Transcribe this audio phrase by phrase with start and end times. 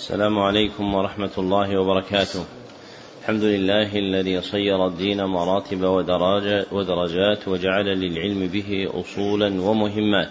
[0.00, 2.44] السلام عليكم ورحمة الله وبركاته.
[3.20, 5.82] الحمد لله الذي صير الدين مراتب
[6.72, 10.28] ودرجات وجعل للعلم به أصولا ومهمات.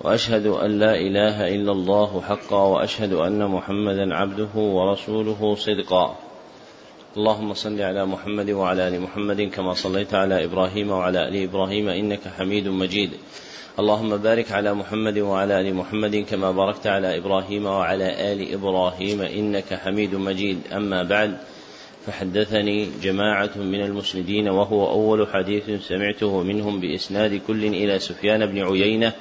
[0.00, 6.16] وأشهد أن لا إله إلا الله حقا وأشهد أن محمدا عبده ورسوله صدقا.
[7.16, 12.20] اللهم صل على محمد وعلى آل محمد كما صليت على إبراهيم وعلى آل إبراهيم إنك
[12.28, 13.10] حميد مجيد.
[13.78, 19.74] اللهم بارك على محمد وعلى آل محمد كما باركت على إبراهيم وعلى آل إبراهيم إنك
[19.74, 20.58] حميد مجيد.
[20.72, 21.36] أما بعد
[22.06, 29.12] فحدثني جماعة من المسندين وهو أول حديث سمعته منهم بإسناد كل إلى سفيان بن عيينة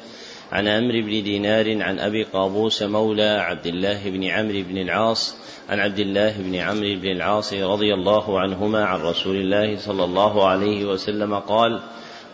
[0.52, 5.38] عن عمرو بن دينار عن أبي قابوس مولى عبد الله بن عمرو بن العاص
[5.70, 10.48] عن عبد الله بن عمرو بن العاص رضي الله عنهما عن رسول الله صلى الله
[10.48, 11.80] عليه وسلم قال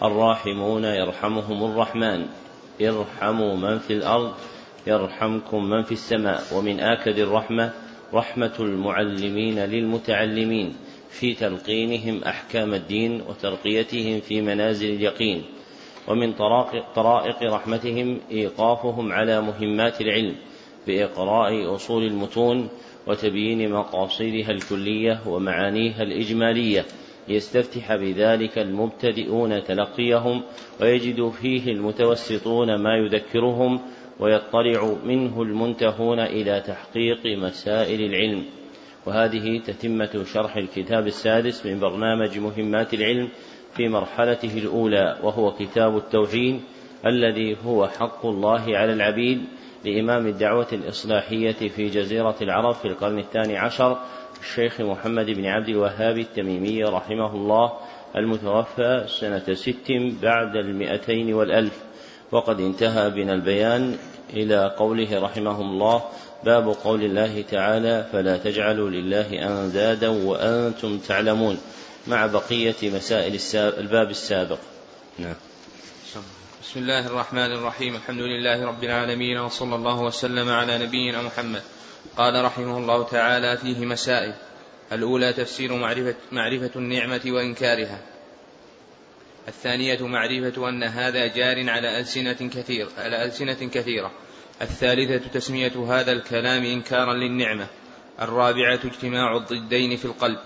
[0.04, 2.26] الراحمون يرحمهم الرحمن
[2.82, 4.32] ارحموا من في الأرض
[4.88, 7.74] يرحمكم من في السماء ومن آكد الرحمة
[8.14, 10.76] رحمة المعلمين للمتعلمين
[11.10, 15.44] في تلقينهم أحكام الدين وترقيتهم في منازل اليقين
[16.08, 16.34] ومن
[16.96, 20.36] طرائق رحمتهم إيقافهم على مهمات العلم
[20.88, 22.70] بإقراء أصول المتون
[23.08, 26.86] وتبيين مقاصدها الكلية ومعانيها الإجمالية
[27.28, 30.44] ليستفتح بذلك المبتدئون تلقيهم
[30.82, 33.80] ويجد فيه المتوسطون ما يذكرهم
[34.20, 38.46] ويطلع منه المنتهون إلى تحقيق مسائل العلم.
[39.06, 43.30] وهذه تتمة شرح الكتاب السادس من برنامج مهمات العلم
[43.76, 46.62] في مرحلته الأولى وهو كتاب التوحيد
[47.06, 49.42] الذي هو حق الله على العبيد
[49.86, 53.98] لإمام الدعوة الإصلاحية في جزيرة العرب في القرن الثاني عشر
[54.42, 57.72] الشيخ محمد بن عبد الوهاب التميمي رحمه الله
[58.16, 59.92] المتوفى سنة ست
[60.22, 61.84] بعد المئتين والألف.
[62.32, 63.96] وقد انتهى بنا البيان
[64.34, 66.04] إلى قوله رحمه الله
[66.46, 71.58] باب قول الله تعالى فلا تجعلوا لله أندادا وأنتم تعلمون.
[72.08, 74.60] مع بقية مسائل الباب السابق.
[75.20, 75.36] نعم.
[76.64, 77.96] بسم الله الرحمن الرحيم.
[77.96, 81.62] الحمد لله رب العالمين وصلى الله وسلم على نبينا محمد.
[82.18, 84.34] قال رحمه الله تعالى فيه مسائل.
[84.92, 88.00] الأولى تفسير معرفة, معرفة النعمة وإنكارها.
[89.48, 94.12] الثانية معرفة أن هذا جار على ألسنة كثير على ألسنة كثيرة.
[94.62, 97.68] الثالثة تسمية هذا الكلام إنكارا للنعمة.
[98.22, 100.40] الرابعة اجتماع الضدين في القلب.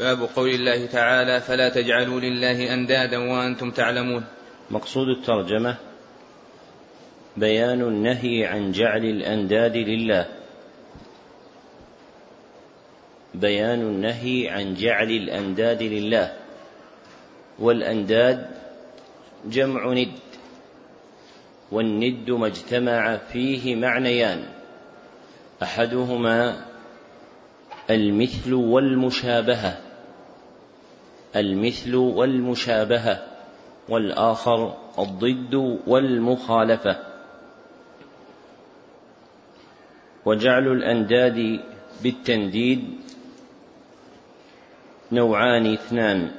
[0.00, 4.24] باب قول الله تعالى فلا تجعلوا لله أندادا وأنتم تعلمون.
[4.70, 5.76] مقصود الترجمة
[7.36, 10.26] بيان النهي عن جعل الأنداد لله.
[13.34, 16.32] بيان النهي عن جعل الأنداد لله.
[17.58, 18.46] والأنداد
[19.46, 20.18] جمع ند.
[21.72, 24.44] والند ما اجتمع فيه معنيان.
[25.62, 26.64] أحدهما
[27.90, 29.83] المثل والمشابهة.
[31.36, 33.26] المثل والمشابهة
[33.88, 36.96] والآخر الضد والمخالفة.
[40.24, 41.60] وجعل الأنداد
[42.02, 43.00] بالتنديد
[45.12, 46.30] نوعان اثنان.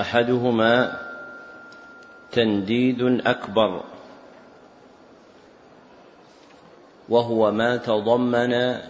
[0.00, 0.98] أحدهما
[2.32, 3.84] تنديد أكبر
[7.08, 8.80] وهو ما تضمن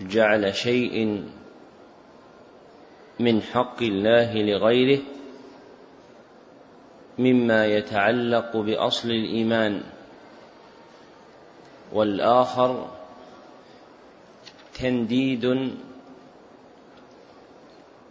[0.00, 1.24] جعل شيء
[3.20, 5.02] من حق الله لغيره
[7.18, 9.82] مما يتعلق بأصل الإيمان
[11.92, 12.88] والآخر
[14.74, 15.74] تنديد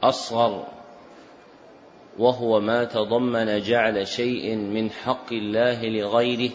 [0.03, 0.68] أصغر
[2.20, 6.52] وهو ما تضمن جعل شيء من حق الله لغيره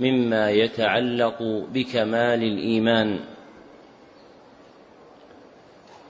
[0.00, 1.42] مما يتعلق
[1.72, 3.20] بكمال الإيمان.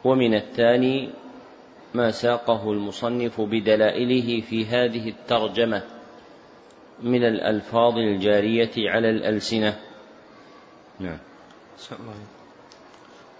[0.04, 1.10] ومن الثاني
[1.94, 5.82] ما ساقه المصنف بدلائله في هذه الترجمة
[7.02, 9.80] من الألفاظ الجارية على الألسنة.
[11.00, 11.18] نعم.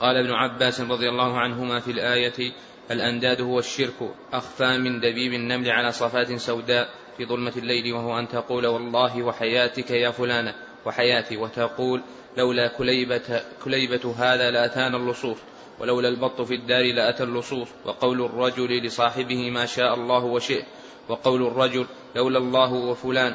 [0.01, 2.53] قال ابن عباس رضي الله عنهما في الآية
[2.91, 8.29] الأنداد هو الشرك أخفى من دبيب النمل على صفات سوداء في ظلمة الليل وهو أن
[8.29, 10.55] تقول والله وحياتك يا فلانة
[10.87, 11.37] وحياتي.
[11.37, 12.03] وتقول
[12.37, 15.39] لولا كليبة, كليبة هذا لأتانا اللصوص.
[15.81, 17.69] ولولا البط في الدار لأتى اللصوص.
[17.85, 20.65] وقول الرجل لصاحبه ما شاء الله وشئ
[21.09, 21.87] وقول الرجل
[22.17, 23.35] لولا الله وفلان.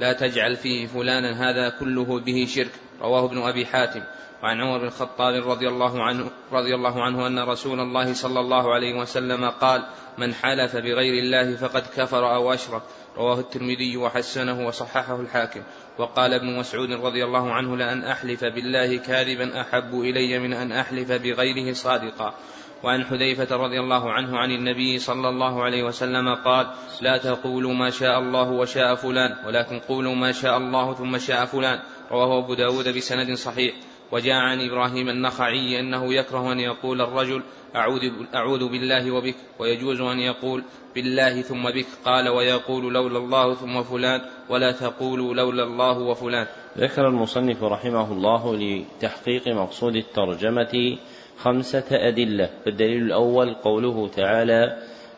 [0.00, 2.72] لا تجعل فيه فلانا هذا كله به شرك.
[3.00, 4.02] رواه ابن أبي حاتم.
[4.42, 8.74] وعن عمر بن الخطاب رضي الله عنه رضي الله عنه أن رسول الله صلى الله
[8.74, 9.82] عليه وسلم قال
[10.18, 12.82] من حلف بغير الله فقد كفر أو أشرك
[13.16, 15.62] رواه الترمذي وحسنه وصححه الحاكم.
[15.98, 21.12] وقال ابن مسعود رضي الله عنه لأن أحلف بالله كاذبا أحب إلي من أن أحلف
[21.12, 22.34] بغيره صادقا.
[22.82, 26.66] وعن حذيفة رضي الله عنه عن النبي صلى الله عليه وسلم قال
[27.00, 31.80] لا تقولوا ما شاء الله وشاء فلان ولكن قولوا ما شاء الله ثم شاء فلان.
[32.10, 33.74] رواه أبو داود بسند صحيح.
[34.12, 37.42] وجاء عن إبراهيم النخعي أنه يكره أن يقول الرجل
[37.76, 40.62] أعوذ, أعوذ بالله وبك ويجوز أن يقول
[40.94, 44.20] بالله ثم بك قال ويقول لولا الله ثم فلان
[44.50, 46.46] ولا تقولوا لولا الله وفلان.
[46.78, 50.98] ذكر المصنف رحمه الله لتحقيق مقصود الترجمة
[51.38, 52.50] خمسة أدلة.
[52.64, 54.76] فالدليل الأول قوله تعالى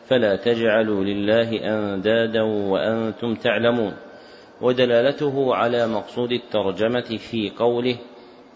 [0.09, 3.93] فلا تجعلوا لله أندادا وأنتم تعلمون
[4.61, 7.97] ودلالته على مقصود الترجمة في قوله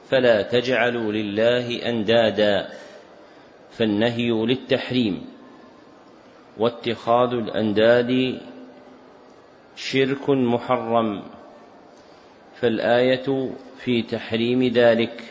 [0.09, 2.69] فلا تجعلوا لله أندادا
[3.71, 5.25] فالنهي للتحريم.
[6.57, 8.41] واتخاذ الأنداد
[9.75, 11.21] شرك محرم.
[12.55, 15.23] فالآية في تحريم ذلك.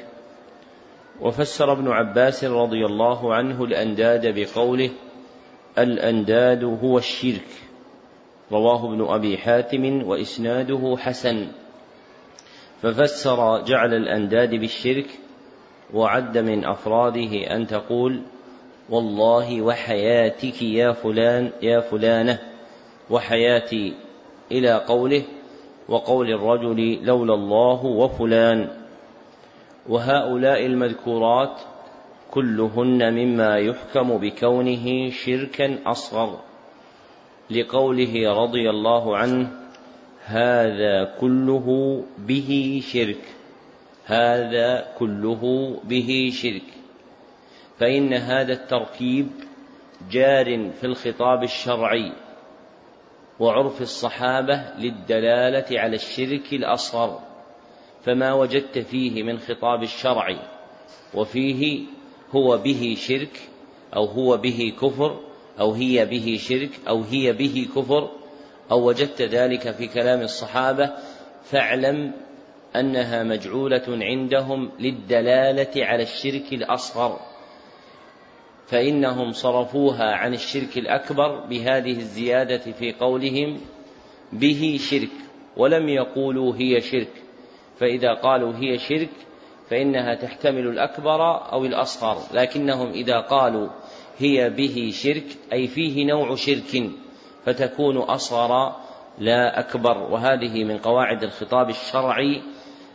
[1.20, 4.90] وفسر ابن عباس رضي الله عنه الأنداد بقوله
[5.78, 7.48] الأنداد هو الشرك.
[8.52, 11.46] رواه ابن أبي حاتم وإسناده حسن.
[12.82, 15.06] ففسر جعل الأنداد بالشرك
[15.94, 18.22] وعد من أفراده أن تقول
[18.90, 22.38] والله وحياتك يا فلان يا فلانة
[23.10, 23.94] وحياتي
[24.52, 25.22] إلى قوله
[25.88, 28.68] وقول الرجل لولا الله وفلان.
[29.88, 31.60] وهؤلاء المذكورات
[32.30, 36.38] كلهن مما يحكم بكونه شركا أصغر
[37.50, 39.61] لقوله رضي الله عنه
[40.24, 43.24] هذا كله به شرك.
[44.04, 46.68] هذا كله به شرك.
[47.78, 49.28] فإن هذا التركيب
[50.10, 52.12] جار في الخطاب الشرعي
[53.40, 57.20] وعرف الصحابة للدلالة على الشرك الأصغر.
[58.04, 60.36] فما وجدت فيه من خطاب الشرع
[61.14, 61.82] وفيه
[62.30, 63.40] هو به شرك
[63.96, 65.20] أو هو به كفر
[65.60, 68.10] أو هي به شرك أو هي به كفر
[68.70, 70.90] أو وجدت ذلك في كلام الصحابة
[71.44, 72.12] فاعلم
[72.76, 77.20] أنها مجعولة عندهم للدلالة على الشرك الأصغر.
[78.66, 83.60] فإنهم صرفوها عن الشرك الأكبر بهذه الزيادة في قولهم
[84.32, 85.10] به شرك
[85.56, 87.12] ولم يقولوا هي شرك.
[87.78, 89.10] فإذا قالوا هي شرك
[89.70, 92.22] فإنها تحتمل الأكبر أو الأصغر.
[92.34, 93.68] لكنهم إذا قالوا
[94.18, 96.90] هي به شرك أي فيه نوع شرك.
[97.46, 98.76] فتكون أصغر
[99.18, 99.98] لا أكبر.
[99.98, 102.42] وهذه من قواعد الخطاب الشرعي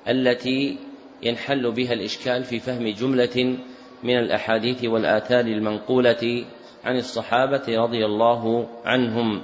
[0.07, 0.77] التي
[1.23, 3.57] ينحل بها الإشكال في فهم جملة
[4.03, 6.45] من الأحاديث والآثار المنقولة
[6.85, 9.41] عن الصحابة رضي الله عنهم.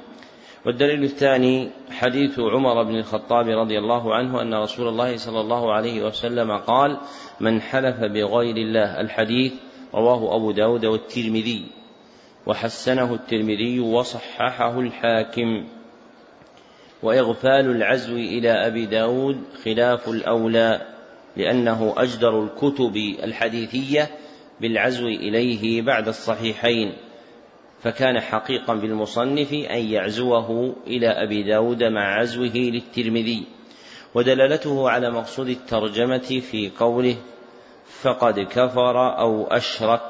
[0.65, 6.03] والدليل الثاني حديث عمر بن الخطاب رضي الله عنه أن رسول الله صلى الله عليه
[6.03, 6.97] وسلم قال
[7.39, 9.01] من حلف بغير الله.
[9.01, 9.53] الحديث
[9.93, 11.82] رواه أبو داود والترمذي.
[12.45, 15.67] وحسنه الترمذي وصححه الحاكم.
[17.03, 20.81] وإغفال العزو إلى أبي داود خلاف الأولى
[21.37, 24.09] لأنه أجدر الكتب الحديثية
[24.61, 26.93] بالعزو إليه بعد الصحيحين
[27.83, 33.43] فكان حقيقا بالمصنف أن يعزوه إلى أبي داود مع عزوه للترمذي.
[34.15, 37.15] ودلالته على مقصود الترجمة في قوله
[38.01, 40.09] فقد كفر أو أشرك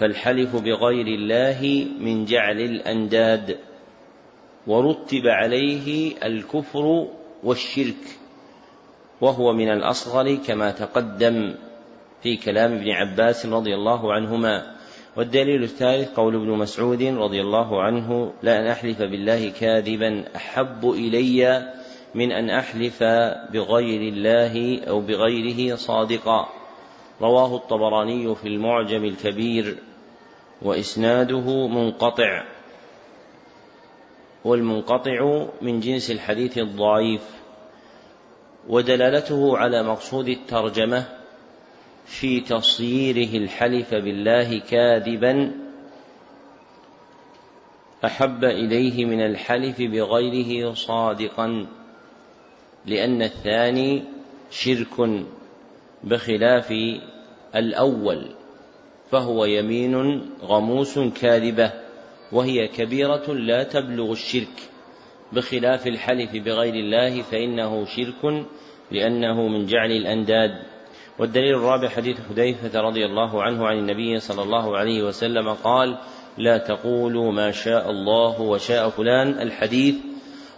[0.00, 3.58] فالحلف بغير الله من جعل الأنداد
[4.66, 7.06] ورتب عليه الكفر
[7.44, 8.20] والشرك
[9.20, 11.54] وهو من الأصغر كما تقدم
[12.22, 14.76] في كلام ابن عباس رضي الله عنهما.
[15.16, 21.72] والدليل الثالث قول ابن مسعود رضي الله عنه لا أن أحلف بالله كاذبا أحب إلي
[22.14, 23.02] من أن أحلف
[23.52, 26.48] بغير الله أو بغيره صادقا.
[27.20, 29.76] رواه الطبراني في المعجم الكبير.
[30.62, 32.44] وإسناده منقطع.
[34.44, 37.22] والمنقطع من جنس الحديث الضعيف
[38.68, 41.04] ودلالته على مقصود الترجمة
[42.06, 45.52] في تصييره الحلف بالله كاذبا
[48.04, 51.66] أحب إليه من الحلف بغيره صادقا
[52.86, 54.04] لأن الثاني
[54.50, 55.24] شرك
[56.04, 56.74] بخلاف
[57.54, 58.39] الأول.
[59.10, 61.72] فهو يمين غموس كاذبة
[62.32, 64.68] وهي كبيرة لا تبلغ الشرك.
[65.32, 68.46] بخلاف الحلف بغير الله فإنه شرك
[68.90, 70.50] لأنه من جعل الأنداد.
[71.18, 75.98] والدليل الرابع حديث حذيفة رضي الله عنه عن النبي صلى الله عليه وسلم قال:
[76.38, 79.28] لا تقولوا ما شاء الله وشاء فلان.
[79.28, 79.94] الحديث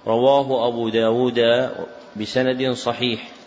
[0.06, 1.68] رواه أبو داود
[2.20, 3.41] بسند صحيح.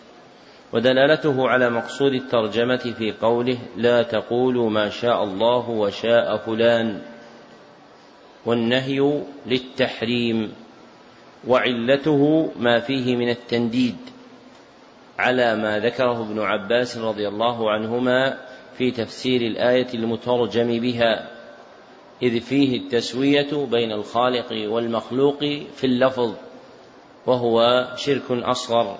[0.72, 7.02] ودلالته على مقصود الترجمة في قوله لا تقولوا ما شاء الله وشاء فلان
[8.46, 10.52] والنهي للتحريم
[11.48, 13.96] وعلته ما فيه من التنديد
[15.18, 18.38] على ما ذكره ابن عباس رضي الله عنهما
[18.78, 21.30] في تفسير الآية المترجم بها
[22.22, 25.38] إذ فيه التسوية بين الخالق والمخلوق
[25.76, 26.34] في اللفظ
[27.26, 28.98] وهو شرك أصغر.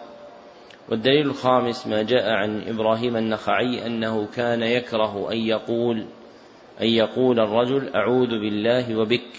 [0.89, 6.07] والدليل الخامس ما جاء عن إبراهيم النخعي أنه كان يكره أن يقول
[6.81, 9.31] أن يقول الرجل أعوذ بالله وبك.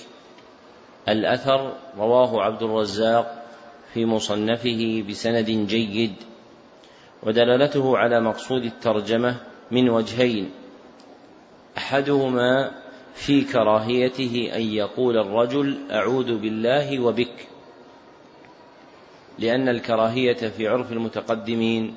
[1.09, 3.45] الأثر رواه عبد الرزاق
[3.93, 6.13] في مصنفه بسند جيد
[7.23, 9.35] ودلالته على مقصود الترجمة
[9.71, 10.51] من وجهين.
[11.77, 12.71] أحدهما
[13.13, 17.47] في كراهيته أن يقول الرجل أعوذ بالله وبك.
[19.39, 21.95] لأن الكراهية في عرف المتقدمين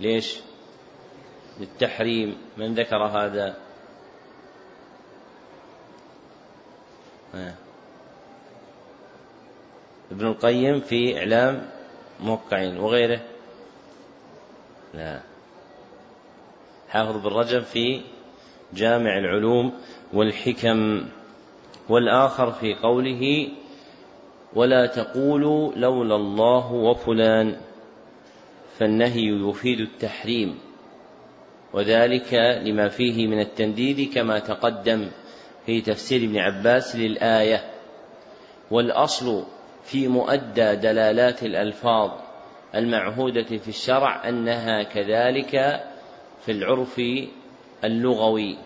[0.00, 0.40] ليش؟
[1.60, 3.56] للتحريم من ذكر هذا؟
[10.10, 11.68] ابن القيم في إعلام
[12.20, 13.20] موقعين وغيره
[14.94, 15.20] لا
[16.88, 18.00] حافظ بن رجب في
[18.72, 19.72] جامع العلوم
[20.12, 21.08] والحكم
[21.88, 23.48] والآخر في قوله
[24.54, 27.56] ولا تقولوا لولا الله وفلان
[28.78, 30.58] فالنهي يفيد التحريم
[31.72, 35.10] وذلك لما فيه من التنديد كما تقدم
[35.66, 37.72] في تفسير ابن عباس للآية.
[38.70, 39.44] والأصل
[39.84, 42.10] في مؤدى دلالات الألفاظ
[42.74, 45.50] المعهودة في الشرع أنها كذلك
[46.44, 47.00] في العرف
[47.84, 48.56] اللغوي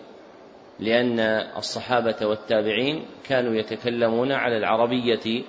[0.79, 1.19] لأن
[1.57, 5.43] الصحابة والتابعين كانوا يتكلمون على العربية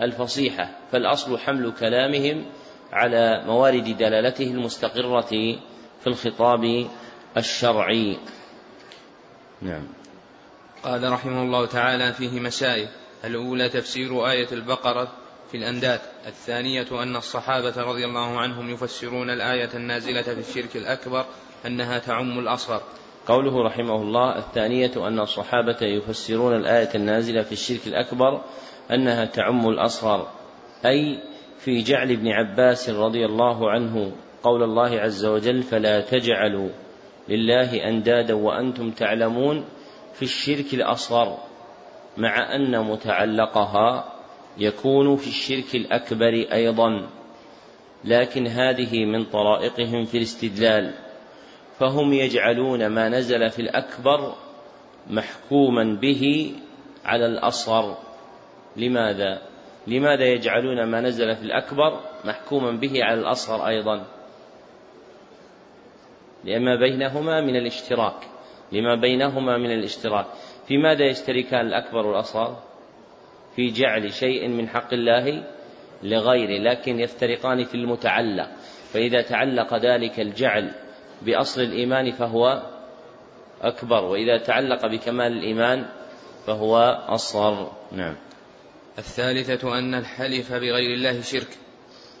[0.00, 2.46] الفصيحة فالأصل حمل كلامهم
[2.92, 5.56] على موارد دلالته المستقرة
[6.00, 6.86] في الخطاب
[7.36, 8.18] الشرعي.
[9.62, 9.86] نعم.
[10.82, 12.88] قال رحمه الله تعالى فيه مسائل
[13.24, 15.12] الأولى تفسير آية البقرة
[15.50, 21.24] في الأنداد الثانية أن الصحابة رضي الله عنهم يفسرون الآية النازلة في الشرك الأكبر
[21.66, 22.82] أنها تعم الأصغر.
[23.26, 28.42] قوله رحمه الله الثانية أن الصحابة يفسرون الآية النازلة في الشرك الأكبر
[28.90, 30.28] أنها تعم الأصغر
[30.86, 31.18] أي
[31.58, 34.12] في جعل ابن عباس رضي الله عنه
[34.42, 36.68] قول الله عز وجل فلا تجعلوا
[37.28, 39.64] لله أندادا وأنتم تعلمون
[40.14, 41.38] في الشرك الأصغر
[42.16, 44.12] مع أن متعلقها
[44.58, 47.08] يكون في الشرك الأكبر أيضا
[48.04, 50.94] لكن هذه من طرائقهم في الاستدلال.
[51.78, 54.34] فهم يجعلون ما نزل في الأكبر
[55.10, 56.52] محكوما به
[57.04, 57.96] على الأصغر.
[58.76, 59.42] لماذا؟
[59.86, 64.04] لماذا يجعلون ما نزل في الأكبر محكوما به على الأصغر أيضا؟
[66.44, 68.28] لما بينهما من الاشتراك
[68.72, 70.26] لما بينهما من الاشتراك
[70.68, 72.56] في ماذا يشتركان الأكبر والأصغر؟
[73.56, 75.44] في جعل شيء من حق الله
[76.02, 78.48] لغيره لكن يفترقان في المتعلق
[78.92, 80.70] فإذا تعلق ذلك الجعل
[81.22, 82.62] بأصل الإيمان فهو
[83.62, 85.86] أكبر وإذا تعلق بكمال الإيمان
[86.46, 86.76] فهو
[87.08, 88.14] أصغر نعم
[88.98, 91.58] الثالثة أن الحلف بغير الله شرك.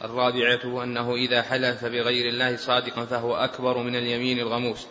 [0.04, 4.86] الرابعة أنه إذا حلف بغير الله صادقا فهو أكبر من اليمين الغموس.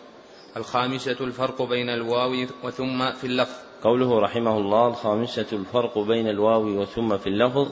[0.56, 3.66] الخامسة الفرق بين الواو وثم في اللفظ.
[3.82, 7.68] قوله رحمه الله الخامسة الفرق بين الواو وثم في اللفظ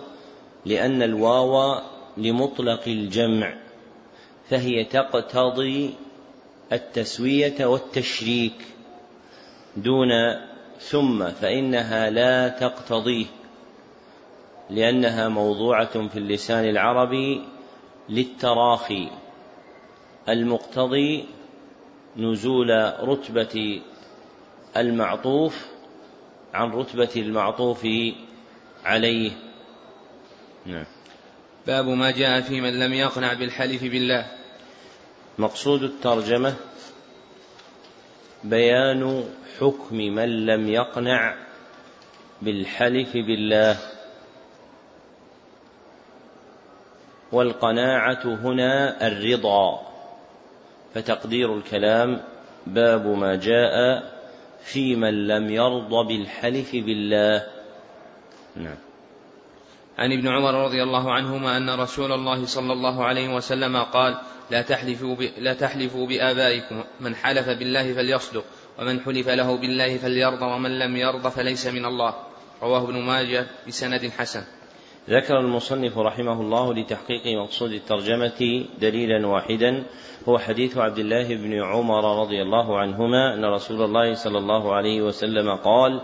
[0.67, 1.81] لأن الواو
[2.17, 3.55] لمطلق الجمع
[4.51, 5.95] فهي تقتضي
[6.73, 8.55] التسوية والتشريك
[9.77, 10.09] دون
[10.81, 13.27] ثم فإنها لا تقتضيه.
[14.71, 17.43] لأنها موضوعة في اللسان العربي
[18.09, 19.11] للتراخي
[20.29, 21.25] المقتضي
[22.17, 23.83] نزول رتبة
[24.77, 25.67] المعطوف
[26.55, 27.87] عن رتبة المعطوف
[28.85, 29.33] عليه.
[30.67, 30.87] نعم.
[31.67, 34.27] باب ما جاء في من لم يقنع بالحلف بالله.
[35.39, 36.55] مقصود الترجمة
[38.45, 39.25] بيان
[39.61, 41.35] حكم من لم يقنع
[42.43, 43.94] بالحلف بالله.
[47.35, 49.81] والقناعة هنا الرضا.
[50.95, 52.21] فتقدير الكلام
[52.67, 54.03] باب ما جاء
[54.65, 57.47] في من لم يرض بالحلف بالله.
[58.57, 58.77] نعم.
[59.99, 64.19] عن ابن عمر رضي الله عنهما أن رسول الله صلى الله عليه وسلم قال
[64.51, 68.45] لا تحلفوا لا تحلفوا بآبائكم من حلف بالله فليصدق
[68.79, 72.15] ومن حلف له بالله فليرضى ومن لم يرضى فليس من الله.
[72.63, 74.45] رواه ابن ماجه بسند حسن.
[75.11, 79.85] ذكر المصنف رحمه الله لتحقيق مقصود الترجمة دليلا واحدا
[80.29, 85.03] هو حديث عبد الله بن عمر رضي الله عنهما أن رسول الله صلى الله عليه
[85.03, 86.01] وسلم قال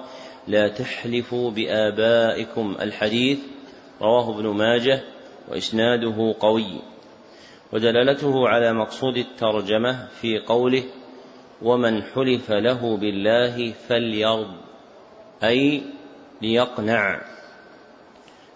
[0.48, 2.76] لا تحلفوا بآبائكم.
[2.80, 3.38] الحديث
[4.02, 5.00] رواه ابن ماجه
[5.48, 6.82] وإسناده قوي.
[7.72, 10.82] ودلالته على مقصود الترجمة في قوله
[11.62, 14.50] ومن حلف له بالله فليرض
[15.44, 15.82] أي
[16.42, 17.20] ليقنع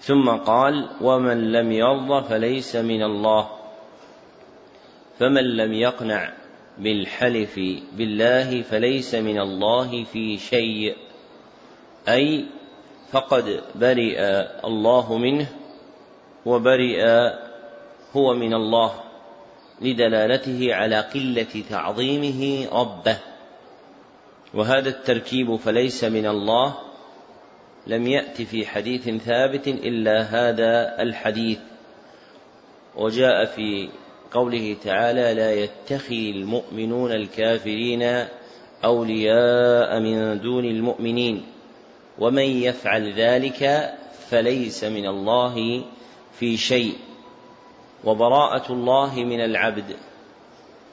[0.05, 3.51] ثم قال ومن لم يرض فليس من الله.
[5.19, 6.33] فمن لم يقنع
[6.79, 7.61] بالحلف
[7.93, 10.97] بالله فليس من الله في شيء.
[12.09, 12.45] أي
[13.13, 14.21] فقد برئ
[14.65, 15.47] الله منه
[16.47, 17.03] وبرئ
[18.17, 18.95] هو من الله
[19.81, 23.19] لدلالته على قلة تعظيمه ربه.
[24.55, 26.84] وهذا التركيب فليس من الله
[27.87, 31.59] لم يأت في حديث ثابت إلا هذا الحديث.
[32.97, 33.89] وجاء في
[34.33, 38.27] قوله تعالى لا يتخذ المؤمنون الكافرين
[38.85, 41.47] أولياء من دون المؤمنين
[42.19, 43.95] ومن يفعل ذلك
[44.29, 45.85] فليس من الله
[46.33, 46.95] في شيء.
[48.05, 49.97] وبراءة الله من العبد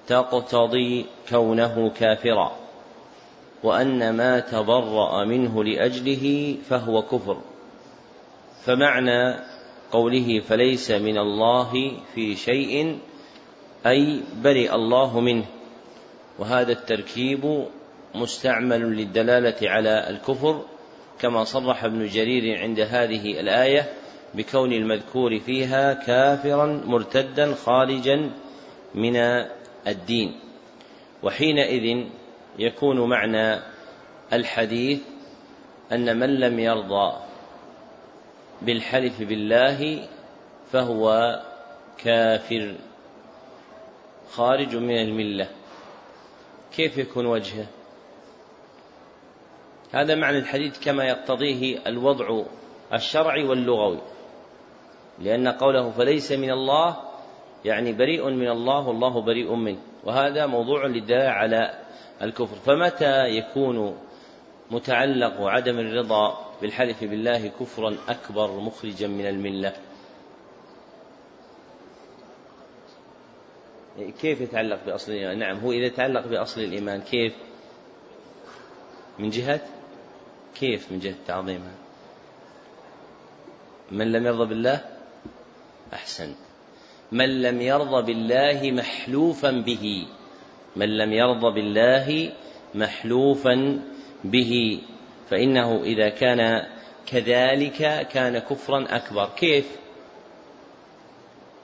[0.08, 2.61] تقتضي كونه كافرا.
[3.63, 7.38] وأن ما تبرأ منه لأجله فهو كفر.
[8.65, 9.39] فمعنى
[9.91, 13.00] قوله فليس من الله في شيء
[13.86, 15.46] أي برئ الله منه.
[16.39, 17.65] وهذا التركيب
[18.15, 20.62] مستعمل للدلالة على الكفر
[21.20, 23.89] كما صرح ابن جرير عند هذه الآية
[24.34, 28.32] بكون المذكور فيها كافرا مرتدا خارجا
[28.96, 29.15] من
[29.88, 30.39] الدين.
[31.24, 32.06] وحينئذ
[32.62, 33.60] يكون معنى
[34.34, 35.01] الحديث
[35.91, 37.13] أن من لم يرضى
[38.62, 40.08] بالحلف بالله
[40.72, 41.36] فهو
[41.98, 42.75] كافر
[44.31, 45.48] خارج من الملة.
[46.75, 47.66] كيف يكون وجهه؟
[49.92, 52.44] هذا معنى الحديث كما يقتضيه الوضع
[52.94, 54.01] الشرعي واللغوي
[55.20, 56.98] لأن قوله فليس من الله
[57.66, 61.81] يعني بريء من الله والله بريء منه وهذا موضوع للدلالة على
[62.22, 62.55] الكفر.
[62.55, 63.98] فمتى يكون
[64.72, 69.74] متعلق عدم الرضا بالحلف بالله كفرا أكبر مخرجا من الملة؟
[74.22, 77.34] كيف يتعلق بأصل الإيمان؟ نعم هو إذا تعلق بأصل الإيمان كيف؟
[79.20, 79.62] من جهة؟
[80.60, 81.75] كيف من جهة تعظيمها
[83.92, 84.86] من لم يرضى بالله؟
[85.94, 86.36] أحسن.
[87.12, 90.07] من لم يرضى بالله محلوفا به.
[90.75, 92.31] من لم يرضى بالله
[92.75, 93.81] محلوفا
[94.24, 94.81] به
[95.29, 96.68] فإنه إذا كان
[97.05, 99.29] كذلك كان كفرا أكبر.
[99.38, 99.77] كيف؟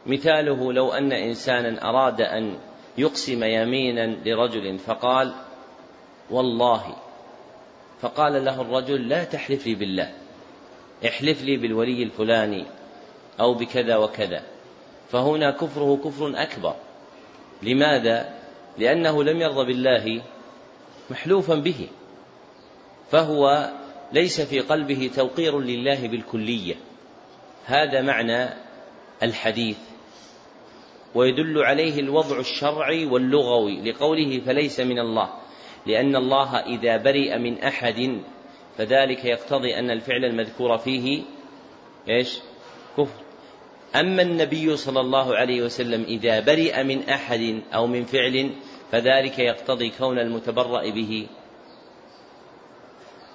[0.05, 2.57] مثاله لو أن إنسانا أراد أن
[2.97, 5.33] يقسم يمينا لرجل فقال
[6.29, 6.95] والله
[8.01, 10.13] فقال له الرجل لا تحلف لي بالله
[11.05, 12.65] احلف لي بالولي الفلاني
[13.39, 14.43] أو بكذا وكذا
[15.09, 16.75] فهنا كفره كفر أكبر.
[17.63, 18.36] لماذا؟
[18.77, 20.21] لأنه لم يرضى بالله
[21.09, 21.87] محلوفا به
[23.11, 23.71] فهو
[24.13, 26.75] ليس في قلبه توقير لله بالكلية.
[27.65, 28.49] هذا معنى
[29.23, 29.77] الحديث.
[31.15, 35.29] ويدل عليه الوضع الشرعي واللغوي لقوله فليس من الله
[35.85, 38.21] لأن الله إذا برئ من أحد
[38.77, 41.21] فذلك يقتضي أن الفعل المذكور فيه
[42.09, 42.39] إيش؟
[42.97, 43.21] كفر.
[43.95, 48.51] أما النبي صلى الله عليه وسلم إذا برئ من أحد أو من فعل
[48.91, 51.27] فذلك يقتضي كون المتبرأ به.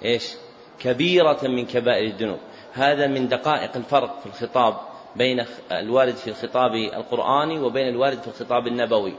[0.05, 0.33] إيش؟
[0.79, 2.39] كبيرة من كبائر الذنوب.
[2.73, 4.77] هذا من دقائق الفرق في الخطاب
[5.15, 9.13] بين الوارد في الخطاب القرآني وبين الوارد في الخطاب النبوي.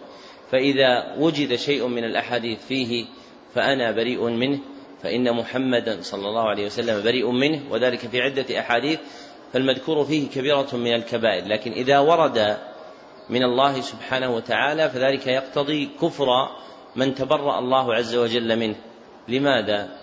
[0.51, 3.07] فإذا وجد شيء من الأحاديث فيه
[3.55, 4.59] فأنا بريء منه
[5.03, 8.99] فإن محمدا صلى الله عليه وسلم بريء منه وذلك في عدة أحاديث
[9.53, 11.47] فالمذكور فيه كبيرة من الكبائر.
[11.47, 12.59] لكن إذا ورد
[13.29, 16.27] من الله سبحانه وتعالى فذلك يقتضي كفر
[16.97, 18.77] من تبرأ الله عز وجل منه.
[19.29, 19.99] لماذا؟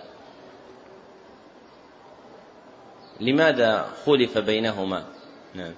[3.20, 5.06] لماذا خلف بينهما؟
[5.56, 5.74] نعم.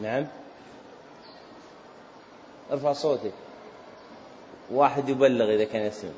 [0.00, 0.26] نعم.
[2.72, 3.32] ارفع صوتك.
[4.70, 6.10] واحد يبلغ إذا كان يسمع.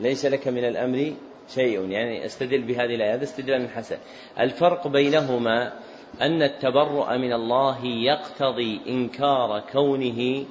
[0.00, 1.14] ليس لك من الأمر
[1.54, 3.14] شيء يعني أستدل بهذه الآية.
[3.14, 3.98] هذا استدلال حسن.
[4.40, 5.72] الفرق بينهما
[6.22, 10.44] أن التبرؤ من الله يقتضي إنكار كونه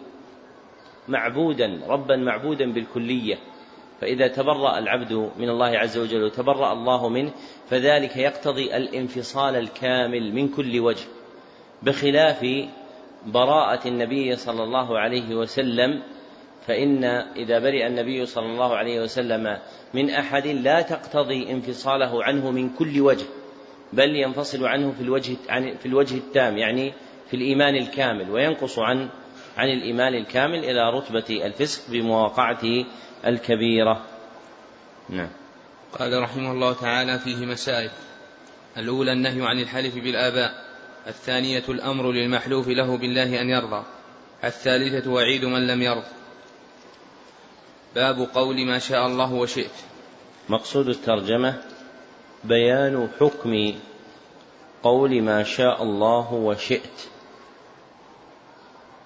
[1.08, 3.38] معبودا ربا معبودا بالكلية.
[4.02, 7.32] فإذا تبرأ العبد من الله عز وجل وتبرأ الله منه
[7.70, 11.06] فذلك يقتضي الانفصال الكامل من كل وجه
[11.84, 12.46] بخلاف
[13.26, 16.02] براءة النبي صلى الله عليه وسلم.
[16.68, 17.04] فإن
[17.36, 19.58] إذا برئ النبي صلى الله عليه وسلم
[19.94, 23.26] من أحد لا تقتضي انفصاله عنه من كل وجه.
[23.94, 25.36] بل ينفصل عنه في الوجه
[25.80, 26.94] في الوجه التام يعني
[27.30, 29.10] في الإيمان الكامل وينقص عن
[29.58, 32.86] عن الإيمان الكامل إلى رتبة الفسق بمواقعته
[33.26, 34.06] الكبيرة.
[35.10, 35.30] نعم.
[36.00, 37.90] قال رحمه الله تعالى فيه مسائل.
[38.78, 40.68] الأولى النهي عن الحلف بالآباء.
[41.08, 43.84] الثانية الأمر للمحلوف له بالله أن يرضى.
[44.44, 46.04] الثالثة وعيد من لم يرض.
[47.96, 49.72] باب قول ما شاء الله وشئت.
[50.50, 51.62] مقصود الترجمة
[52.44, 53.74] بيان حكم
[54.84, 57.00] قول ما شاء الله وشئت.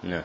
[0.04, 0.24] نعم.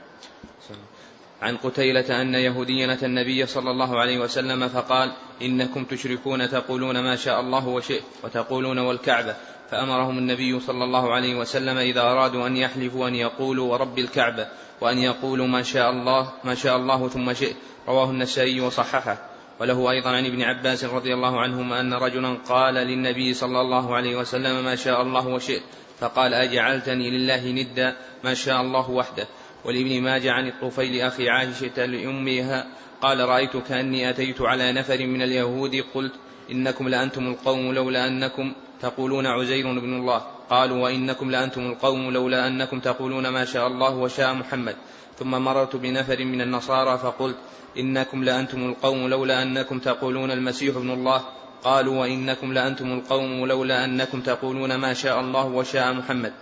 [1.42, 7.40] عن قتيلة أن يهوديا النبي صلى الله عليه وسلم فقال إنكم تشركون تقولون ما شاء
[7.40, 9.36] الله وشئت وتقولون والكعبة.
[9.70, 14.48] فأمرهم النبي صلى الله عليه وسلم إذا أرادوا أن يحلفوا أن يقولوا ورب الكعبة
[14.80, 17.56] وأن يقولوا ما شاء الله ما شاء الله ثم شئت.
[17.88, 19.35] رواه النسائي وصححه.
[19.60, 24.16] وله أيضا عن ابن عباس رضي الله عنهما أن رجلا قال للنبي صلى الله عليه
[24.16, 25.62] وسلم ما شاء الله وشئت
[26.00, 29.26] فقال أجعلتني لله ندا ما شاء الله وحده.
[29.64, 32.66] ولابن ماجه عن الطفيل أخي عائشة لأمها
[33.02, 36.12] قال رأيت كأني أتيت على نفر من اليهود قلت
[36.50, 40.22] إنكم لأنتم القوم لولا أنكم تقولون عزير بن الله.
[40.50, 44.76] قالوا وإنكم لأنتم القوم لولا أنكم تقولون ما شاء الله وشاء محمد.
[45.18, 47.36] ثم مررت بنفر من النصارى فقلت
[47.78, 51.24] إنكم لأنتم القوم لولا أنكم تقولون المسيح ابن الله.
[51.64, 56.32] قالوا وإنكم لأنتم القوم لولا أنكم تقولون ما شاء الله وشاء محمد.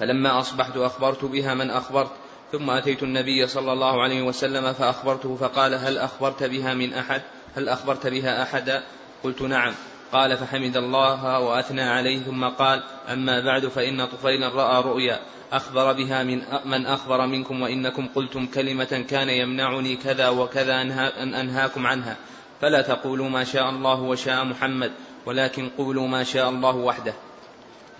[0.00, 2.10] فلما أصبحت أخبرت بها من أخبرت.
[2.52, 7.22] ثم أتيت النبي صلى الله عليه وسلم فأخبرته فقال هل أخبرت بها من أحد؟
[7.56, 8.82] هل أخبرت بها أحدا؟
[9.24, 9.74] قلت نعم.
[10.12, 15.20] قال فحمد الله وأثنى عليه ثم قال أما بعد فإن طفيلا رأى رؤيا
[15.52, 21.86] أخبر بها من من أخبر منكم وإنكم قلتم كلمة كان يمنعني كذا وكذا أن أنهاكم
[21.86, 22.16] عنها
[22.60, 24.92] فلا تقولوا ما شاء الله وشاء محمد
[25.26, 27.12] ولكن قولوا ما شاء الله وحده.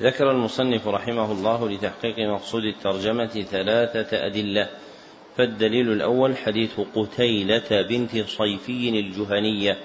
[0.01, 4.69] ذكر المصنف رحمه الله لتحقيق مقصود الترجمة ثلاثة أدلة
[5.37, 9.79] فالدليل الأول حديث قتيلة بنت صيفي الجهنية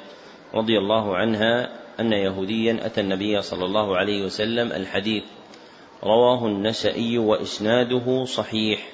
[0.53, 5.23] رضي الله عنها أن يهوديا أتى النبي صلى الله عليه وسلم الحديث.
[6.03, 8.89] رواه النسائي وإسناده صحيح.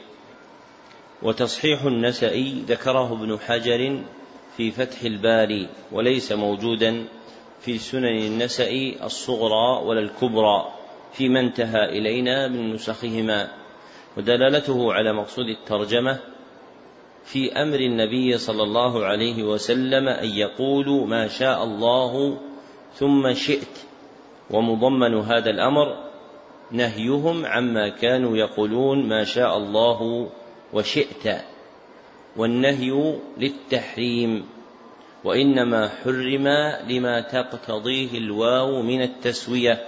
[1.22, 4.02] وتصحيح النسائي ذكره ابن حجر
[4.58, 7.06] في فتح الباري وليس موجودا
[7.62, 10.74] في سنن النسائي الصغرى ولا الكبرى
[11.14, 13.52] فيما انتهى إلينا من نسخهما.
[14.18, 16.20] ودلالته على مقصود الترجمة
[17.26, 22.38] في أمر النبي صلى الله عليه وسلم أن يقولوا ما شاء الله
[22.93, 23.78] ثم شئت
[24.52, 26.10] ومضمن هذا الأمر
[26.71, 30.30] نهيهم عما كانوا يقولون ما شاء الله
[30.73, 31.41] وشئت.
[32.38, 34.45] والنهي للتحريم
[35.23, 36.47] وإنما حرم
[36.88, 39.88] لما تقتضيه الواو من التسوية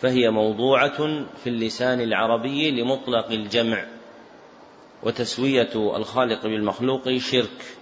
[0.00, 3.84] فهي موضوعة في اللسان العربي لمطلق الجمع
[5.02, 7.81] وتسوية الخالق بالمخلوق شرك.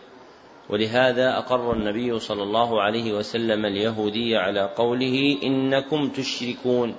[0.70, 6.96] ولهذا أقر النبي صلى الله عليه وسلم اليهودي على قوله إنكم تشركون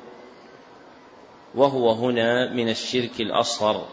[1.56, 3.86] وهو هنا من الشرك الأصغر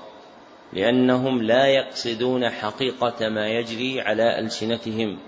[0.72, 5.18] لأنهم لا يقصدون حقيقة ما يجري على ألسنتهم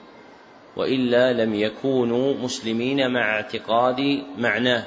[0.76, 4.84] وإلا لم يكونوا مسلمين مع اعتقاد معناه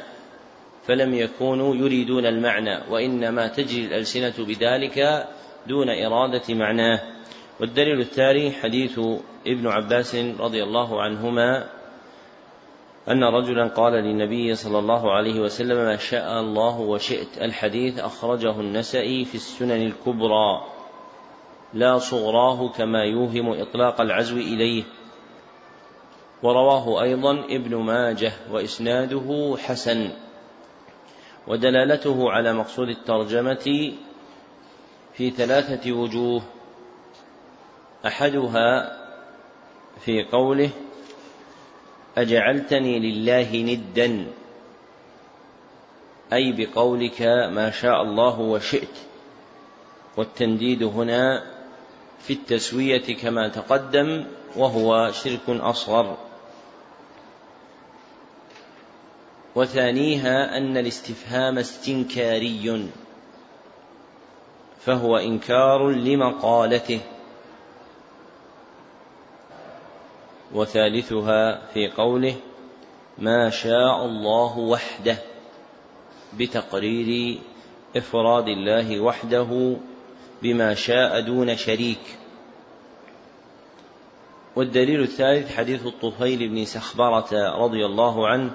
[0.88, 5.28] فلم يكونوا يريدون المعنى وإنما تجري الألسنة بذلك
[5.68, 7.13] دون إرادة معناه.
[7.64, 9.00] والدليل الثاني حديث
[9.48, 11.70] ابن عباس رضي الله عنهما
[13.08, 17.38] أن رجلا قال للنبي صلى الله عليه وسلم ما شاء الله وشئت.
[17.42, 20.64] الحديث أخرجه النسائي في السنن الكبرى.
[21.74, 24.84] لا صغراه كما يوهم إطلاق العزو إليه.
[26.44, 30.10] ورواه أيضا ابن ماجه وإسناده حسن.
[31.48, 33.94] ودلالته على مقصود الترجمة
[35.14, 36.42] في ثلاثة وجوه.
[38.06, 38.98] أحدها
[40.06, 40.70] في قوله
[42.18, 44.26] أجعلتني لله ندا
[46.34, 48.98] أي بقولك ما شاء الله وشئت.
[50.18, 51.44] والتنديد هنا
[52.20, 56.18] في التسوية كما تقدم وهو شرك أصغر.
[59.56, 62.90] وثانيها أن الاستفهام استنكاري
[64.86, 67.02] فهو إنكار لمقالته.
[70.54, 72.36] وثالثها في قوله
[73.18, 75.18] ما شاء الله وحده
[76.38, 77.40] بتقرير
[77.98, 79.78] إفراد الله وحده
[80.42, 82.18] بما شاء دون شريك.
[84.56, 88.52] والدليل الثالث حديث الطفيل بن سخبرة رضي الله عنه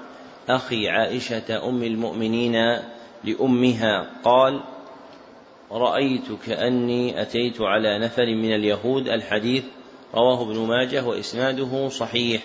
[0.49, 2.79] أخي عائشة أم المؤمنين
[3.23, 4.61] لأمها قال
[5.71, 9.63] رأيت كأني أتيت على نفر من اليهود الحديث
[10.15, 12.43] رواه ابن ماجه وإسناده صحيح.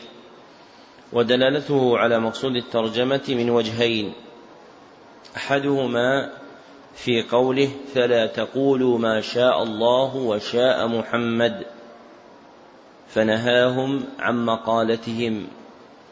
[1.12, 4.12] ودلالته على مقصود الترجمة من وجهين.
[5.36, 6.30] أحدهما
[6.94, 11.66] في قوله فلا تقولوا ما شاء الله وشاء محمد.
[13.08, 15.46] فنهاهم عن مقالتهم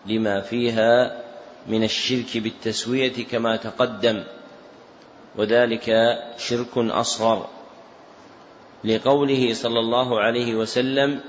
[0.06, 1.22] لما فيها
[1.68, 4.24] من الشرك بالتسوية كما تقدم.
[5.36, 5.92] وذلك
[6.38, 7.46] شرك أصغر.
[8.84, 11.20] لقوله صلى الله عليه وسلم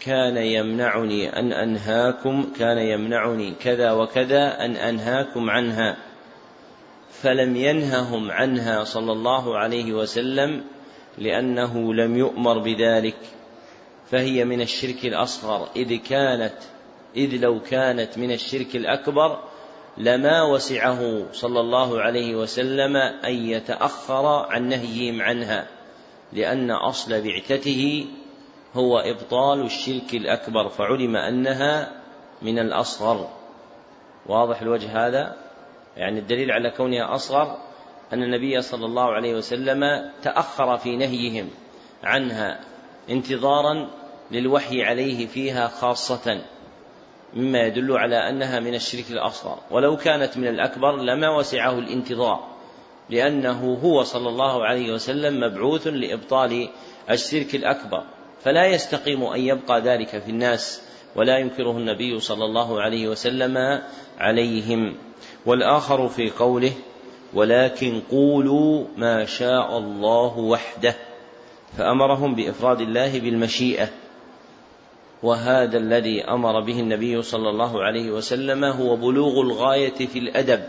[0.00, 5.96] كان يمنعني أن أنهاكم كان يمنعني كذا وكذا أن أنهاكم عنها.
[7.10, 10.64] فلم ينههم عنها صلى الله عليه وسلم
[11.18, 13.18] لأنه لم يؤمر بذلك.
[14.10, 15.68] فهي من الشرك الأصغر.
[15.76, 16.56] إذ كانت
[17.16, 19.38] إذ لو كانت من الشرك الأكبر
[19.98, 25.66] لما وسعه صلى الله عليه وسلم أن يتأخر عن نهيهم عنها
[26.32, 28.06] لأن أصل بعثته
[28.74, 31.92] هو إبطال الشرك الأكبر فعلم أنها
[32.42, 33.28] من الأصغر.
[34.26, 35.36] واضح الوجه هذا؟
[35.96, 37.58] يعني الدليل على كونها أصغر
[38.12, 41.48] أن النبي صلى الله عليه وسلم تأخر في نهيهم
[42.04, 42.60] عنها
[43.10, 43.90] انتظارا
[44.30, 46.40] للوحي عليه فيها خاصة
[47.34, 49.58] مما يدل على أنها من الشرك الأصغر.
[49.70, 52.48] ولو كانت من الأكبر لما وسعه الانتظار
[53.10, 56.68] لأنه هو صلى الله عليه وسلم مبعوث لإبطال
[57.10, 58.04] الشرك الأكبر.
[58.44, 60.82] فلا يستقيم أن يبقى ذلك في الناس
[61.16, 63.82] ولا ينكره النبي صلى الله عليه وسلم
[64.18, 64.94] عليهم.
[65.46, 66.72] والآخر في قوله
[67.34, 70.94] ولكن قولوا ما شاء الله وحده
[71.78, 73.88] فأمرهم بإفراد الله بالمشيئة
[75.22, 80.60] وهذا الذي أمر به النبي صلى الله عليه وسلم هو بلوغ الغاية في الأدب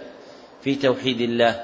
[0.62, 1.62] في توحيد الله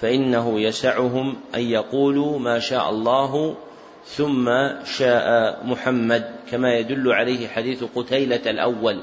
[0.00, 3.56] فإنه يسعهم أن يقولوا ما شاء الله
[4.04, 4.50] ثم
[4.84, 9.02] شاء محمد كما يدل عليه حديث قتيلة الأول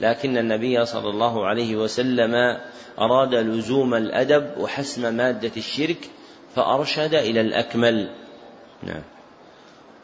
[0.00, 2.58] لكن النبي صلى الله عليه وسلم
[2.98, 6.10] أراد لزوم الأدب وحسم مادة الشرك
[6.56, 8.10] فأرشد إلى الأكمل.
[8.82, 9.02] نعم.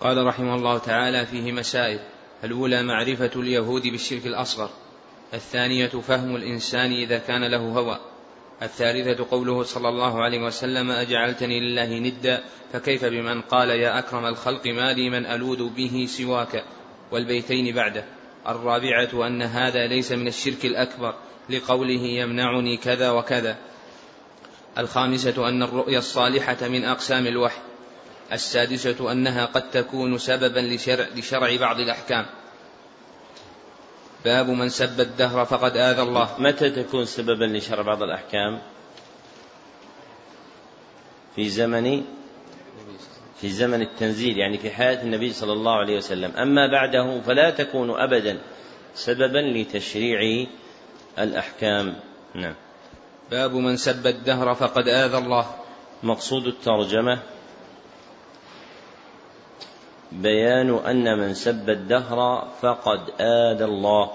[0.01, 2.01] قال رحمه الله تعالى فيه مسائل
[2.45, 4.71] الأولى معرفة اليهود بالشرك الأصغر
[5.35, 7.99] الثانية فهم الإنسان إذا كان له هوى.
[8.63, 12.43] الثالثة قوله صلى الله عليه وسلم أجعلتني لله ندا
[12.73, 16.65] فكيف بمن قال يا أكرم الخلق ما لي من ألوذ به سواك؟
[17.13, 18.05] والبيتين بعده.
[18.49, 21.15] الرابعة أن هذا ليس من الشرك الأكبر
[21.51, 23.57] لقوله يمنعني كذا وكذا.
[24.79, 27.61] الخامسة أن الرؤيا الصالحة من أقسام الوحي.
[28.33, 32.27] السادسة أنها قد تكون سببا لشرع, لشرع بعض الأحكام.
[34.25, 36.29] باب من سب الدهر فقد آذى الله.
[36.39, 38.59] متى تكون سببا لشرع بعض الأحكام؟
[41.37, 42.05] في زمن
[43.41, 46.33] في زمن التنزيل يعني في حياة النبي صلى الله عليه وسلم.
[46.37, 48.39] أما بعده فلا تكون أبدا
[48.95, 50.47] سببا لتشريع
[51.19, 51.95] الأحكام.
[52.35, 52.55] نعم.
[53.31, 55.47] باب من سب الدهر فقد آذى الله.
[56.03, 57.19] مقصود الترجمة
[60.13, 64.11] بيان أن من سب الدهر فقد آذى الله.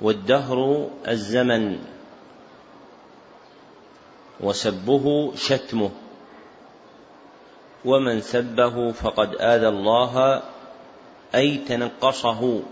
[0.00, 1.78] والدهر الزمن.
[4.40, 5.90] وسبه شتمه.
[7.84, 10.42] ومن سبه فقد آذى الله
[11.34, 12.62] أي تنقصه.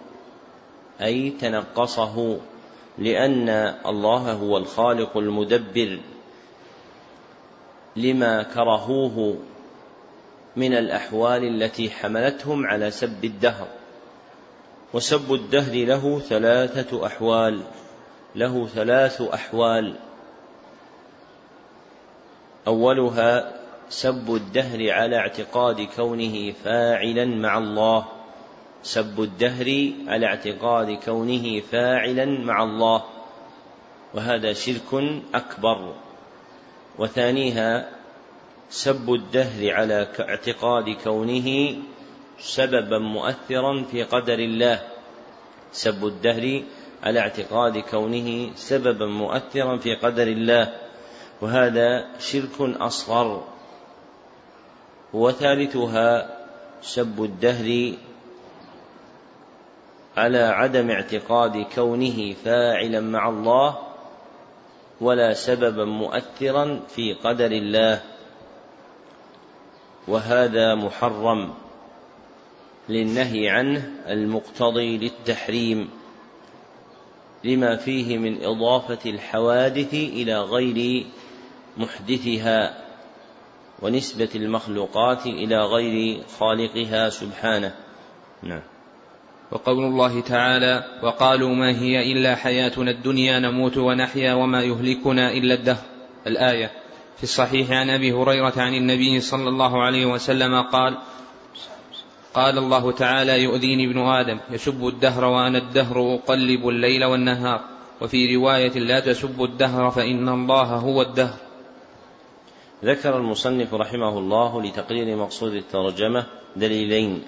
[1.00, 2.38] أي تنقصه.
[2.98, 3.48] لأن
[3.86, 6.00] الله هو الخالق المدبر.
[7.96, 9.36] لما كرهوه.
[10.56, 13.66] من الأحوال التي حملتهم على سب الدهر
[14.92, 17.62] وسب الدهر له ثلاثة أحوال
[18.36, 19.94] له ثلاث أحوال.
[22.66, 23.52] أولها
[23.88, 28.04] سب الدهر على اعتقاد كونه فاعلا مع الله.
[28.82, 33.04] سب الدهر على اعتقاد كونه فاعلا مع الله
[34.14, 35.94] وهذا شرك أكبر.
[36.98, 37.88] وثانيها
[38.72, 41.76] سب الدهر على اعتقاد كونه
[42.40, 44.78] سببا مؤثرا في قدر الله.
[45.72, 46.62] سب الدهر
[47.02, 50.72] على اعتقاد كونه سببا مؤثرا في قدر الله.
[51.40, 53.44] وهذا شرك أصغر.
[55.12, 56.38] وثالثها
[56.82, 57.92] سب الدهر
[60.16, 63.78] على عدم اعتقاد كونه فاعلا مع الله
[65.00, 68.11] ولا سببا مؤثرا في قدر الله.
[70.08, 71.54] وهذا محرم
[72.88, 75.90] للنهي عنه المقتضي للتحريم
[77.44, 81.06] لما فيه من إضافة الحوادث إلى غير
[81.76, 82.82] محدثها
[83.82, 87.74] ونسبة المخلوقات إلى غير خالقها سبحانه.
[88.42, 88.62] نعم.
[89.52, 95.84] وقول الله تعالى وقالوا ما هي إلا حياتنا الدنيا نموت ونحيا وما يهلكنا إلا الدهر.
[96.26, 96.81] الآية
[97.16, 100.98] في الصحيح عن أبي هريرة عن النبي صلى الله عليه وسلم قال
[102.34, 107.60] قال الله تعالى يؤذيني ابن آدم يسب الدهر وأنا الدهر أقلب الليل والنهار.
[108.00, 111.38] وفي رواية لا تسبوا الدهر فإن الله هو الدهر.
[112.84, 117.22] ذكر المصنف رحمه الله لتقرير مقصود الترجمة دليلين.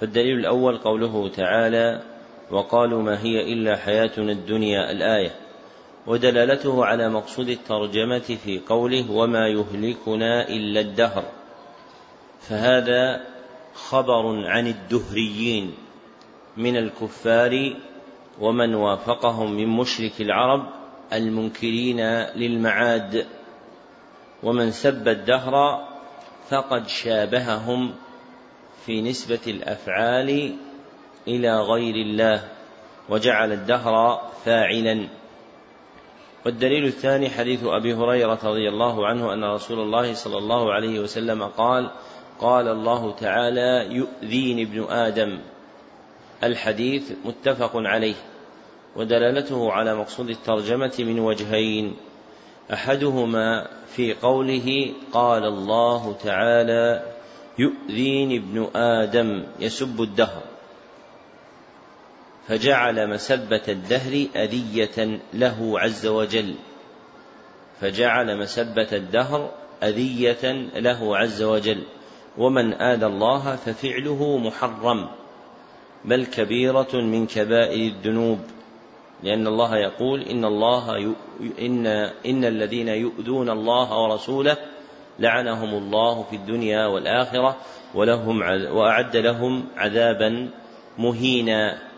[0.00, 2.02] فالدليل الأول قوله تعالى
[2.50, 5.43] وقالوا ما هي إلا حياتنا الدنيا الآية.
[6.06, 11.24] ودلالته على مقصود الترجمة في قوله وما يهلكنا إلا الدهر.
[12.40, 13.20] فهذا
[13.74, 15.74] خبر عن الدهريين
[16.56, 17.76] من الكفار
[18.40, 20.66] ومن وافقهم من مشرك العرب
[21.12, 22.00] المنكرين
[22.36, 23.26] للمعاد.
[24.42, 25.84] ومن سب الدهر
[26.50, 27.94] فقد شابههم
[28.86, 30.56] في نسبة الأفعال
[31.28, 32.48] إلى غير الله
[33.08, 35.08] وجعل الدهر فاعلا.
[36.44, 41.42] والدليل الثاني حديث أبي هريرة رضي الله عنه أن رسول الله صلى الله عليه وسلم
[41.42, 41.90] قال
[42.40, 45.38] قال الله تعالى يؤذيني ابن آدم.
[46.42, 48.14] الحديث متفق عليه
[48.96, 51.96] ودلالته على مقصود الترجمة من وجهين.
[52.72, 57.02] أحدهما في قوله قال الله تعالى
[57.58, 59.44] يؤذيني ابن آدم.
[59.60, 60.42] يسب الدهر.
[62.48, 66.54] فجعل مسبة الدهر أذية له عز وجل.
[67.80, 69.50] فجعل مسبة الدهر
[69.82, 71.82] أذية له عز وجل.
[72.38, 75.08] ومن آذى الله ففعله محرم.
[76.04, 78.38] بل كبيرة من كبائر الذنوب.
[79.22, 81.12] لأن الله يقول إن الله ي...
[81.58, 81.86] إن
[82.26, 84.56] إن الذين يؤذون الله ورسوله
[85.18, 87.56] لعنهم الله في الدنيا والآخرة
[87.94, 88.40] ولهم
[88.72, 90.50] وأعد لهم عذابا
[90.98, 91.93] مهينا.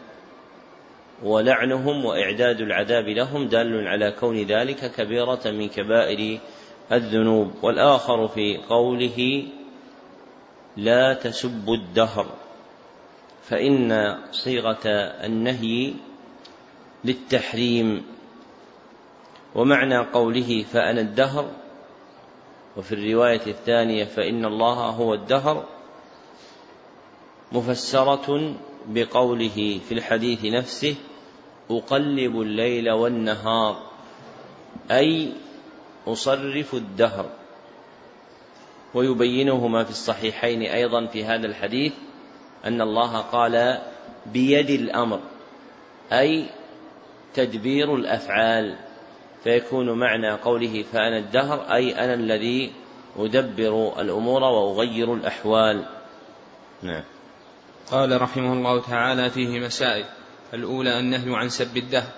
[1.22, 6.38] ولعنهم وإعداد العذاب لهم دال على كون ذلك كبيرة من كبائر
[6.92, 7.52] الذنوب.
[7.62, 9.48] والآخر في قوله
[10.76, 12.26] لا تسبوا الدهر
[13.42, 14.86] فإن صيغة
[15.24, 15.94] النهي
[17.04, 18.04] للتحريم.
[19.54, 21.50] ومعنى قوله فأنا الدهر
[22.76, 25.64] وفي الرواية الثانية فإن الله هو الدهر
[27.52, 28.54] مفسرة
[28.88, 30.94] بقوله في الحديث نفسه
[31.70, 33.82] أقلب الليل والنهار
[34.90, 35.32] أي
[36.06, 37.30] أصرف الدهر.
[38.94, 41.92] ويبينه ما في الصحيحين أيضا في هذا الحديث
[42.64, 43.78] أن الله قال
[44.26, 45.20] بيد الأمر
[46.12, 46.46] أي
[47.34, 48.76] تدبير الأفعال.
[49.44, 52.72] فيكون معنى قوله فأنا الدهر أي أنا الذي
[53.18, 55.84] أدبر الأمور وأغير الأحوال.
[56.82, 57.02] نعم.
[57.90, 60.04] قال رحمه الله تعالى فيه مسائل.
[60.54, 62.12] الأولى النهي عن سب الدهر.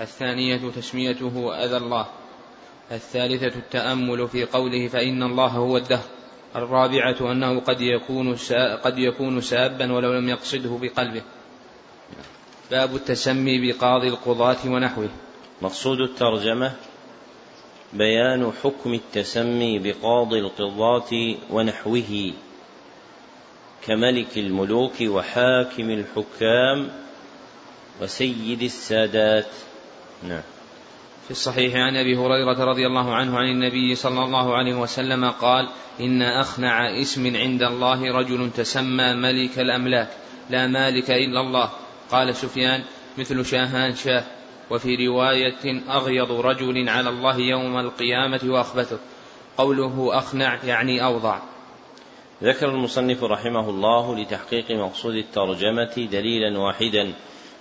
[0.00, 2.06] الثانية تسميته أذى الله.
[2.92, 6.04] الثالثة التأمل في قوله فإن الله هو الدهر.
[6.56, 8.36] الرابعة أنه قد يكون
[8.82, 11.22] قد يكون سابا ولو لم يقصده بقلبه.
[12.70, 15.08] باب التسمي بقاضي القضاة ونحوه.
[15.62, 16.72] مقصود الترجمة
[17.92, 22.32] بيان حكم التسمي بقاضي القضاة ونحوه.
[23.86, 26.90] كملك الملوك وحاكم الحكام
[28.02, 29.46] وسيد السادات.
[30.22, 30.42] نعم.
[31.24, 35.68] في الصحيح عن أبي هريرة رضي الله عنه عن النبي صلى الله عليه وسلم قال
[36.00, 40.08] إن أخنع اسم عند الله رجل تسمى ملك الأملاك
[40.50, 41.70] لا مالك إلا الله.
[42.10, 42.82] قال سفيان
[43.18, 44.24] مثل شاهان شاه
[44.70, 48.98] وفي رواية أغيض رجل على الله يوم القيامة وأخبثه.
[49.58, 51.38] قوله أخنع يعني أوضع.
[52.42, 57.12] ذكر المصنف رحمه الله لتحقيق مقصود الترجمة دليلا واحدا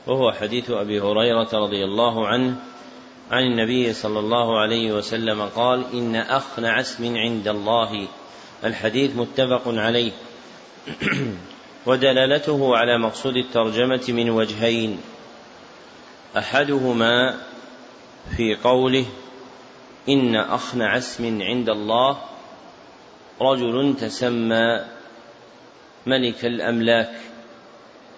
[0.07, 2.55] وهو حديث أبي هريرة رضي الله عنه
[3.31, 8.07] عن النبي صلى الله عليه وسلم قال إن أخنع اسم عند الله.
[8.63, 10.11] الحديث متفق عليه.
[11.87, 14.99] ودلالته على مقصود الترجمة من وجهين.
[16.37, 17.37] أحدهما
[18.37, 19.05] في قوله
[20.09, 22.17] إن اخنع اسم عند الله
[23.41, 24.85] رجل تسمى
[26.05, 27.11] ملك الأملاك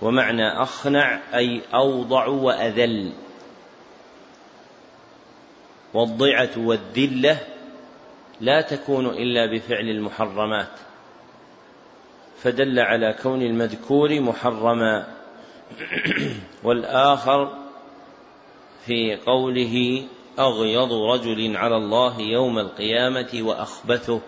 [0.02, 3.14] ومعنى أخنع أي أوضع وأذل.
[5.94, 7.40] والضعة والذلة
[8.42, 10.80] لا تكون إلا بفعل المحرمات
[12.38, 15.08] فدل على كون المذكور محرما.
[16.64, 17.58] والآخر
[18.86, 20.04] في قوله
[20.40, 24.22] أغيض رجل على الله يوم القيامة وأخبثه.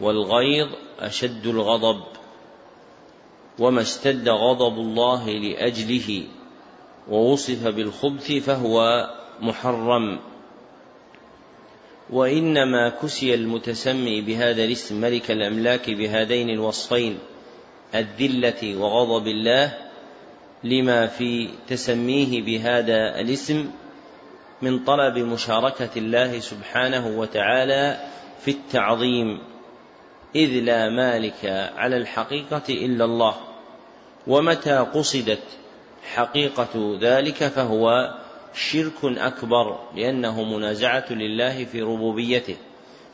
[0.00, 0.68] والغيظ
[1.00, 2.02] أشد الغضب
[3.58, 6.22] وما اشتد غضب الله لأجله
[7.08, 9.06] ووصف بالخبث فهو
[9.40, 10.18] محرم.
[12.10, 17.18] وإنما كسي المتسمي بهذا الاسم ملك الأملاك بهذين الوصفين
[17.94, 19.78] الذلة وغضب الله
[20.64, 23.70] لما في تسميه بهذا الاسم
[24.62, 28.00] من طلب مشاركة الله سبحانه وتعالى
[28.44, 29.49] في التعظيم.
[30.36, 33.36] إذ لا مالك على الحقيقة إلا الله
[34.26, 35.42] ومتى قصدت
[36.14, 38.14] حقيقة ذلك فهو
[38.54, 42.56] شرك أكبر لأنه منازعة لله في ربوبيته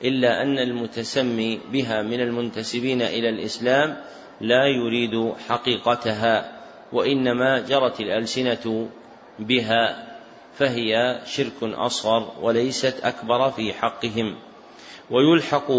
[0.04, 3.96] إلا أن المتسمي بها من المنتسبين إلى الإسلام
[4.40, 6.52] لا يريد حقيقتها
[6.92, 8.88] وإنما جرت الألسنة
[9.38, 10.06] بها
[10.58, 14.36] فهي شرك أصغر وليست أكبر في حقهم
[15.10, 15.70] ويلحق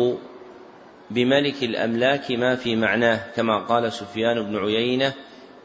[1.09, 5.13] بملك الأملاك ما في معناه كما قال سفيان بن عيينة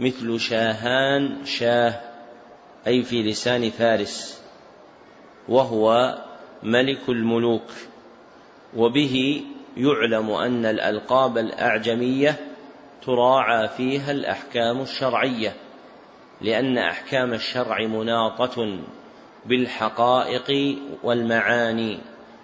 [0.00, 2.00] مثل شاهان شاه
[2.86, 4.42] أي في لسان فارس
[5.48, 6.18] وهو
[6.62, 7.70] ملك الملوك
[8.76, 9.44] وبه
[9.76, 12.36] يعلم أن الألقاب الأعجمية
[13.02, 15.54] تراعى فيها الأحكام الشرعية
[16.40, 18.78] لأن أحكام الشرع مناطة
[19.46, 21.98] بالحقائق والمعاني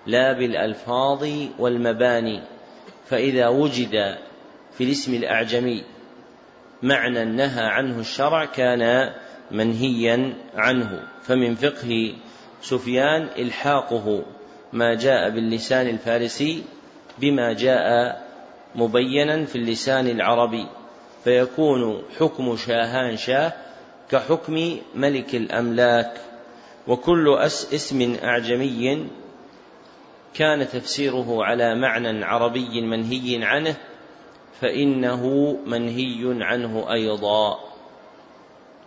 [0.07, 1.28] لا بالألفاظ
[1.59, 2.42] والمباني.
[3.11, 4.18] فإذا وجد
[4.78, 5.84] في الاسم الأعجمي
[6.82, 9.12] معنى نهى عنه الشرع كان
[9.50, 12.14] منهيا عنه فمن فقه
[12.62, 14.24] سفيان إلحاقه
[14.72, 16.62] ما جاء باللسان الفارسي
[17.18, 18.18] بما جاء
[18.74, 20.66] مبينا في اللسان العربي
[21.24, 23.52] فيكون حكم شاهان شاه
[24.11, 26.20] كحكم ملك الأملاك
[26.86, 27.38] وكل
[27.74, 29.06] اسم أعجمي
[30.35, 33.76] كان تفسيره على معنى عربي منهي عنه
[34.61, 37.59] فإنه منهي عنه أيضا.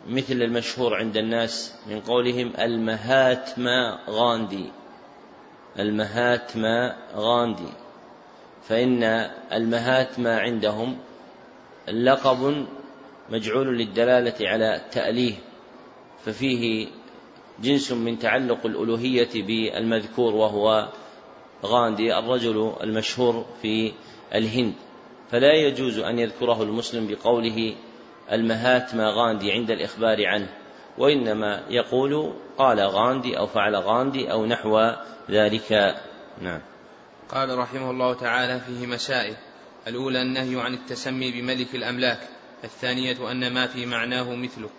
[0.07, 4.65] مثل المشهور عند الناس من قولهم المهاتما غاندي.
[5.79, 7.71] المهاتما غاندي.
[8.67, 9.03] فإن
[9.53, 10.97] المهاتما عندهم
[11.87, 12.65] لقب
[13.29, 15.33] مجعول للدلالة على التأليه
[16.25, 16.87] ففيه
[17.59, 20.89] جنس من تعلق الألوهية بالمذكور وهو
[21.65, 23.93] غاندي الرجل المشهور في
[24.35, 24.73] الهند.
[25.31, 27.75] فلا يجوز أن يذكره المسلم بقوله
[28.31, 30.49] المهاتما غاندي عند الإخبار عنه
[30.97, 34.91] وإنما يقول قال غاندي أو فعل غاندي أو نحو
[35.29, 35.95] ذلك.
[36.41, 36.61] نعم.
[37.29, 39.35] قال رحمه الله تعالى فيه مسائل.
[39.87, 42.19] الأولى النهي عن التسمي بملك الأملاك.
[42.63, 44.69] الثانية أن ما في معناه مثله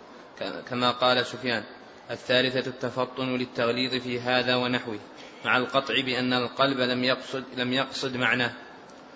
[0.70, 1.62] كما قال سفيان.
[2.10, 4.98] الثالثة التفطن للتغليظ في هذا ونحوه.
[5.44, 8.52] مع القطع بأن القلب لم يقصد لم يقصد معناه.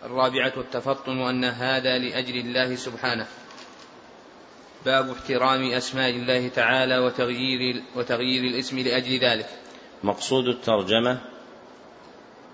[0.05, 3.27] الرابعة التفطن أن هذا لأجل الله سبحانه.
[4.85, 9.49] باب احترام أسماء الله تعالى وتغيير وتغيير الاسم لأجل ذلك.
[10.05, 11.19] مقصود الترجمة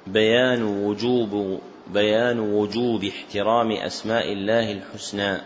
[0.06, 5.38] بيان وجوب بيان وجوب احترام أسماء الله الحسنى.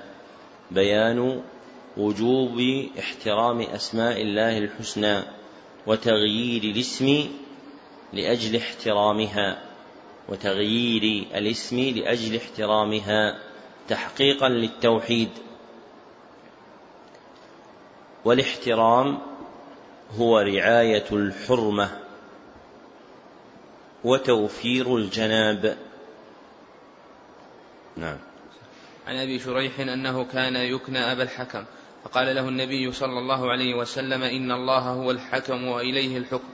[0.70, 1.42] بيان
[1.96, 2.60] وجوب
[2.98, 5.22] احترام أسماء الله الحسنى
[5.86, 7.28] وتغيير الاسم
[8.16, 9.62] لأجل احترامها
[10.28, 13.38] وتغيير الاسم لأجل احترامها
[13.88, 15.30] تحقيقا للتوحيد.
[18.24, 19.18] والاحترام
[20.18, 21.98] هو رعاية الحرمة
[24.04, 25.76] وتوفير الجناب.
[27.96, 28.18] نعم.
[29.06, 31.64] عن أبي شريح أنه كان يكنى أبا الحكم
[32.04, 36.48] فقال له النبي صلى الله عليه وسلم إن الله هو الحكم وإليه الحكم.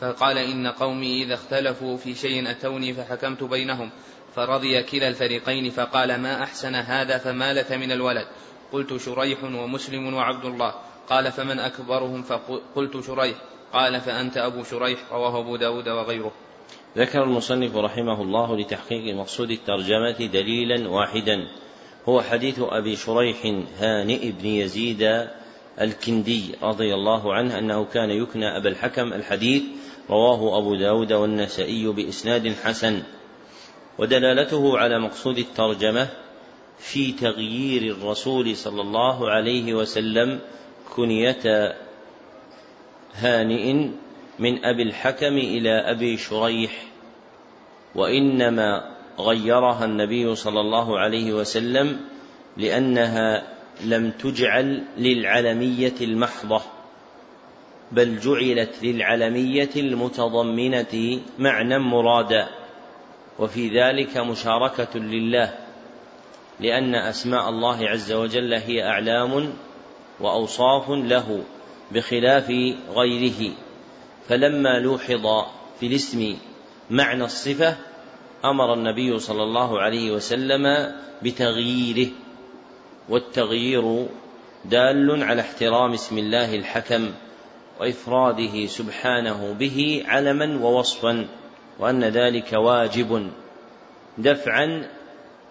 [0.00, 3.90] فقال إن قومي إذا اختلفوا في شيء أتوني فحكمت بينهم
[4.34, 8.26] فرضي كلا الفريقين فقال ما أحسن هذا فما لك من الولد؟
[8.72, 10.74] قلت شريح ومسلم وعبد الله.
[11.08, 13.36] قال فمن أكبرهم فقلت شريح.
[13.72, 16.32] قال فأنت أبو شريح رواه أبو داود وغيره.
[16.96, 21.48] ذكر المصنف رحمه الله لتحقيق مقصود الترجمة دليلا واحدا.
[22.08, 23.36] هو حديث أبي شريح
[23.78, 25.28] هانئ بن يزيد
[25.80, 29.62] الكندي رضي الله عنه أنه كان يكنى أبا الحكم الحديث
[30.10, 33.02] رواه أبو داود والنسائي بإسناد حسن
[33.98, 36.08] ودلالته على مقصود الترجمة
[36.78, 40.40] في تغيير الرسول صلى الله عليه وسلم
[40.96, 41.74] كنية
[43.14, 43.72] هانئ
[44.38, 46.84] من أبي الحكم إلى أبي شريح
[47.94, 52.00] وإنما غيرها النبي صلى الله عليه وسلم
[52.56, 53.42] لأنها
[53.84, 56.62] لم تجعل للعلمية المحضة.
[57.92, 62.48] بل جعلت للعلمية المتضمنة معنى مرادا
[63.38, 65.54] وفي ذلك مشاركة لله
[66.60, 69.52] لأن أسماء الله عز وجل هي أعلام
[70.20, 71.44] وأوصاف له
[71.92, 72.50] بخلاف
[72.96, 73.52] غيره.
[74.28, 75.26] فلما لوحظ
[75.80, 76.36] في الاسم
[76.90, 77.76] معنى الصفة
[78.44, 82.10] أمر النبي صلى الله عليه وسلم بتغييره
[83.08, 84.06] والتغيير
[84.64, 87.10] دال على احترام اسم الله الحكم.
[87.80, 91.28] وإفراده سبحانه به علما ووصفا
[91.78, 93.30] وأن ذلك واجب
[94.18, 94.88] دفعا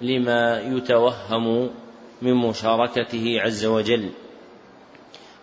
[0.01, 1.69] لما يتوهم
[2.21, 4.09] من مشاركته عز وجل.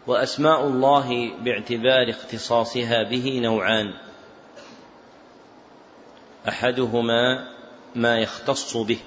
[0.07, 3.95] وأسماء الله باعتبار اختصاصها به نوعان.
[6.49, 7.49] أحدهما
[7.95, 8.99] ما يختص به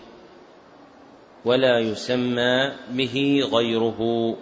[1.45, 4.35] ولا يسمى به غيره.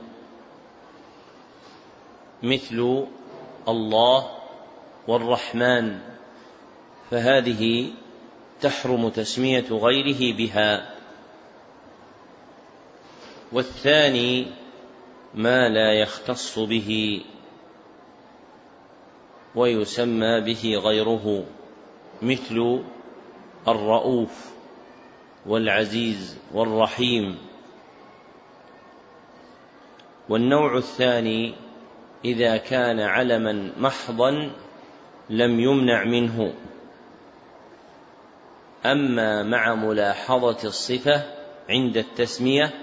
[2.43, 3.05] مثل
[3.67, 4.31] الله
[5.07, 5.99] والرحمن
[7.11, 7.91] فهذه
[8.61, 10.95] تحرم تسمية غيره بها.
[13.51, 14.47] والثاني
[15.33, 17.21] ما لا يختص به
[19.55, 21.45] ويسمى به غيره
[22.21, 22.83] مثل
[23.67, 24.51] الرؤوف
[25.45, 27.37] والعزيز والرحيم.
[30.29, 31.64] والنوع الثاني
[32.25, 34.51] إذا كان علما محضا
[35.29, 36.53] لم يمنع منه.
[38.85, 41.23] أما مع ملاحظة الصفة
[41.69, 42.73] عند التسمية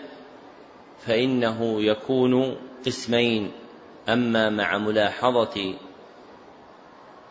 [1.07, 3.53] فإنه يكون قسمين.
[4.09, 5.75] أما مع ملاحظة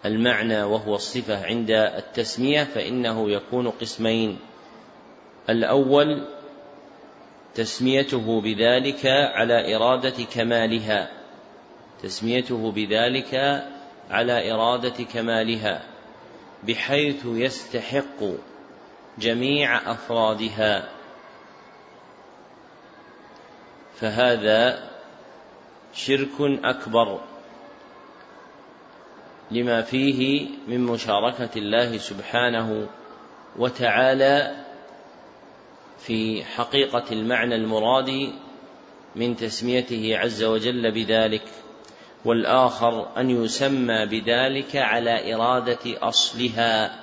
[0.06, 4.40] المعنى وهو الصفة عند التسمية فإنه يكون قسمين.
[5.50, 6.28] الأول
[7.56, 11.21] تسميته بذلك على إرادة كمالها.
[12.04, 13.64] تسميته بذلك
[14.10, 15.84] على إرادة كمالها
[16.64, 18.24] بحيث يستحق
[19.20, 20.90] جميع أفرادها.
[23.96, 24.90] فهذا
[25.94, 27.22] شرك أكبر
[29.52, 32.90] لما فيه من مشاركة الله سبحانه
[33.58, 34.56] وتعالى
[36.00, 38.34] في حقيقة المعنى المراد
[39.16, 41.44] من تسميته عز وجل بذلك.
[42.26, 47.02] والآخر أن يسمى بذلك على إرادة أصلها.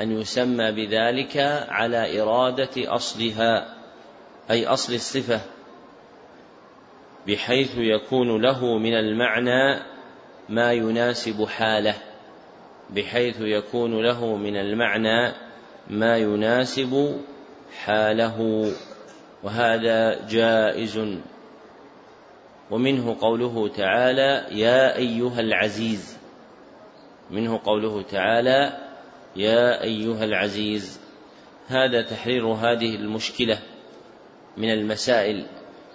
[0.00, 1.36] أن يسمى بذلك
[1.68, 3.74] على إرادة أصلها
[4.50, 5.40] أي أصل الصفة
[7.26, 9.82] بحيث يكون له من المعنى
[10.48, 11.94] ما يناسب حاله
[12.90, 15.32] بحيث يكون له من المعنى
[15.90, 17.20] ما يناسب
[17.84, 18.70] حاله.
[19.42, 21.18] وهذا جائز.
[22.70, 26.18] ومنه قوله تعالى يا أيها العزيز.
[27.30, 28.88] منه قوله تعالى
[29.36, 31.00] يا أيها العزيز.
[31.68, 33.58] هذا تحرير هذه المشكلة
[34.56, 35.46] من المسائل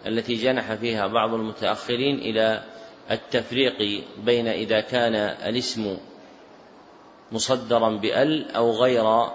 [0.05, 2.63] التي جنح فيها بعض المتأخرين إلى
[3.11, 5.97] التفريق بين إذا كان الاسم
[7.31, 9.27] مصدرا بأل أو غير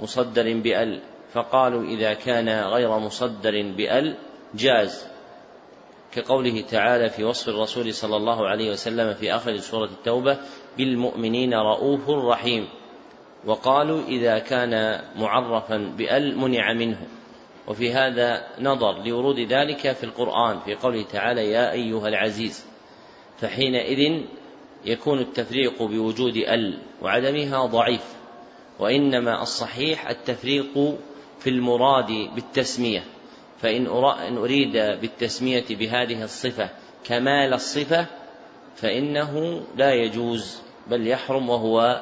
[0.00, 1.00] مصدر بأل.
[1.32, 4.16] فقالوا إذا كان غير مصدر بأل
[4.54, 5.11] جاز.
[6.12, 10.38] كقوله تعالى في وصف الرسول صلى الله عليه وسلم في آخر سورة التوبة
[10.78, 12.68] بالمؤمنين رؤوف رحيم.
[13.44, 17.06] وقالوا إذا كان معرفا بأل منع منه.
[17.68, 22.66] وفي هذا نظر لورود ذلك في القرآن في قوله تعالى يا أيها العزيز
[23.38, 24.22] فحينئذ
[24.84, 28.04] يكون التفريق بوجود أل وعدمها ضعيف.
[28.78, 30.98] وإنما الصحيح التفريق
[31.38, 33.04] في المراد بالتسمية.
[33.62, 33.86] فإن
[34.36, 36.70] أريد بالتسمية بهذه الصفة
[37.04, 38.06] كمال الصفة
[38.76, 42.00] فإنه لا يجوز بل يحرم وهو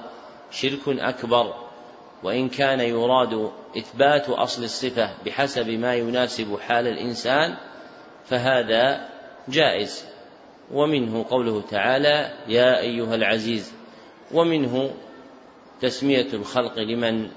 [0.51, 1.55] شرك أكبر.
[2.23, 7.57] وإن كان يراد إثبات أصل الصفة بحسب ما يناسب حال الإنسان
[8.25, 9.09] فهذا
[9.49, 10.05] جائز.
[10.73, 13.73] ومنه قوله تعالى يا أيها العزيز
[14.33, 14.95] ومنه
[15.81, 17.31] تسمية الخلق لمن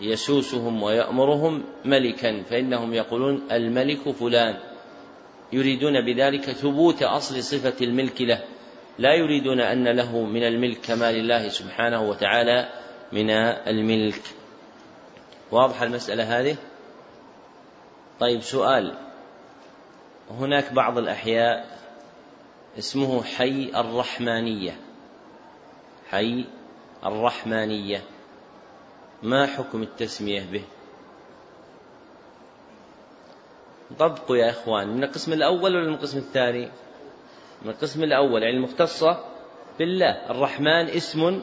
[0.00, 4.56] يسوسهم ويأمرهم ملكا فإنهم يقولون الملك فلان.
[5.52, 8.44] يريدون بذلك ثبوت أصل صفة الملك له.
[8.98, 12.68] لا يريدون أن له من الملك كما لله سبحانه وتعالى
[13.12, 14.22] من الملك.
[15.50, 16.56] واضحة المسألة هذه؟
[18.20, 18.94] طيب سؤال.
[20.30, 21.78] هناك بعض الأحياء
[22.78, 24.76] اسمه حي الرحمانية.
[26.10, 26.44] حي
[27.04, 28.02] الرحمانية.
[29.24, 30.64] ما حكم التسمية به؟
[33.98, 36.68] طبقوا يا إخوان من القسم الأول ولا من القسم الثاني؟
[37.62, 39.24] من القسم الأول يعني المختصة
[39.78, 41.42] بالله الرحمن اسم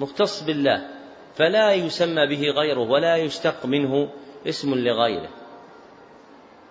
[0.00, 0.88] مختص بالله
[1.34, 4.10] فلا يسمى به غيره ولا يشتق منه
[4.46, 5.28] اسم لغيره.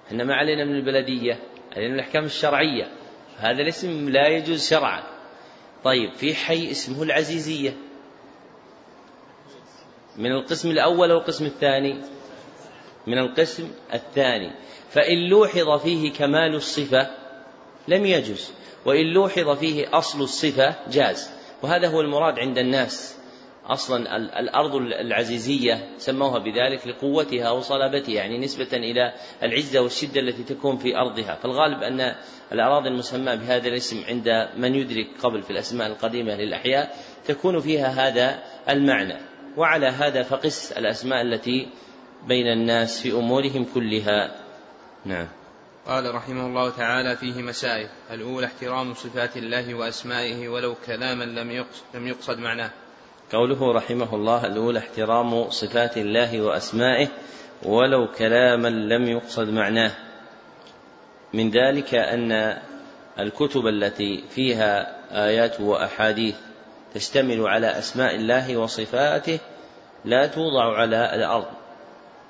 [0.07, 1.39] إحنا ما علينا من البلدية
[1.75, 2.91] علينا من الأحكام الشرعية
[3.37, 5.03] هذا الاسم لا يجوز شرعا.
[5.83, 7.86] طيب في حي اسمه العزيزية.
[10.17, 12.01] من القسم الأول أو القسم الثاني؟
[13.07, 14.51] من القسم الثاني.
[14.89, 17.07] فإن لوحظ فيه كمال الصفة
[17.87, 18.53] لم يجز
[18.85, 21.29] وإن لوحظ فيه أصل الصفة جاز
[21.63, 23.17] وهذا هو المراد عند الناس.
[23.65, 29.13] أصلا الأرض العزيزية سموها بذلك لقوتها وصلابتها يعني نسبة إلى
[29.43, 31.35] العزة والشدة التي تكون في أرضها.
[31.35, 32.15] فالغالب أن
[32.51, 36.95] الأراضي المسماة بهذا الاسم عند من يدرك قبل في الأسماء القديمة للأحياء
[37.25, 39.26] تكون فيها هذا المعنى.
[39.57, 41.67] وعلى هذا فقس الأسماء التي
[42.27, 44.35] بين الناس في أمورهم كلها.
[45.05, 45.27] نعم.
[45.87, 47.87] قال رحمه الله تعالى فيه مسائل.
[48.11, 52.69] الأولى احترام صفات الله وأسمائه ولو كلاما لم يقصد, لم يقصد معناه.
[53.33, 57.07] قوله رحمه الله الأولى احترام صفات الله وأسمائه
[57.63, 59.91] ولو كلاما لم يقصد معناه.
[61.33, 62.57] من ذلك أن
[63.19, 66.35] الكتب التي فيها آيات وأحاديث
[66.97, 69.39] تشتمل على أسماء الله وصفاته
[70.05, 71.45] لا توضع على الأرض.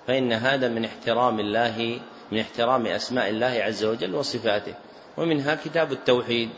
[0.08, 2.00] فإن هذا من احترام الله
[2.32, 4.74] من احترام أسماء الله عز وجل وصفاته.
[5.18, 6.50] ومنها كتاب التوحيد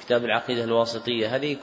[0.00, 1.36] كتاب العقيدة الواسطية.
[1.36, 1.56] هذه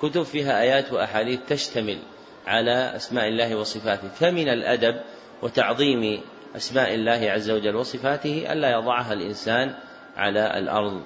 [0.00, 1.98] كتب فيها آيات وأحاديث تشتمل
[2.46, 4.08] على أسماء الله وصفاته.
[4.08, 5.00] فمن الأدب
[5.42, 6.20] وتعظيم
[6.56, 9.74] أسماء الله عز وجل وصفاته ألا يضعها الإنسان
[10.16, 11.02] على الأرض.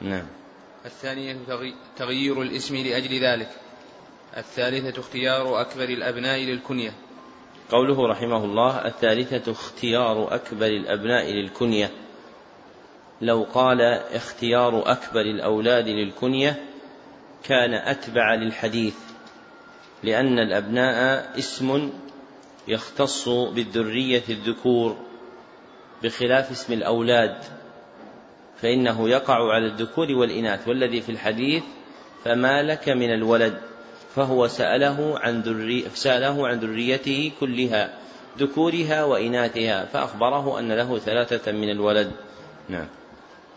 [0.00, 0.37] نعم.
[0.88, 1.36] الثانية
[1.96, 3.48] تغيير الاسم لأجل ذلك.
[4.36, 6.92] الثالثة اختيار أكبر الأبناء للكنية.
[7.70, 11.90] قوله رحمه الله الثالثة اختيار أكبر الأبناء للكنية.
[13.20, 13.80] لو قال
[14.12, 16.64] اختيار أكبر الأولاد للكنية
[17.44, 18.96] كان أتبع للحديث
[20.02, 21.92] لأن الأبناء اسم
[22.68, 24.96] يختص بالذرية الذكور
[26.02, 27.57] بخلاف اسم الأولاد.
[28.62, 31.62] فإنه يقع على الذكور والإناث والذي في الحديث
[32.24, 33.60] فما لك من الولد؟
[34.14, 37.98] فهو سأله عن ذري سأله عن ذريته كلها
[38.38, 42.12] ذكورها وإناثها فأخبره أن له ثلاثة من الولد.
[42.68, 42.86] نعم.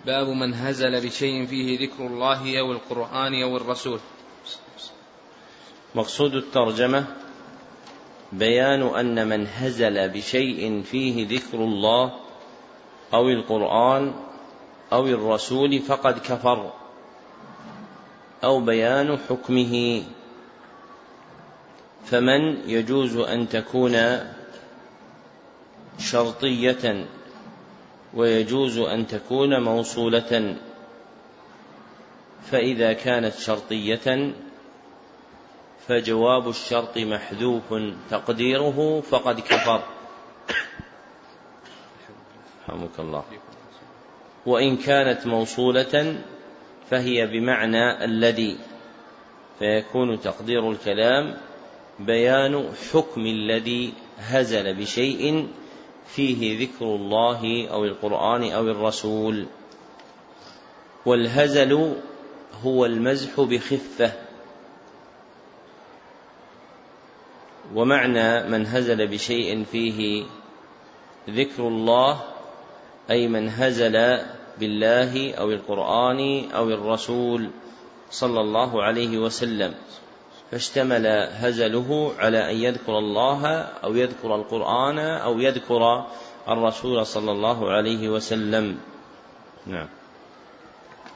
[0.05, 3.99] باب من هزل بشيء فيه ذكر الله أو القرآن أو الرسول.
[5.95, 7.05] مقصود الترجمة
[8.31, 12.13] بيان أن من هزل بشيء فيه ذكر الله
[13.13, 14.13] أو القرآن
[14.93, 16.71] أو الرسول فقد كفر
[18.43, 20.03] أو بيان حكمه.
[22.05, 24.19] فمن يجوز أن تكون
[25.99, 27.05] شرطية
[28.13, 30.57] ويجوز أن تكون موصولة؟
[32.51, 34.33] فإذا كانت شرطية
[35.87, 37.73] فجواب الشرط محذوف
[38.09, 39.83] تقديره فقد كفر.
[42.69, 43.23] رحمك الله.
[44.45, 46.21] وإن كانت موصولة
[46.89, 48.57] فهي بمعنى الذي
[49.59, 51.37] فيكون تقدير الكلام
[51.99, 55.47] بيان حكم الذي هزل بشيء
[56.07, 59.45] فيه ذكر الله أو القرآن أو الرسول.
[61.05, 61.95] والهزل
[62.63, 64.11] هو المزح بخفة.
[67.75, 70.25] ومعنى من هزل بشيء فيه
[71.29, 72.30] ذكر الله
[73.11, 74.19] أي من هزل
[74.59, 77.49] بالله أو القرآن أو الرسول
[78.11, 79.73] صلى الله عليه وسلم.
[80.51, 83.47] فاشتمل هزله على أن يذكر الله
[83.83, 86.05] أو يذكر القرآن أو يذكر
[86.47, 88.77] الرسول صلى الله عليه وسلم.
[89.67, 89.87] نعم.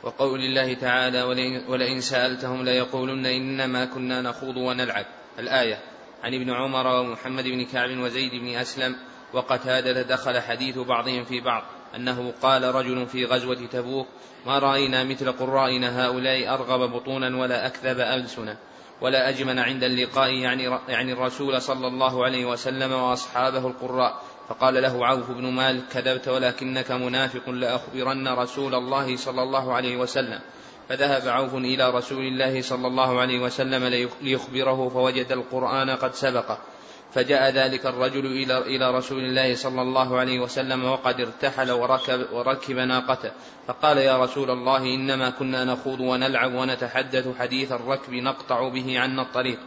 [0.04, 1.24] وقول الله تعالى
[1.68, 5.06] ولئن سألتهم ليقولن إنما كنا نخوض ونلعب.
[5.40, 5.80] الآية
[6.24, 8.96] عن ابن عمر ومحمد بن كعب وزيد بن أسلم
[9.34, 11.64] وقتادة دخل حديث بعضهم في بعض.
[11.96, 14.08] أنه قال رجل في غزوة تبوك
[14.46, 18.58] ما رأينا مثل قرائنا هؤلاء أرغب بطونا ولا أكذب ألسنا
[19.02, 24.22] ولا أجمن عند اللقاء يعني يعني الرسول صلى الله عليه وسلم وأصحابه القراء.
[24.50, 30.40] فقال له عوف بن مالك كذبت ولكنك منافق لأخبرن رسول الله صلى الله عليه وسلم.
[30.90, 36.58] فذهب عوف إلى رسول الله صلى الله عليه وسلم ليخبره فوجد القرآن قد سبقه.
[37.16, 42.76] فجاء ذلك الرجل إلى إلى رسول الله صلى الله عليه وسلم وقد ارتحل وركب, وركب
[42.76, 43.32] ناقته.
[43.68, 49.60] فقال يا رسول الله إنما كنا نخوض ونلعب ونتحدث حديث الركب نقطع به عنا الطريق.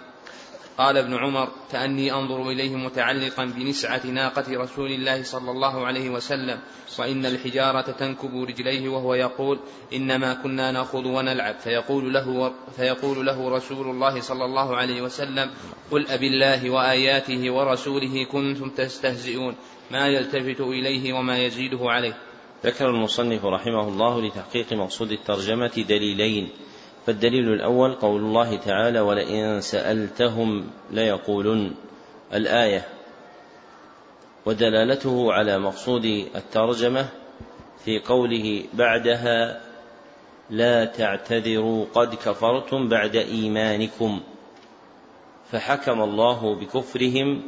[0.79, 6.61] قال ابن عمر كأني أنظر إليه متعلقا بنسعة ناقة رسول الله صلى الله عليه وسلم
[6.99, 9.59] وإن الحجارة تنكب رجليه وهو يقول
[9.93, 11.59] إنما كنا نأخذ ونلعب.
[11.59, 15.51] فيقول له, فيقول له رسول الله صلى الله عليه وسلم
[15.91, 19.55] قل أب الله وآياته ورسوله كنتم تستهزئون
[19.91, 22.17] ما يلتفت إليه وما يزيده عليه.
[22.65, 26.49] ذكر المصنف رحمه الله لتحقيق مقصود الترجمة دليلين.
[27.09, 31.71] فالدليل الأول قول الله تعالى ولئن سألتهم ليقولن.
[32.35, 32.89] الآية
[34.47, 36.05] ودلالته على مقصود
[36.37, 37.09] الترجمة
[37.85, 39.61] في قوله بعدها
[40.51, 44.21] لا تعتذروا قد كفرتم بعد إيمانكم.
[45.51, 47.43] فحكم الله بكفرهم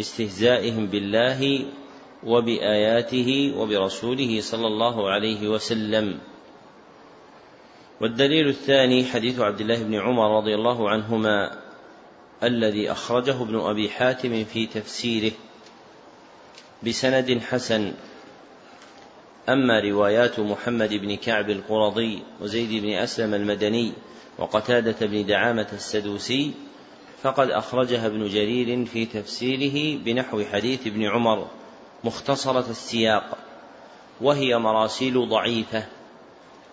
[0.00, 1.64] استهزائهم بالله
[2.26, 6.18] وبآياته وبرسوله صلى الله عليه وسلم.
[8.00, 11.58] والدليل الثاني حديث عبد الله بن عمر رضي الله عنهما
[12.42, 15.32] الذي أخرجه ابن أبي حاتم في تفسيره
[16.82, 17.92] بسند حسن.
[19.48, 23.92] أما روايات محمد بن كعب القرظي وزيد بن أسلم المدني
[24.38, 26.52] وقتادة بن دعامة السدوسي
[27.22, 31.46] فقد أخرجها ابن جرير في تفسيره بنحو حديث ابن عمر
[32.04, 33.38] مختصرة السياق
[34.20, 35.86] وهي مراسيل ضعيفة.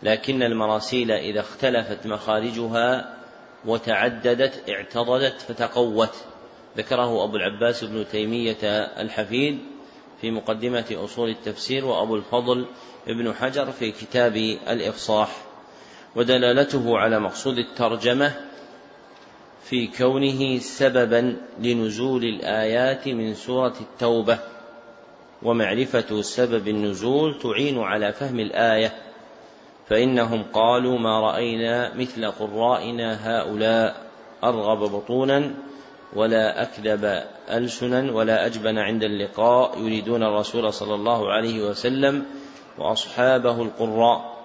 [0.03, 3.17] لكن المراسيل إذا اختلفت مخارجها
[3.65, 6.15] وتعددت اعتضدت فتقوت.
[6.77, 8.57] ذكره أبو العباس بن تيمية
[8.99, 9.59] الحفيد
[10.21, 12.65] في مقدمة أصول التفسير وأبو الفضل
[13.07, 14.35] ابن حجر في كتاب
[14.69, 15.37] الإفصاح.
[16.15, 18.33] ودلالته على مقصود الترجمة
[19.63, 24.39] في كونه سببا لنزول الآيات من سورة التوبة.
[25.43, 29.10] ومعرفة سبب النزول تعين على فهم الآية.
[29.91, 34.05] فإنهم قالوا ما رأينا مثل قرائنا هؤلاء
[34.43, 35.51] أرغب بطونا
[36.15, 42.25] ولا أكذب ألسنا ولا أجبن عند اللقاء يريدون الرسول صلى الله عليه وسلم
[42.77, 44.43] وأصحابه القراء.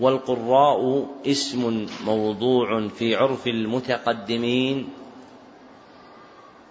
[0.00, 4.88] والقراء اسم موضوع في عرف المتقدمين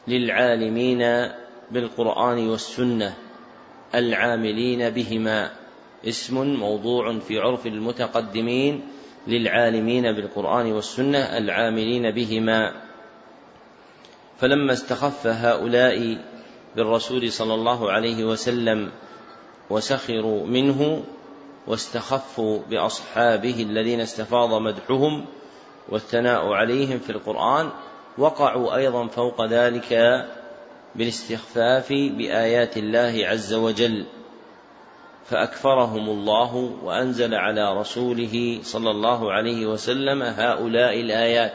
[0.07, 1.31] للعالمين
[1.71, 3.15] بالقرآن والسنة
[3.95, 5.64] العاملين بهما.
[6.07, 8.87] اسم موضوع في عرف المتقدمين
[9.27, 12.81] للعالمين بالقرآن والسنة العاملين بهما.
[14.39, 16.17] فلما استخف هؤلاء
[16.75, 18.91] بالرسول صلى الله عليه وسلم
[19.69, 21.03] وسخروا منه
[21.67, 25.25] واستخفوا بأصحابه الذين استفاض مدحهم
[25.89, 27.69] والثناء عليهم في القرآن
[28.17, 29.93] وقعوا أيضا فوق ذلك
[30.95, 34.05] بالاستخفاف بآيات الله عز وجل.
[35.29, 41.53] فأكفرهم الله وأنزل على رسوله صلى الله عليه وسلم هؤلاء الآيات.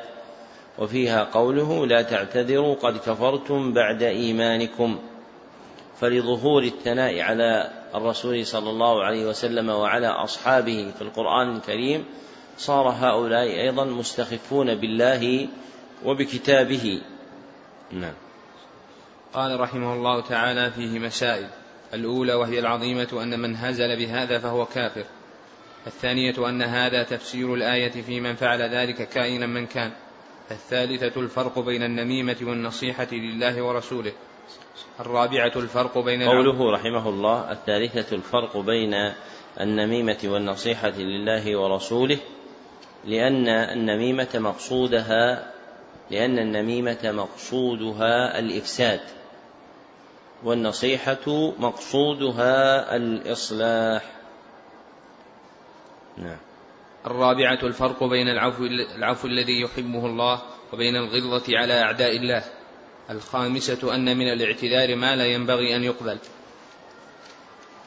[0.79, 4.99] وفيها قوله لا تعتذروا قد كفرتم بعد إيمانكم.
[6.01, 12.05] فلظهور الثناء على الرسول صلى الله عليه وسلم وعلى أصحابه في القرآن الكريم
[12.59, 15.49] صار هؤلاء أيضا مستخفون بالله
[16.05, 17.03] وبكتابه.
[17.93, 18.15] نعم.
[19.35, 21.49] قال رحمه الله تعالى فيه مسائل.
[21.95, 25.05] الأولى وهي العظيمة أن من هزل بهذا فهو كافر.
[25.87, 29.93] الثانية أن هذا تفسير الآية في من فعل ذلك كائنا من كان.
[30.51, 34.13] الثالثة الفرق بين النميمة والنصيحة لله ورسوله.
[35.01, 39.13] الرابعة الفرق بين قوله رحمه الله الثالثة الفرق بين
[39.61, 42.19] النميمة والنصيحة لله ورسوله
[43.05, 45.53] لأن النميمة مقصودها
[46.11, 49.01] لأن النميمة مقصودها الإفساد.
[50.45, 54.03] والنصيحة مقصودها الإصلاح.
[56.19, 56.39] نعم.
[57.07, 58.65] الرابعة الفرق بين العفو,
[58.97, 62.45] العفو الذي يحبه الله وبين الغلظة على أعداء الله.
[63.11, 66.19] الخامسة أن من الاعتذار ما لا ينبغي أن يقبل.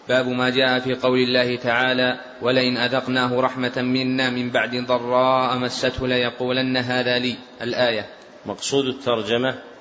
[0.10, 6.08] باب ما جاء في قول الله تعالى ولئن أذقناه رحمة منا من بعد ضراء مسته
[6.08, 7.36] ليقولن هذا لي.
[7.62, 8.10] الآية.
[8.46, 9.73] مقصود الترجمة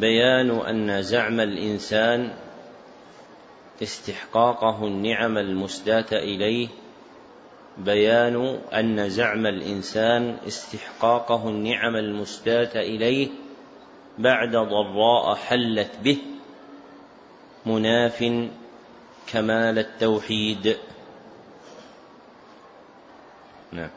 [0.00, 2.32] بيان أن زعم الإنسان
[3.82, 6.68] استحقاقه النعم المسداة إليه
[7.78, 13.28] بيان أن زعم الإنسان استحقاقه النعم المسداة إليه
[14.18, 16.18] بعد ضراء حلت به
[17.66, 18.48] مناف
[19.26, 20.76] كمال التوحيد.
[23.72, 23.90] نعم.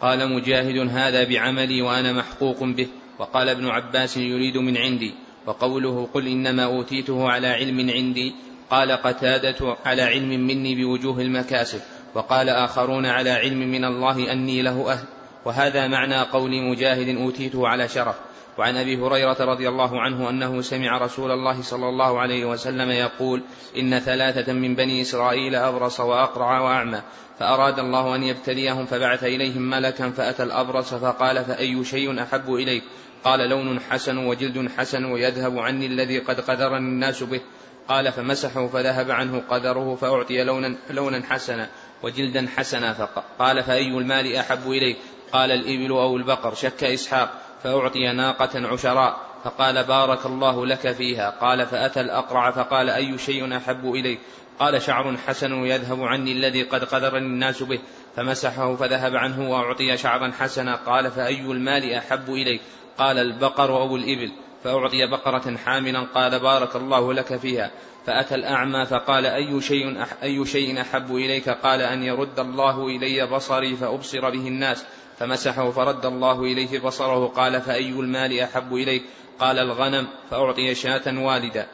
[0.00, 2.88] قال مجاهد هذا بعملي وأنا محقوق به.
[3.18, 5.14] وقال ابن عباس يريد من عندي
[5.46, 8.34] وقوله قل إنما أوتيته على علم عندي
[8.70, 11.80] قال قتادة على علم مني بوجوه المكاسب
[12.14, 15.04] وقال آخرون على علم من الله أني له أهل
[15.44, 18.14] وهذا معنى قول مجاهد أوتيته على شرف.
[18.58, 23.42] وعن أبي هريرة رضي الله عنه أنه سمع رسول الله صلى الله عليه وسلم يقول
[23.76, 27.02] إن ثلاثة من بني إسرائيل أبرص وأقرع وأعمى
[27.38, 32.82] فأراد الله أن يبتليهم فبعث إليهم ملكا فأتى الأبرص فقال فأي شيء أحب إليك؟
[33.24, 37.40] قال لون حسن وجلد حسن ويذهب عني الذي قد قدرني الناس به.
[37.88, 41.68] قال فمسحه فذهب عنه قدره فأعطي لونا, لونا حسنا
[42.02, 44.96] وجلدا حسنا فقال فأي المال أحب إليك
[45.32, 47.30] قال الإبل أو البقر شك إسحاق
[47.64, 51.30] فأعطي ناقة عشراء فقال بارك الله لك فيها.
[51.30, 54.18] قال فأتى الأقرع فقال أي شيء أحب إليك
[54.58, 57.80] قال شعر حسن يذهب عني الذي قد قدرني الناس به.
[58.16, 60.76] فمسحه فذهب عنه وأعطي شعرا حسنا.
[60.76, 62.60] قال فأي المال أحب إليك
[62.98, 64.32] قال البقر أو الإبل
[64.64, 67.70] فأعطي بقرة حاملا قال بارك الله لك فيها
[68.06, 73.76] فأتى الأعمى فقال أي شيء أي شيء أحب إليك؟ قال أن يرد الله إلي بصري
[73.76, 74.84] فأبصر به الناس
[75.18, 79.02] فمسحه فرد الله إليه بصره قال فأي المال أحب إليك؟
[79.40, 81.66] قال الغنم فأعطي شاة والدا.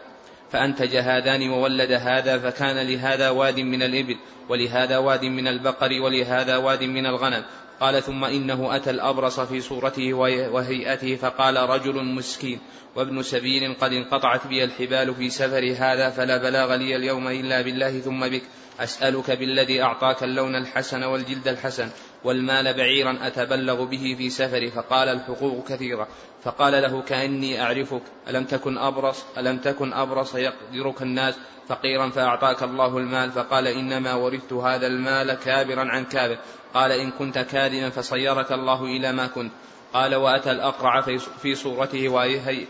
[0.51, 4.17] فأنتج هذان وولد هذا فكان لهذا واد من الإبل
[4.49, 7.45] ولهذا واد من البقر ولهذا واد من الغنم
[7.81, 10.15] قال ثم إنه أتى الأبرص في صورته
[10.53, 12.61] وهيئته فقال رجل مسكين
[12.97, 18.01] وابن سبيل قد انقطعت بي الحبال في سفر هذا فلا بلاغ لي اليوم إلا بالله
[18.01, 18.43] ثم بك.
[18.81, 21.89] أسألك بالذي أعطاك اللون الحسن والجلد الحسن
[22.25, 24.71] والمال بعيرا أتبلغ به في سفري.
[24.71, 26.09] فقال الحقوق كثيرة.
[26.43, 28.03] فقال له كأني أعرفك.
[28.29, 31.35] ألم تكن أبرص؟ ألم تكن أبرص يقدرك الناس
[31.69, 33.33] فقيرا فأعطاك الله المال.
[33.33, 36.39] فقال إنما ورثت هذا المال كابرا عن كابر.
[36.75, 39.53] قال إن كنت كاذبا فصيرك الله إلى ما كنت.
[39.95, 41.01] قال وأتى الأقرع
[41.43, 42.09] في صورته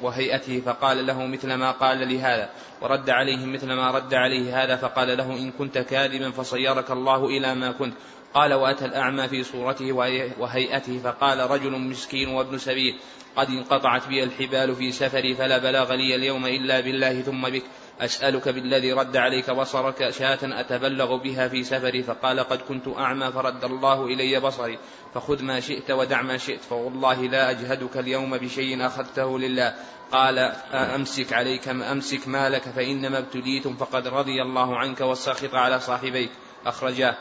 [0.03, 2.51] وهيئته فقال له مثل ما قال لهذا
[2.81, 7.55] ورد عليه مثل ما رد عليه هذا فقال له إن كنت كاذبا فصيرك الله إلى
[7.55, 7.95] ما كنت.
[8.35, 9.93] قال وأتى الأعمى في صورته
[10.39, 12.99] وهيئته فقال رجل مسكين وابن سبيل.
[13.37, 17.63] قد انقطعت بي الحبال في سفري فلا بلاغ لي اليوم إلا بالله ثم بك.
[18.01, 23.65] أسألك بالذي رد عليك بصرك شاة أتبلغ بها في سفري فقال قد كنت أعمى فرد
[23.65, 24.79] الله إلي بصري
[25.15, 29.75] فخذ ما شئت ودع ما شئت فوالله لا أجهدك اليوم بشيء أخذته لله.
[30.13, 30.39] قال
[30.73, 36.31] أمسك عليك أمسك مالك فإنما ابتليتم فقد رضي الله عنك والساخط على صاحبيك.
[36.67, 37.17] أخرجاه.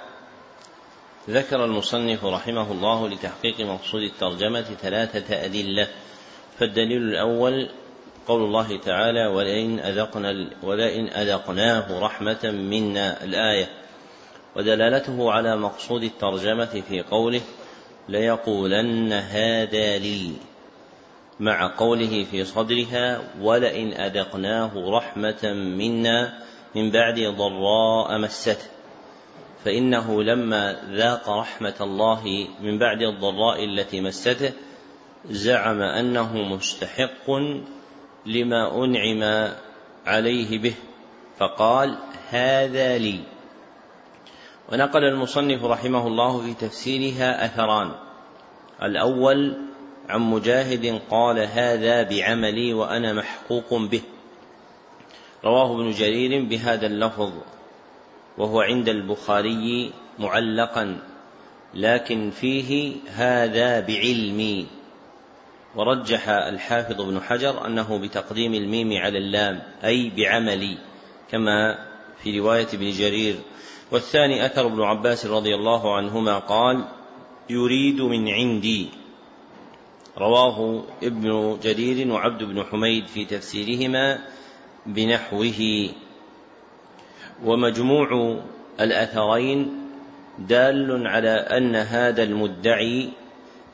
[1.30, 5.88] ذكر المصنف رحمه الله لتحقيق مقصود الترجمة ثلاثة أدلة
[6.60, 7.70] فالدليل الأول
[8.28, 13.70] قول الله تعالى ولئن أذقنا ولئن أذقناه رحمة منا الآية
[14.56, 17.42] ودلالته على مقصود الترجمة في قوله
[18.10, 20.32] ليقولن هذا لي
[21.40, 26.40] مع قوله في صدرها ولئن أذقناه رحمة منا
[26.76, 28.66] من بعد ضراء مسته
[29.66, 34.52] فإنه لما ذاق رحمة الله من بعد الضراء التي مسته
[35.30, 37.30] زعم أنه مستحق
[38.26, 39.54] لما أنعم
[40.06, 40.74] عليه به
[41.38, 41.98] فقال
[42.30, 43.20] هذا لي.
[44.72, 47.92] ونقل المصنف رحمه الله في تفسيرها أثران
[48.84, 49.58] الأول
[50.10, 54.02] عن مجاهد قال هذا بعملي وأنا محقوق به.
[55.44, 57.32] رواه ابن جرير بهذا اللفظ
[58.38, 61.00] وهو عند البخاري معلقا
[61.74, 64.68] لكن فيه هذا بعلمي.
[65.76, 70.78] ورجح الحافظ ابن حجر أنه بتقديم الميم على اللام أي بعملي
[71.32, 71.86] كما
[72.24, 73.36] في رواية ابن جرير.
[73.92, 76.86] والثاني أثر ابن عباس رضي الله عنهما قال
[77.50, 78.90] يريد من عندي.
[80.18, 84.20] رواه ابن جرير وعبد بن حميد في تفسيرهما
[84.86, 85.90] بنحوه.
[87.46, 88.40] ومجموع
[88.80, 89.84] الأثرين
[90.40, 93.10] دال على أن هذا المدعي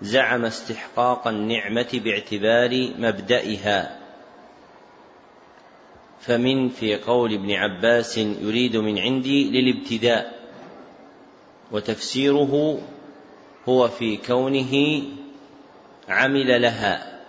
[0.01, 3.99] زعم استحقاق النعمة باعتبار مبدئها.
[6.19, 10.39] فمن في قول ابن عباس يريد من عندي للابتداء
[11.71, 12.81] وتفسيره
[13.69, 15.03] هو في كونه
[16.09, 17.19] عمل لها.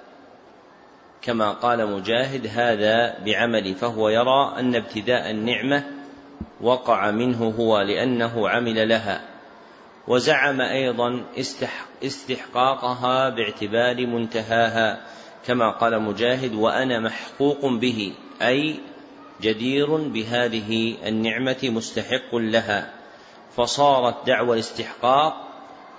[1.23, 5.85] كما قال مجاهد هذا بعمل فهو يرى أن ابتداء النعمة
[6.61, 9.30] وقع منه هو لأنه عمل لها.
[10.09, 11.25] وزعم أيضا
[12.05, 15.01] استحقاقها باعتبار منتهاها
[15.47, 18.81] كما قال مجاهد وأنا محقوق به أي
[19.41, 22.93] جدير بهذه النعمة مستحق لها.
[23.57, 25.35] فصارت دعوى الاستحقاق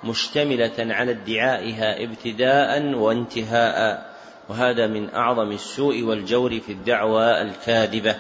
[0.04, 4.12] مشتملة على ادعائها ابتداء وانتهاء
[4.50, 8.16] وهذا من أعظم السوء والجور في الدعوى الكاذبة.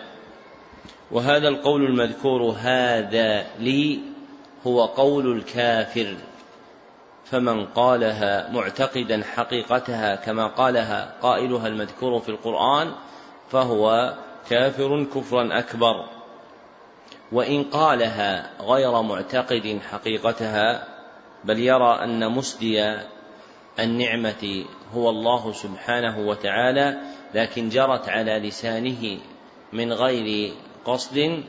[1.11, 4.10] وهذا القول المذكور هذا لي
[4.67, 6.17] هو قول الكافر
[7.25, 12.91] فمن قالها معتقدا حقيقتها كما قالها قائلها المذكور في القرآن
[13.51, 14.13] فهو
[14.49, 16.05] كافر كفرا أكبر.
[17.31, 20.87] وإن قالها غير معتقد حقيقتها
[21.43, 22.97] بل يرى أن مسدي
[23.79, 26.97] النعمة هو الله سبحانه وتعالى
[27.33, 29.17] لكن جرت على لسانه
[29.73, 30.53] من غير
[30.85, 31.43] قصد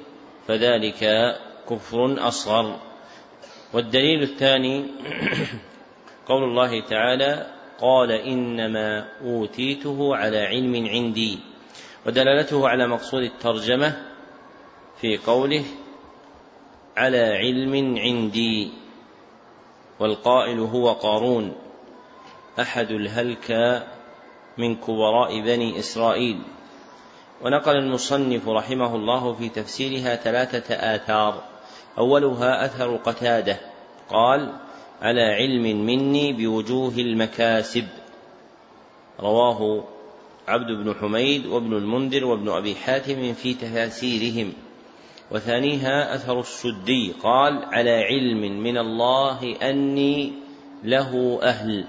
[0.48, 1.34] فذلك
[1.70, 2.91] كفر أصغر.
[3.72, 4.86] والدليل الثاني
[6.28, 7.46] قول الله تعالى
[7.80, 11.38] قال إنما أوتيته على علم عندي.
[12.06, 14.02] ودلالته على مقصود الترجمة
[15.00, 15.64] في قوله
[16.96, 18.70] على علم عندي.
[20.00, 21.52] والقائل هو قارون
[22.60, 23.82] أحد الهلك
[24.58, 26.38] من كبراء بني إسرائيل.
[27.42, 31.51] ونقل المصنف رحمه الله في تفسيرها ثلاثة آثار.
[31.98, 33.56] أولها أثر قتادة.
[34.10, 34.52] قال
[35.02, 37.86] على علم مني بوجوه المكاسب.
[39.20, 39.84] رواه
[40.48, 44.52] عبد بن حميد وابن المنذر وابن أبي حاتم في تفاسيرهم.
[45.30, 47.12] وثانيها أثر السدي.
[47.22, 50.32] قال على علم من الله أني
[50.84, 51.84] له أهل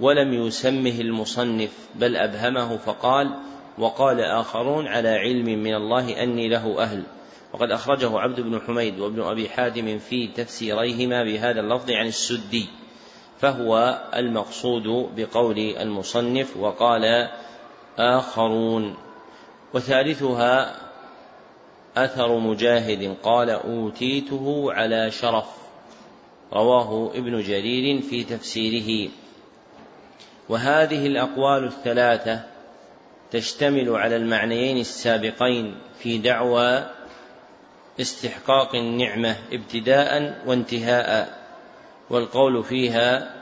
[0.00, 3.30] ولم يسمه المصنف بل أبهمه فقال
[3.78, 7.02] وقال آخرون على علم من الله أني له أهل.
[7.52, 12.66] وقد أخرجه عبد بن حميد وابن أبي حاتم في تفسيريهما بهذا اللفظ عن السدي
[13.40, 17.28] فهو المقصود بقول المصنف وقال
[17.98, 18.96] آخرون.
[19.74, 20.76] وثالثها
[21.96, 25.48] أثر مجاهد قال أوتيته على شرف.
[26.52, 29.10] رواه ابن جرير في تفسيره.
[30.48, 32.40] وهذه الأقوال الثلاثة
[33.30, 36.97] تشتمل على المعنيين السابقين في دعوى
[38.00, 41.38] استحقاق النعمة ابتداء وانتهاء
[42.10, 43.34] والقول فيها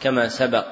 [0.00, 0.66] كما سبق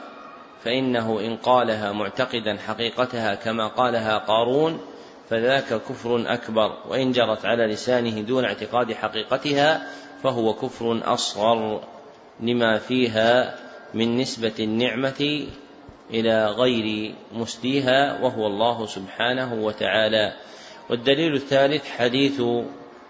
[0.64, 4.80] فإنه إن قالها معتقدا حقيقتها كما قالها قارون
[5.30, 9.86] فذاك كفر أكبر وإن جرت على لسانه دون اعتقاد حقيقتها
[10.22, 11.80] فهو كفر أصغر
[12.40, 13.58] لما فيها
[13.94, 15.46] من نسبة النعمة
[16.10, 20.32] إلى غير مسديها وهو الله سبحانه وتعالى.
[20.90, 22.42] والدليل الثالث حديث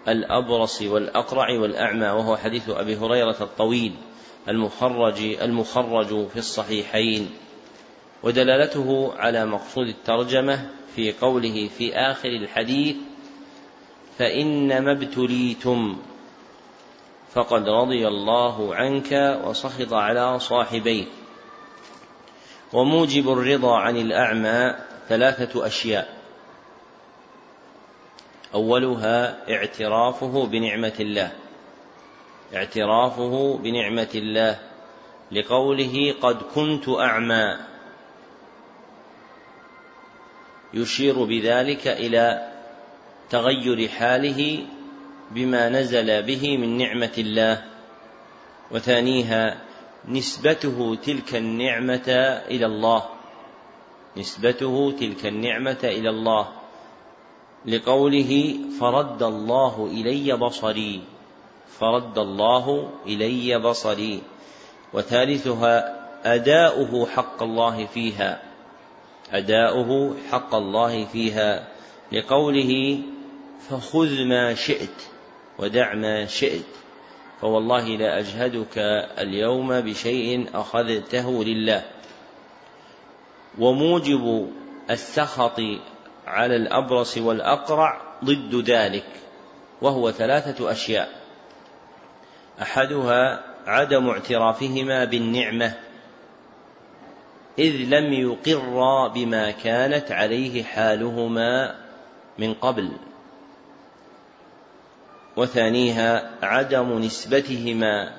[0.07, 3.95] الأبرص والأقرع والأعمى وهو حديث أبي هريرة الطويل
[4.49, 7.29] المخرج المخرج في الصحيحين.
[8.23, 12.95] ودلالته على مقصود الترجمة في قوله في آخر الحديث
[14.17, 15.97] فإنما ابتليتم
[17.33, 21.07] فقد رضي الله عنك وسخط على صاحبيك
[22.73, 24.75] وموجب الرضا عن الأعمى
[25.09, 26.16] ثلاثة أشياء
[28.57, 31.31] أولها اعترافه بنعمة الله.
[32.55, 34.59] اعترافه بنعمة الله.
[35.31, 37.57] لقوله قد كنت أعمى.
[40.73, 42.51] يشير بذلك إلى
[43.29, 44.65] تغير حاله
[45.31, 47.63] بما نزل به من نعمة الله.
[48.71, 49.57] وثانيها
[50.07, 52.09] نسبته تلك النعمة
[52.49, 53.03] إلى الله.
[54.17, 56.56] نسبته تلك النعمة إلى الله.
[57.65, 61.01] لقوله فرد الله إلي بصري.
[61.79, 64.21] فرد الله إلي بصري.
[64.93, 65.97] وثالثها
[66.35, 68.41] أداؤه حق الله فيها.
[69.31, 71.67] أداؤه حق الله فيها.
[72.11, 72.99] لقوله
[73.69, 75.01] فخذ ما شئت
[75.59, 76.65] ودع ما شئت.
[77.41, 78.77] فوالله لا أجهدك
[79.19, 81.85] اليوم بشيء أخذته لله.
[83.59, 84.51] وموجب
[84.89, 85.59] السخط
[86.27, 89.05] على الأبرص والأقرع ضد ذلك
[89.81, 91.09] وهو ثلاثة أشياء.
[92.61, 95.73] أحدها عدم اعترافهما بالنعمة
[97.59, 101.75] إذ لم يقرا بما كانت عليه حالهما
[102.37, 102.91] من قبل.
[105.37, 108.13] وثانيها عدم نسبتهما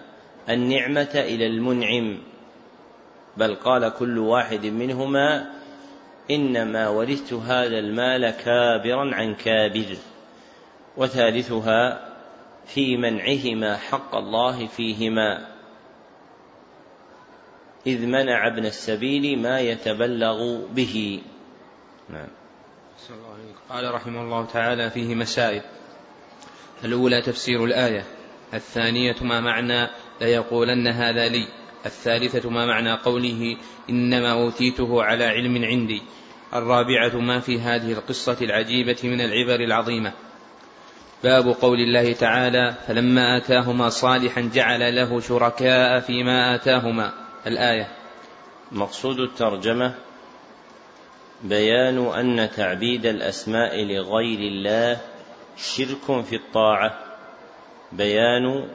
[0.49, 2.19] النعمة إلى المنعم
[3.37, 5.58] بل قال كل واحد منهما
[6.31, 9.97] إنما ورثت هذا المال كابرا عن كابر
[10.97, 12.09] وثالثها
[12.67, 15.59] في منعهما حق الله فيهما
[17.87, 21.23] إذ منع ابن السبيل ما يتبلغ به.
[22.09, 22.29] نعم.
[23.69, 25.63] قال رحمه الله تعالى فيه مسائل.
[26.85, 28.05] الأولى تفسير الآية
[28.55, 29.89] الثانية ما معنى
[30.21, 31.49] ليقولن هذا لي.
[31.87, 33.57] الثالثة ما معنى قوله
[33.91, 36.03] إنما أوتيته على علم عندي
[36.55, 40.13] الرابعة ما في هذه القصة العجيبة من العبر العظيمة.
[41.25, 47.13] باب قول الله تعالى فلما آتاهما صالحا جعل له شركاء فيما آتاهما
[47.47, 47.89] الآية.
[48.73, 49.95] مقصود الترجمة
[51.45, 55.01] بيان أن تعبيد الأسماء لغير الله
[55.57, 56.99] شرك في الطاعة
[57.93, 58.69] بيان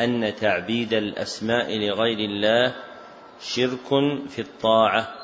[0.00, 2.74] أن تعبيد الأسماء لغير الله
[3.40, 3.88] شرك
[4.28, 5.14] في الطاعة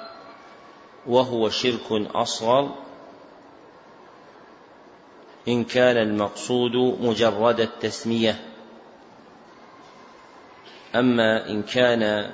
[1.06, 2.74] وهو شرك أصغر
[5.48, 8.40] إن كان المقصود مجرد التسمية.
[10.94, 12.30] أما إن كان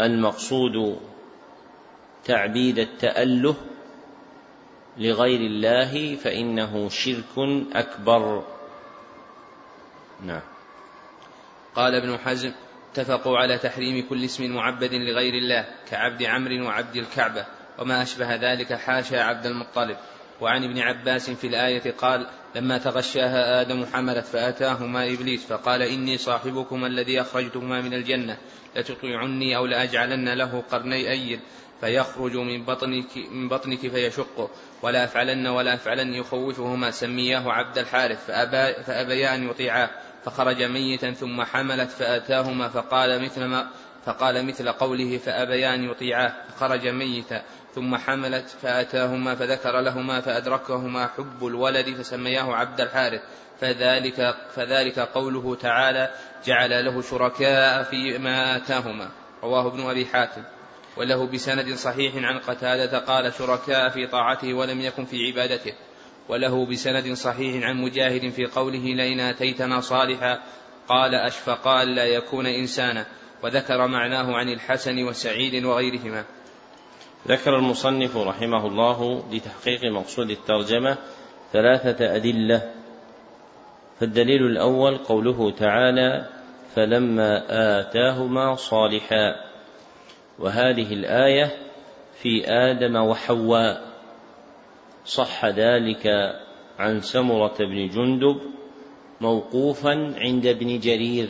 [0.00, 1.00] المقصود
[2.24, 3.56] تعبيد التأله
[4.98, 7.34] لغير الله فإنه شرك
[7.72, 8.44] أكبر.
[10.22, 10.42] نعم.
[11.74, 12.52] قال ابن حزم
[12.92, 17.46] اتفقوا على تحريم كل اسم معبد لغير الله كعبد عمرو وعبد الكعبة
[17.78, 19.96] وما أشبه ذلك حاشا عبد المطلب.
[20.40, 26.86] وعن ابن عباس في الآية قال لما تغشاها آدم حملت فأتاهما إبليس فقال إني صاحبكما
[26.86, 28.36] الذي أخرجتهما من الجنة
[28.76, 31.40] لتطيعني أو لأجعلن له قرني أيل
[31.80, 34.50] فيخرج من بطنك من بطنك فيشقه
[34.82, 38.26] ولا أفعلن ولا أفعلن يخوفهما سمياه عبد الحارث
[38.86, 39.90] فأبيا أن يطيعاه.
[40.24, 43.70] فخرج ميتا ثم حملت فأتاهما فقال مثل ما
[44.06, 46.32] فقال مثل قوله فأبيا أن يطيعاه.
[46.48, 47.42] فخرج ميتا
[47.74, 53.20] ثم حملت فأتاهما فذكر لهما فأدركهما حب الولد فسمياه عبد الحارث.
[53.60, 56.10] فذلك فذلك قوله تعالى
[56.44, 59.10] جعل له شركاء فيما آتاهما.
[59.42, 60.42] رواه ابن أبي حاتم.
[60.96, 65.72] وله بسند صحيح عن قتادة قال شركاء في طاعته ولم يكن في عبادته.
[66.30, 70.38] وله بسند صحيح عن مجاهد في قوله لئن آتيتنا صالحا
[70.88, 73.06] قال أشفقا لا يكون إنسانا
[73.42, 76.24] وذكر معناه عن الحسن وسعيد وغيرهما.
[77.28, 80.98] ذكر المصنف رحمه الله لتحقيق مقصود الترجمة
[81.52, 82.70] ثلاثة أدلة.
[84.00, 86.26] فالدليل الأول قوله تعالى
[86.74, 87.42] فلما
[87.80, 89.34] آتاهما صالحا
[90.38, 91.50] وهذه الآية
[92.22, 93.89] في آدم وحواء.
[95.04, 96.06] صح ذلك
[96.78, 98.40] عن سمرة بن جندب
[99.20, 101.28] موقوفا عند ابن جرير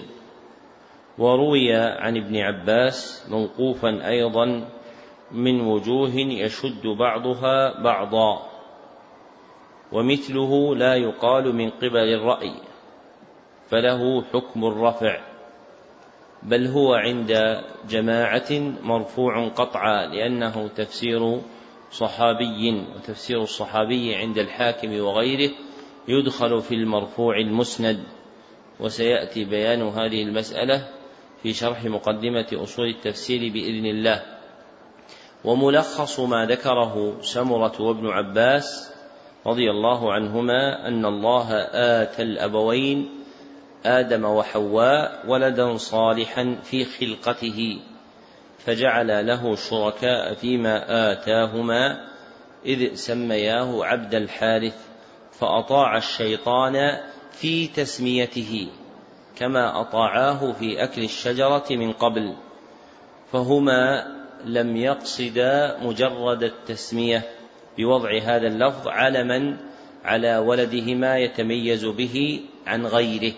[1.19, 4.69] وروي عن ابن عباس موقوفا أيضا
[5.31, 8.51] من وجوه يشد بعضها بعضا
[9.93, 12.55] ومثله لا يقال من قبل الرأي
[13.69, 15.21] فله حكم الرفع
[16.43, 18.51] بل هو عند جماعة
[18.83, 21.41] مرفوع قطعا لأنه تفسير
[21.91, 25.51] صحابي وتفسير الصحابي عند الحاكم وغيره
[26.09, 28.05] يدخل في المرفوع المسند
[28.81, 30.89] وسيأتي بيان هذه المسألة
[31.43, 34.23] في شرح مقدمة أصول التفسير بإذن الله.
[35.45, 38.93] وملخص ما ذكره سمرة وابن عباس
[39.47, 41.53] رضي الله عنهما أن الله
[42.03, 43.09] آتى الأبوين
[43.85, 47.81] آدم وحواء ولدا صالحا في خلقته.
[48.65, 52.09] فجعل له شركاء فيما آتاهما
[52.67, 54.77] إذ سمياه عبد الحارث
[55.33, 56.99] فأطاع الشيطان
[57.33, 58.69] في تسميته
[59.37, 62.35] كما أطاعاه في أكل الشجرة من قبل
[63.33, 64.07] فهما
[64.45, 67.23] لم يقصدا مجرد التسمية
[67.79, 69.57] بوضع هذا اللفظ علما
[70.05, 73.33] على ولدهما يتميز به عن غيره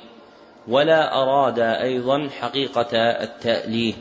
[0.69, 3.95] ولا أرادا أيضا حقيقة التأليه.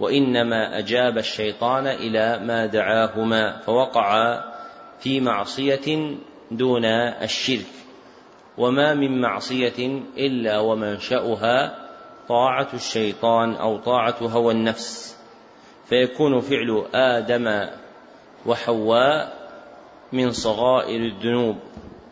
[0.00, 4.56] وإنما أجاب الشيطان إلى ما دعاهما فوقعا
[5.00, 6.16] في معصية
[6.50, 7.66] دون الشرك
[8.58, 11.86] وما من معصية إلا ومنشأها
[12.28, 15.16] طاعة الشيطان أو طاعة هوى النفس
[15.88, 17.68] فيكون فعل آدم
[18.46, 19.36] وحواء
[20.12, 21.56] من صغائر الذنوب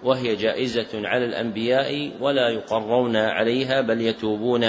[0.03, 4.65] وهي جائزة على الأنبياء ولا يقرون عليها بل يتوبون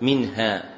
[0.00, 0.71] منها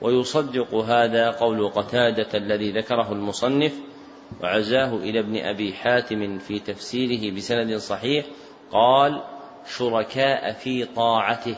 [0.00, 3.72] ويصدق هذا قول قتادة الذي ذكره المصنف
[4.42, 8.26] وعزاه إلى ابن أبي حاتم في تفسيره بسند صحيح
[8.72, 9.22] قال
[9.76, 11.56] شركاء في طاعته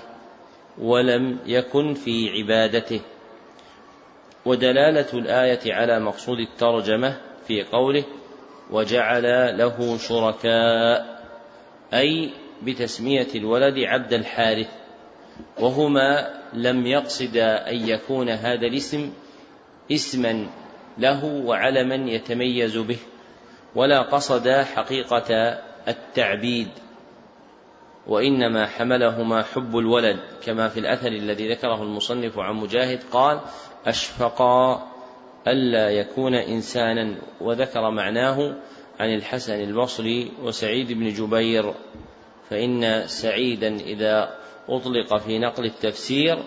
[0.78, 3.00] ولم يكن في عبادته.
[4.44, 7.16] ودلالة الآية على مقصود الترجمة
[7.46, 8.04] في قوله
[8.70, 11.22] وجعل له شركاء
[11.94, 12.30] أي
[12.62, 14.68] بتسمية الولد عبد الحارث
[15.60, 19.12] وهما لم يقصد أن يكون هذا الاسم
[19.92, 20.46] اسما
[20.98, 22.98] له وعلما يتميز به
[23.74, 25.58] ولا قصد حقيقة
[25.88, 26.68] التعبيد
[28.06, 33.40] وإنما حملهما حب الولد كما في الأثر الذي ذكره المصنف عن مجاهد قال
[33.86, 34.88] أشفقا
[35.46, 38.56] ألا يكون إنسانا وذكر معناه
[39.00, 41.74] عن الحسن البصري وسعيد بن جبير
[42.50, 46.38] فإن سعيدا إذا أطلق في نقل التفسير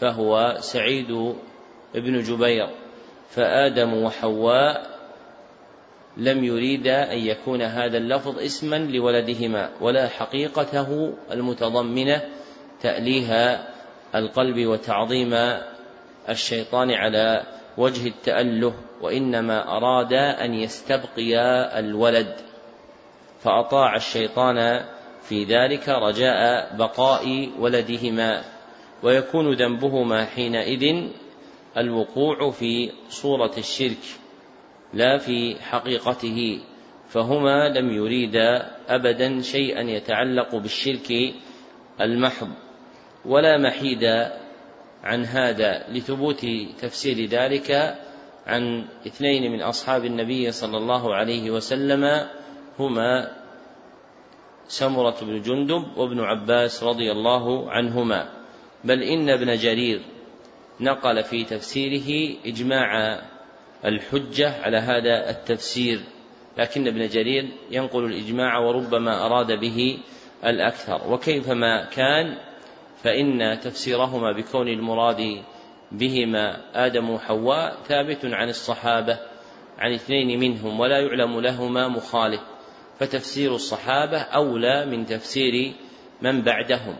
[0.00, 1.34] فهو سعيد
[1.94, 2.68] بن جبير
[3.30, 4.96] فآدم وحواء
[6.16, 12.22] لم يريدا أن يكون هذا اللفظ اسما لولدهما ولا حقيقته المتضمنة
[12.82, 13.60] تأليه
[14.14, 15.34] القلب وتعظيم
[16.28, 17.42] الشيطان على
[17.78, 22.34] وجه التأله وإنما أراد أن يستبقيا الولد
[23.40, 24.84] فأطاع الشيطان
[25.28, 28.44] في ذلك رجاء بقاء ولدهما
[29.02, 31.10] ويكون ذنبهما حينئذ
[31.76, 34.04] الوقوع في صورة الشرك
[34.94, 36.60] لا في حقيقته
[37.08, 41.12] فهما لم يريدا أبدا شيئا يتعلق بالشرك
[42.00, 42.48] المحض
[43.24, 44.04] ولا محيد
[45.02, 46.46] عن هذا لثبوت
[46.78, 47.96] تفسير ذلك
[48.46, 52.26] عن اثنين من أصحاب النبي صلى الله عليه وسلم
[52.78, 53.32] هما
[54.68, 58.32] سمرة بن جندب وابن عباس رضي الله عنهما.
[58.84, 60.00] بل إن ابن جرير
[60.80, 63.20] نقل في تفسيره إجماع
[63.84, 66.00] الحجة على هذا التفسير
[66.58, 69.98] لكن ابن جرير ينقل الإجماع وربما أراد به
[70.44, 71.12] الأكثر.
[71.12, 72.38] وكيفما كان
[73.02, 75.42] فإن تفسيرهما بكون المراد
[75.92, 79.18] بهما آدم وحواء ثابت عن الصحابة
[79.78, 82.40] عن اثنين منهم ولا يعلم لهما مخالف.
[83.00, 85.72] فتفسير الصحابة أولى من تفسير
[86.22, 86.96] من بعدهم.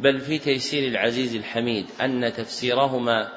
[0.00, 3.28] بل في تيسير العزيز الحميد أن تفسيرهما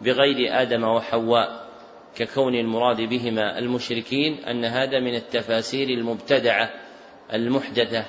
[0.00, 1.68] بغير آدم وحواء
[2.16, 6.70] ككون المراد بهما المشركين أن هذا من التفاسير المبتدعة
[7.32, 8.04] المحدثة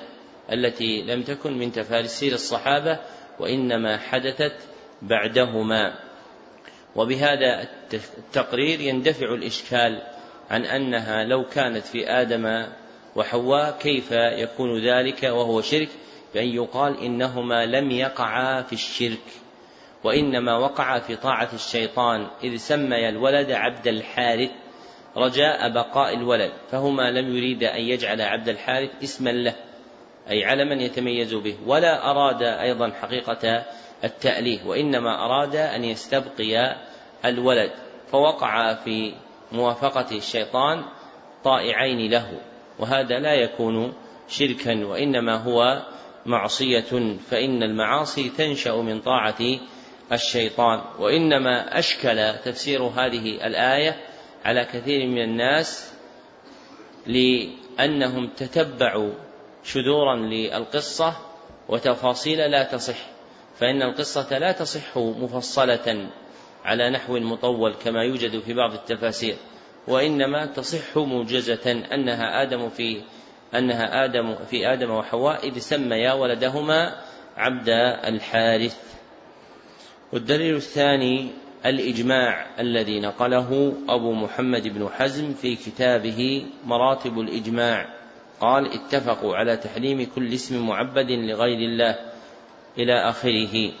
[0.52, 2.98] التي لم تكن من تفاسير الصحابة
[3.38, 4.54] وإنما حدثت
[5.02, 5.94] بعدهما.
[6.96, 10.02] وبهذا التقرير يندفع الإشكال
[10.50, 12.66] عن أنها لو كانت في آدم
[13.16, 15.88] وحواء كيف يكون ذلك وهو شرك؟
[16.34, 19.26] بأن يقال إنهما لم يقعا في الشرك
[20.04, 24.50] وإنما وقعا في طاعة الشيطان إذ سمي الولد عبد الحارث
[25.16, 29.54] رجاء بقاء الولد فهما لم يريدا أن يجعل عبد الحارث اسما له
[30.30, 33.64] أي علما يتميز به ولا أراد أيضا حقيقة
[34.04, 36.76] التأليه وإنما أراد أن يستبقي
[37.24, 37.70] الولد
[38.12, 39.14] فوقع في
[39.52, 40.84] موافقة الشيطان
[41.44, 42.40] طائعين له.
[42.80, 43.92] وهذا لا يكون
[44.28, 45.82] شركا وإنما هو
[46.26, 49.58] معصية فإن المعاصي تنشأ من طاعة
[50.12, 50.80] الشيطان.
[50.98, 53.96] وإنما أشكل تفسير هذه الآية
[54.44, 55.92] على كثير من الناس
[57.06, 59.12] لأنهم تتبعوا
[59.64, 61.16] شذورا للقصة
[61.68, 62.98] وتفاصيل لا تصح.
[63.58, 66.10] فإن القصة لا تصح مفصلة
[66.64, 69.36] على نحو مطول كما يوجد في بعض التفاسير.
[69.88, 73.02] وإنما تصح موجزة أنها آدم في
[73.54, 76.96] أنها آدم في آدم وحواء إذ سميا ولدهما
[77.36, 77.68] عبد
[78.04, 78.76] الحارث.
[80.12, 81.30] والدليل الثاني
[81.66, 87.86] الإجماع الذي نقله أبو محمد بن حزم في كتابه مراتب الإجماع.
[88.40, 91.98] قال اتفقوا على تحريم كل اسم معبد لغير الله
[92.78, 93.72] إلى آخره.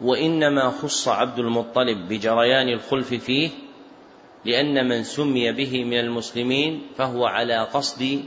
[0.00, 3.50] وإنما خص عبد المطلب بجريان الخلف فيه
[4.46, 8.24] لأن من سمي به من المسلمين فهو على قصد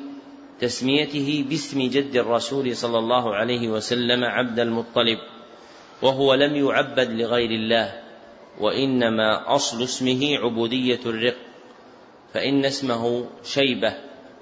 [0.59, 5.17] تسميته باسم جد الرسول صلى الله عليه وسلم عبد المطلب
[6.01, 8.01] وهو لم يعبد لغير الله
[8.59, 11.37] وإنما أصل اسمه عبودية الرق
[12.33, 13.93] فإن اسمه شيبة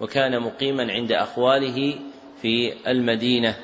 [0.02, 1.96] وكان مقيما عند أخواله
[2.42, 3.56] في المدينة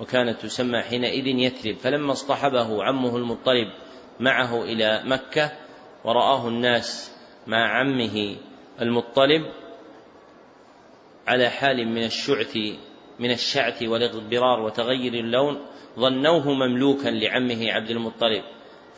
[0.00, 3.68] وكانت تسمى حينئذ يثرب فلما اصطحبه عمه المطلب
[4.20, 5.52] معه إلى مكة
[6.04, 7.12] ورآه الناس
[7.50, 8.36] مع عمه
[8.80, 9.42] المطلب
[11.28, 12.56] على حال من الشعث
[13.18, 15.60] من الشعث والاغبرار وتغير اللون
[15.98, 18.42] ظنوه مملوكا لعمه عبد المطلب.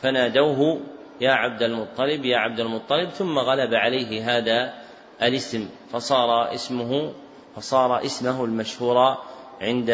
[0.01, 0.81] فنادوه
[1.21, 3.09] يا عبد المطلب يا عبد المطلب.
[3.09, 4.73] ثم غلب عليه هذا
[5.21, 7.13] الاسم فصار اسمه
[7.55, 9.17] فصار اسمه المشهور
[9.61, 9.89] عند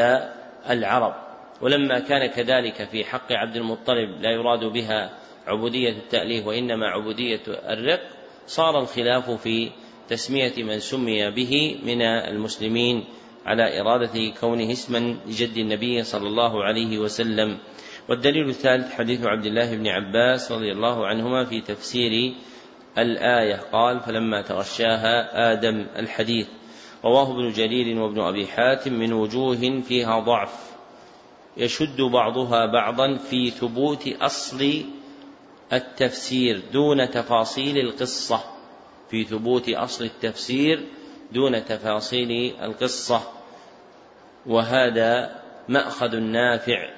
[0.70, 1.16] العرب.
[1.62, 5.10] ولما كان كذلك في حق عبد المطلب لا يراد بها
[5.48, 8.19] عبودية التأليه وإنما عبودية الرق.
[8.50, 9.72] صار الخلاف في
[10.10, 13.04] تسمية من سمي به من المسلمين
[13.46, 17.58] على إرادة كونه اسما لجد النبي صلى الله عليه وسلم.
[18.10, 22.34] والدليل الثالث حديث عبد الله بن عباس رضي الله عنهما في تفسير
[22.98, 23.56] الآية.
[23.56, 26.48] قال فلما تغشاها آدم الحديث
[27.06, 30.72] رواه ابن جرير وابن أبي حاتم من وجوه فيها ضعف.
[31.58, 34.86] يشد بعضها بعضا في ثبوت أصل
[35.74, 38.44] التفسير دون تفاصيل القصة
[39.10, 40.86] في ثبوت أصل التفسير
[41.32, 43.22] دون تفاصيل القصة.
[44.46, 46.90] وهذا مأخذ نافع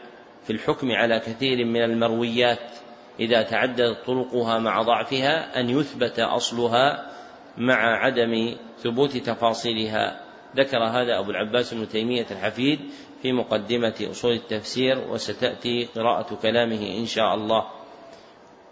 [0.44, 2.72] في الحكم على كثير من المرويات
[3.20, 7.12] إذا تعددت طرقها مع ضعفها أن يثبت أصلها
[7.58, 10.22] مع عدم ثبوت تفاصيلها.
[10.56, 12.80] ذكر هذا أبو العباس بن تيمية الحفيد
[13.22, 17.81] في مقدمة أصول التفسير وستأتي قراءة كلامه إن شاء الله.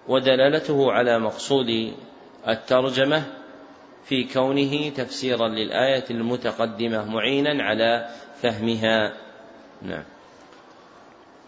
[0.10, 1.94] ودلالته على مقصود
[2.48, 3.24] الترجمة
[4.06, 8.10] في كونه تفسيرا للآية المتقدمة معينا على
[8.42, 9.14] فهمها.
[9.82, 10.04] نعم.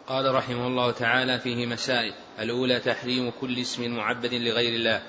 [0.08, 2.14] قال رحمه الله تعالى فيه مسائل.
[2.40, 5.02] الأولى تحريم كل اسم معبد لغير الله.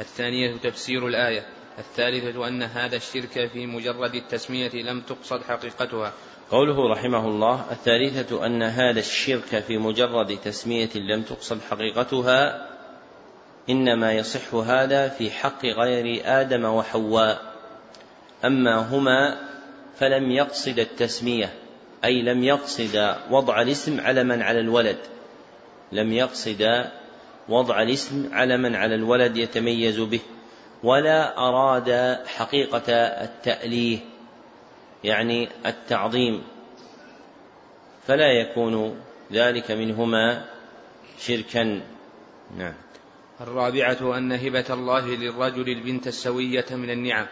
[0.00, 1.46] الثانية تفسير الآية.
[1.78, 6.12] الثالثة أن هذا الشرك في مجرد التسمية لم تقصد حقيقتها.
[6.50, 12.75] قوله رحمه الله الثالثة أن هذا الشرك في مجرد تسمية لم تقصد حقيقتها
[13.70, 17.52] إنما يصح هذا في حق غير آدم وحواء.
[18.44, 19.36] أما هما
[19.98, 21.52] فلم يقصد التسمية
[22.04, 24.98] أي لم يقصد وضع الاسم علما على الولد.
[25.92, 26.86] لم يقصد
[27.48, 30.20] وضع الاسم علما على الولد يتميز به
[30.82, 33.98] ولا أراد حقيقة التأليه
[35.04, 36.42] يعني التعظيم.
[38.06, 39.00] فلا يكون
[39.32, 40.44] ذلك منهما
[41.18, 41.80] شركا.
[42.58, 42.74] نعم.
[43.40, 47.26] الرابعة أن هبة الله للرجل البنت السوية من النعم.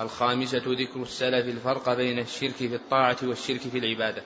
[0.00, 4.22] الخامسة ذكر السلف الفرق بين الشرك في الطاعة والشرك في العبادة.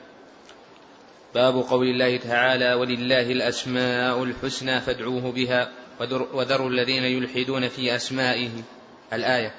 [1.35, 5.73] باب قول الله تعالى ولله الأسماء الحسنى فادعوه بها
[6.35, 8.51] وذروا الذين يلحدون في أسمائه.
[9.13, 9.55] الآية.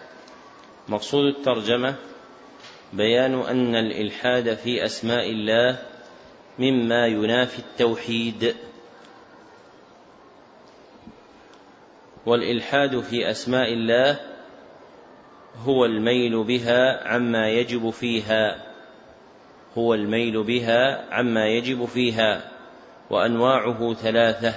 [0.88, 1.96] مقصود الترجمة
[2.94, 5.80] بيان أن الإلحاد في أسماء الله
[6.60, 8.56] مما ينافي التوحيد.
[12.26, 14.20] والإلحاد في أسماء الله
[15.66, 18.74] هو الميل بها عما يجب فيها
[19.78, 22.52] هو الميل بها عما يجب فيها
[23.10, 24.54] وأنواعه ثلاثة.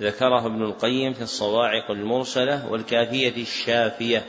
[0.00, 4.24] ذكرها ابن القيم في الصواعق المرسلة والكافية الشافية.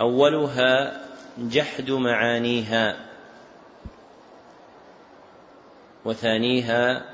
[0.00, 1.00] أولها
[1.38, 2.96] جحد معانيها
[6.04, 7.04] وثانيها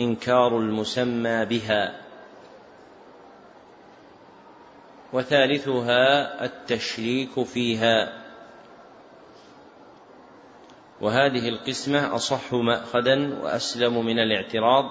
[0.00, 2.07] إنكار المسمى بها.
[5.12, 8.28] وثالثها التشريك فيها.
[11.00, 14.84] وهذه القسمة أصح مأخذا وأسلم من الاعتراض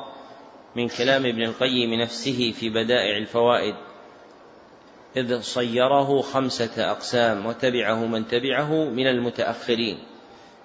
[0.75, 3.75] من كلام ابن القيم نفسه في بدائع الفوائد
[5.17, 9.97] إذ صيره خمسة أقسام وتبعه من تبعه من المتأخرين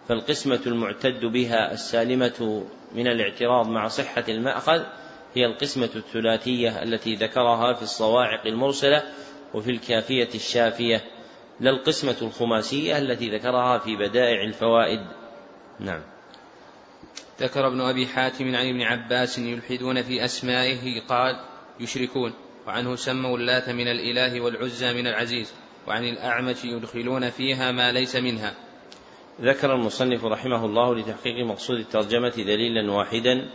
[0.08, 2.64] فالقسمة المعتد بها السالمة
[2.94, 4.82] من الاعتراض مع صحة المأخذ
[5.34, 9.02] هي القسمة الثلاثية التي ذكرها في الصواعق المرسلة
[9.54, 11.04] وفي الكافية الشافية
[11.60, 15.00] لا القسمة الخماسية التي ذكرها في بدائع الفوائد.
[15.80, 16.00] نعم.
[17.40, 21.40] ذكر ابن أبي حاتم عن ابن عباس يلحدون في أسمائه قال
[21.80, 22.34] يشركون.
[22.66, 25.54] وعنه سموا اللات من الإله والعزى من العزيز
[25.88, 28.54] وعن الأعمش يدخلون فيها ما ليس منها.
[29.40, 33.48] ذكر المصنف رحمه الله لتحقيق مقصود الترجمة دليلا واحدا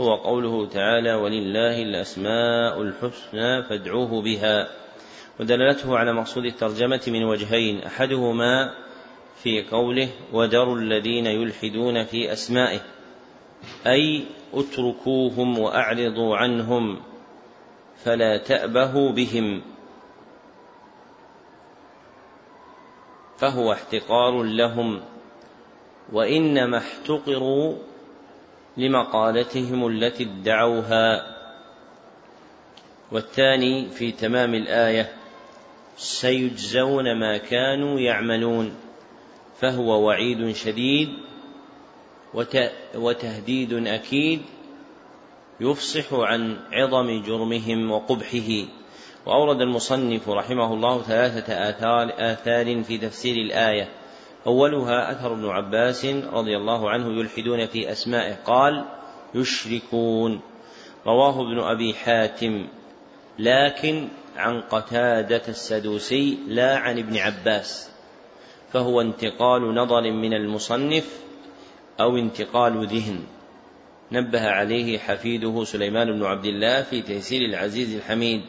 [0.00, 4.68] هو قوله تعالى ولله الأسماء الحسنى فادعوه بها
[5.40, 8.74] ودلالته على مقصود الترجمة من وجهين أحدهما
[9.42, 12.80] في قوله وذروا الذين يلحدون في أسمائه
[13.86, 17.00] أي اتركوهم وأعرضوا عنهم
[18.04, 19.62] فلا تأبهوا بهم
[23.38, 25.00] فهو احتقار لهم
[26.12, 27.74] وإنما احتقروا
[28.76, 31.36] لمقالتهم التي ادعوها.
[33.12, 35.19] والثاني في تمام الآية
[36.00, 38.72] سيجزون ما كانوا يعملون
[39.60, 41.08] فهو وعيد شديد
[42.94, 44.40] وتهديد أكيد
[45.60, 48.66] يفصح عن عظم جرمهم وقبحه.
[49.26, 53.88] وأورد المصنف رحمه الله ثلاثة آثار, آثار في تفسير الآية.
[54.46, 58.84] أولها أثر ابن عباس رضي الله عنه يلحدون في أسمائه قال
[59.34, 60.40] يشركون.
[61.06, 62.66] رواه ابن أبي حاتم
[63.38, 67.90] لكن عن قتادة السدوسي لا عن ابن عباس
[68.72, 71.20] فهو انتقال نظر من المصنف
[72.00, 73.20] أو انتقال ذهن.
[74.12, 78.42] نبه عليه حفيده سليمان بن عبد الله في تيسير العزيز الحميد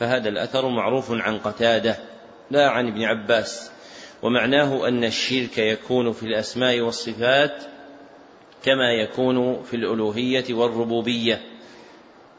[0.00, 1.96] فهذا الأثر معروف عن قتادة
[2.50, 3.70] لا عن ابن عباس.
[4.22, 7.64] ومعناه أن الشرك يكون في الأسماء والصفات
[8.64, 11.40] كما يكون في الألوهية والربوبية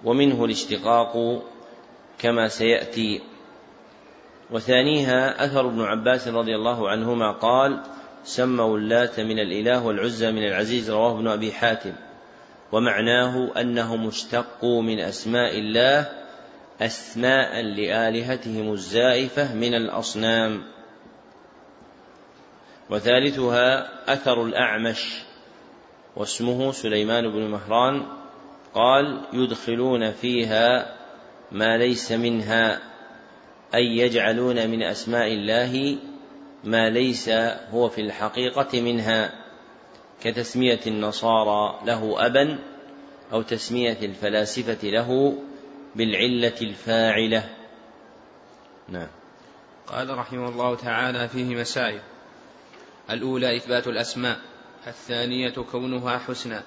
[0.03, 1.43] ومنه الاشتقاق
[2.23, 3.21] كما سيأتي.
[4.51, 7.83] وثانيها أثر ابن عباس رضي الله عنهما قال
[8.23, 11.93] سموا اللات من الإله والعزى من العزيز رواه ابن أبي حاتم.
[12.71, 16.09] ومعناه أنهم اشتقوا من أسماء الله
[16.81, 20.63] أسماء لآلهتهم الزائفة من الأصنام.
[22.89, 25.23] وثالثها أثر الأعمش
[26.15, 28.05] واسمه سليمان بن مهران
[28.73, 31.02] قال يدخلون فيها
[31.53, 32.81] ما ليس منها
[33.75, 35.97] أي يجعلون من أسماء الله
[36.63, 37.29] ما ليس
[37.69, 39.43] هو في الحقيقة منها
[40.23, 42.59] كتسمية النصارى له أبا
[43.33, 45.37] أو تسمية الفلاسفة له
[45.95, 47.49] بالعلة الفاعلة.
[48.89, 49.07] نعم.
[49.87, 52.01] قال رحمه الله تعالى فيه مسائل.
[53.09, 54.39] الأولى إثبات الأسماء
[54.87, 56.59] الثانية كونها حسنى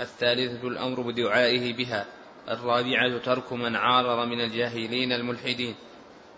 [0.00, 2.06] الثالثة الأمر بدعائه بها.
[2.48, 5.74] الرابعة ترك من عارض من الجاهلين الملحدين.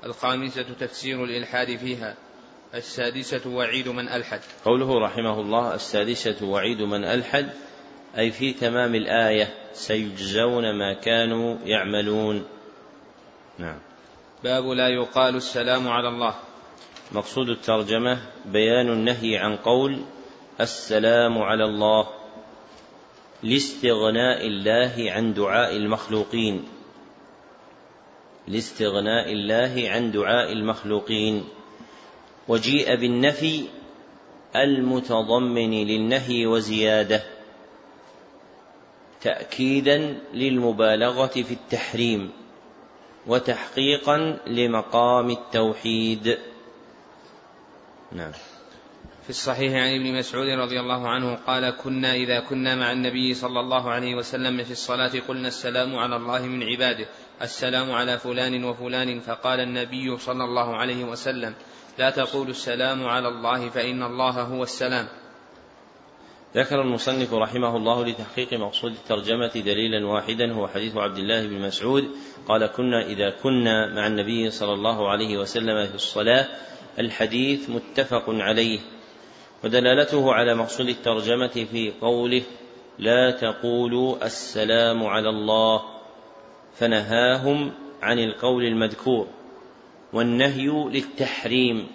[0.05, 2.16] الخامسة تفسير الإلحاد فيها.
[2.74, 4.40] السادسة وعيد من ألحد.
[4.64, 7.51] قوله رحمه الله السادسة وعيد من ألحد
[8.18, 12.44] أي في تمام الآية سيجزون ما كانوا يعملون.
[13.59, 13.78] نعم.
[14.44, 16.35] باب لا يقال السلام على الله.
[17.12, 20.05] مقصود الترجمة بيان النهي عن قول
[20.60, 22.18] السلام على الله.
[23.43, 26.69] لاستغناء الله عن دعاء المخلوقين.
[28.48, 31.44] لاستغناء الله عن دعاء المخلوقين.
[32.48, 33.65] وجيء بالنفي
[34.56, 37.23] المتضمن للنهي وزيادة.
[39.20, 42.32] تاكيدا للمبالغة في التحريم.
[43.27, 46.39] وتحقيقا لمقام التوحيد.
[48.12, 48.32] نعم.
[49.29, 53.61] في الصحيح عن ابن مسعود رضي الله عنه قال كنا إذا كنا مع النبي صلى
[53.61, 57.07] الله عليه وسلم في الصلاة قلنا السلام على الله من عباده
[57.43, 61.55] السلام على فلان وفلان فقال النبي صلى الله عليه وسلم
[61.99, 65.09] لا تقولوا السلام على الله فإن الله هو السلام.
[66.57, 72.05] ذكر المصنف رحمه الله لتحقيق مقصود الترجمة دليلا واحدا هو حديث عبد الله بن مسعود.
[72.49, 76.47] قال كنا إذا كنا مع النبي صلى الله عليه وسلم في الصلاة
[76.99, 78.81] الحديث متفق عليه.
[79.64, 82.43] ودلالته على مقصود الترجمة في قوله
[82.98, 85.82] لا تقولوا السلام على الله
[86.74, 87.72] فنهاهم
[88.02, 89.26] عن القول المذكور
[90.12, 91.86] والنهي للتحريم.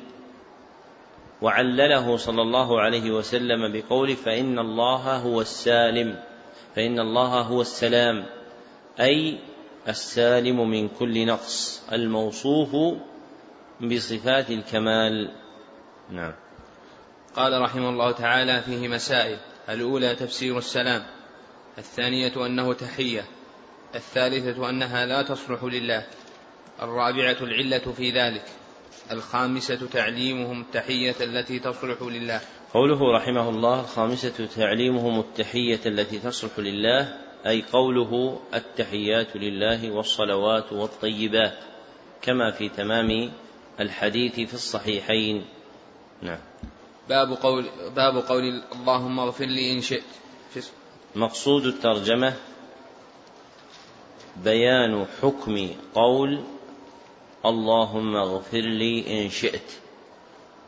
[1.41, 6.19] وعلله صلى الله عليه وسلم بقوله فإن الله هو السالم
[6.75, 8.25] فإن الله هو السلام
[8.99, 9.39] أي
[9.87, 12.75] السالم من كل نقص الموصوف
[13.81, 15.31] بصفات الكمال.
[16.11, 16.42] نعم.
[17.35, 19.37] قال رحمه الله تعالى فيه مسائل.
[19.69, 21.03] الأولى تفسير السلام.
[21.77, 23.25] الثانية أنه تحية.
[23.95, 26.05] الثالثة أنها لا تصلح لله.
[26.81, 28.45] الرابعة العلة في ذلك.
[29.11, 32.41] الخامسة تعليمهم التحية التي تصلح لله.
[32.73, 37.13] قوله رحمه الله الخامسة تعليمهم التحية التي تصلح لله
[37.47, 41.53] أي قوله التحيات لله والصلوات والطيبات
[42.21, 43.31] كما في تمام
[43.79, 45.45] الحديث في الصحيحين.
[46.21, 46.39] نعم.
[47.09, 50.03] باب قول باب قول اللهم اغفر لي إن شئت.
[51.15, 52.33] مقصود الترجمة
[54.37, 56.43] بيان حكم قول
[57.45, 59.71] اللهم اغفر لي إن شئت.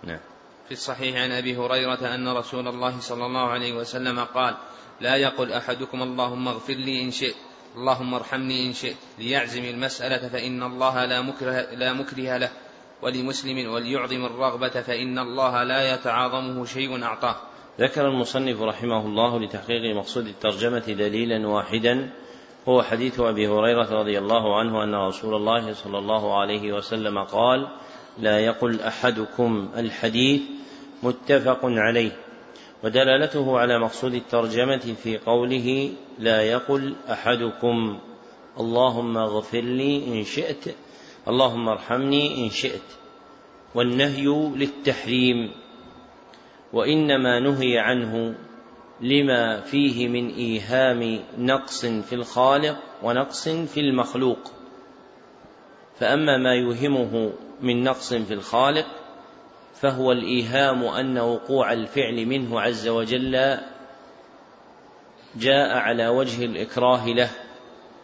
[0.04, 0.20] نعم.
[0.68, 4.58] في الصحيح عن أبي هريرة أن رسول الله صلى الله عليه وسلم قال
[5.02, 7.36] لا يقل أحدكم اللهم اغفر لي إن شئت
[7.76, 12.52] اللهم ارحمني إن شئت ليعزم المسألة فإن الله لا مكره, لا مكره له.
[13.02, 17.36] ولمسلم وليعظم الرغبة فإن الله لا يتعاظمه شيء أعطاه.
[17.80, 22.10] ذكر المصنف رحمه الله لتحقيق مقصود الترجمة دليلا واحدا
[22.68, 27.68] هو حديث أبي هريرة رضي الله عنه أن رسول الله صلى الله عليه وسلم قال
[28.20, 30.42] لا يقل أحدكم الحديث
[31.04, 32.12] متفق عليه.
[32.84, 38.00] ودلالته على مقصود الترجمة في قوله لا يقل أحدكم
[38.60, 40.76] اللهم اغفر لي إن شئت
[41.28, 42.82] اللهم ارحمني إن شئت
[43.76, 45.52] والنهي للتحريم
[46.74, 48.36] وإنما نهي عنه
[49.02, 54.40] لما فيه من إيهام نقص في الخالق ونقص في المخلوق.
[56.00, 58.86] فأما ما يوهمه من نقص في الخالق
[59.74, 63.58] فهو الإيهام أن وقوع الفعل منه عز وجل
[65.36, 67.30] جاء على وجه الإكراه له.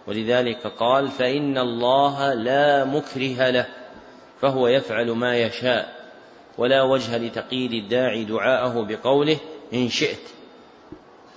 [0.07, 3.67] ولذلك قال فإن الله لا مكره له
[4.41, 6.01] فهو يفعل ما يشاء
[6.57, 9.37] ولا وجه لتقييد الداعي دعاءه بقوله
[9.73, 10.29] إن شئت.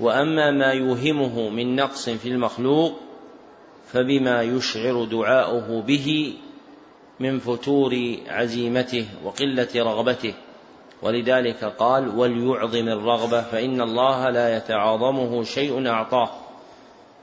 [0.01, 2.93] وأما ما يوهمه من نقص في المخلوق
[3.93, 6.35] فبما يشعر دعاؤه به
[7.20, 10.35] من فتور عزيمته وقلة رغبته.
[11.03, 16.44] ولذلك قال وليعظم الرغبة فإن الله لا يتعاظمه شيء أعطاه.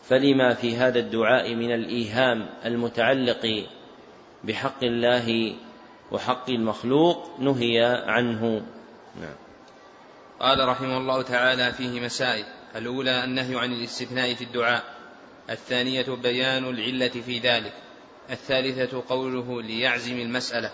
[0.03, 3.65] فلما في هذا الدعاء من الإيهام المتعلق
[4.43, 5.55] بحق الله
[6.11, 8.65] وحق المخلوق نهي عنه.
[9.21, 9.35] نعم.
[10.39, 12.45] قال رحمه الله تعالى فيه مسائل.
[12.75, 14.83] الأولى النهي عن الاستثناء في الدعاء.
[15.49, 17.73] الثانية بيان العلة في ذلك.
[18.29, 20.71] الثالثة قوله ليعزم المسألة.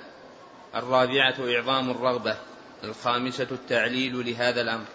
[0.76, 2.38] الرابعة إعظام الرغبة.
[2.84, 4.86] الخامسة التعليل لهذا الأمر.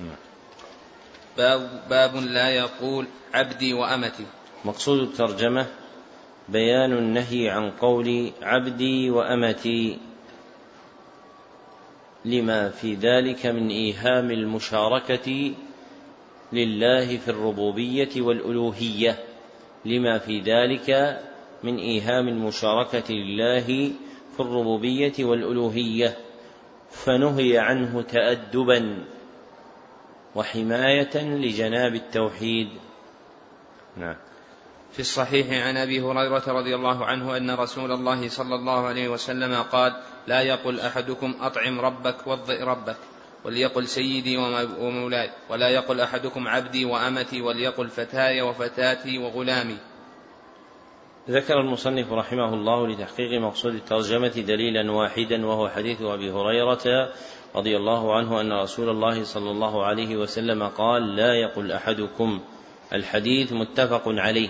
[0.00, 0.27] نعم.
[1.38, 4.26] باب, باب لا يقول عبدي وأمتي.
[4.64, 5.66] مقصود الترجمة
[6.48, 9.98] بيان النهي عن قول عبدي وأمتي
[12.24, 15.52] لما في ذلك من إيهام المشاركة
[16.52, 19.18] لله في الربوبية والألوهية
[19.84, 21.20] لما في ذلك
[21.64, 23.92] من إيهام المشاركة لله
[24.36, 26.16] في الربوبية والألوهية
[26.90, 29.04] فنهي عنه تأدبا.
[30.38, 32.68] وحماية لجناب التوحيد.
[33.96, 34.16] نعم.
[34.92, 39.62] في الصحيح عن أبي هريرة رضي الله عنه أن رسول الله صلى الله عليه وسلم
[39.62, 39.92] قال
[40.26, 42.96] لا يقل أحدكم أطعم ربك وضئ ربك
[43.44, 44.36] وليقل سيدي
[44.80, 49.78] ومولاي ولا يقل أحدكم عبدي وأمتي وليقل فتاي وفتاتي وغلامي.
[51.30, 57.12] ذكر المصنف رحمه الله لتحقيق مقصود الترجمة دليلا واحدا وهو حديث أبي هريرة
[57.58, 62.40] رضي الله عنه أن رسول الله صلى الله عليه وسلم قال لا يقل أحدكم
[62.92, 64.48] الحديث متفق عليه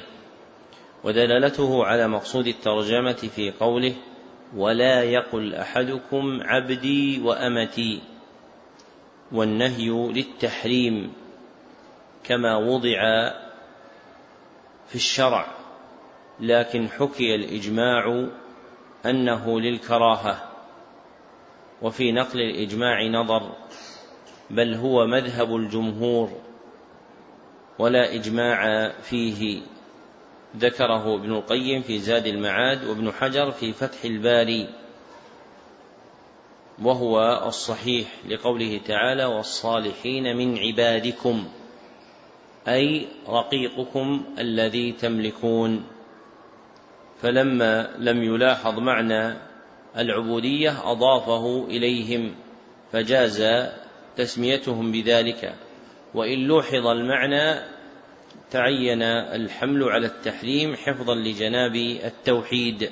[1.05, 3.95] ودلالته على مقصود الترجمة في قوله
[4.57, 8.01] ولا يقل أحدكم عبدي وأمتي
[9.33, 11.13] والنهي للتحريم
[12.25, 13.31] كما وضع
[14.89, 15.47] في الشرع
[16.41, 18.27] لكن حكي الإجماع
[19.07, 20.48] أنه للكراهة.
[21.83, 23.53] وفي نقل الإجماع نظر
[24.51, 26.31] بل هو مذهب الجمهور
[27.79, 29.61] ولا إجماع فيه.
[30.57, 34.69] ذكره ابن القيم في زاد المعاد وابن حجر في فتح الباري
[36.83, 41.49] وهو الصحيح لقوله تعالى والصالحين من عبادكم
[42.69, 45.85] أي رقيقكم الذي تملكون.
[47.23, 49.48] فلما لم يلاحظ معنى
[49.97, 52.35] العبودية أضافه إليهم
[52.93, 53.69] فجاز
[54.17, 55.55] تسميتهم بذلك.
[56.15, 57.61] وإن لوحظ المعنى
[58.51, 62.91] تعين الحمل على التحريم حفظا لجناب التوحيد.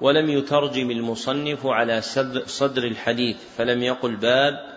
[0.00, 2.00] ولم يترجم المصنف على
[2.46, 4.76] صدر الحديث فلم يقل باب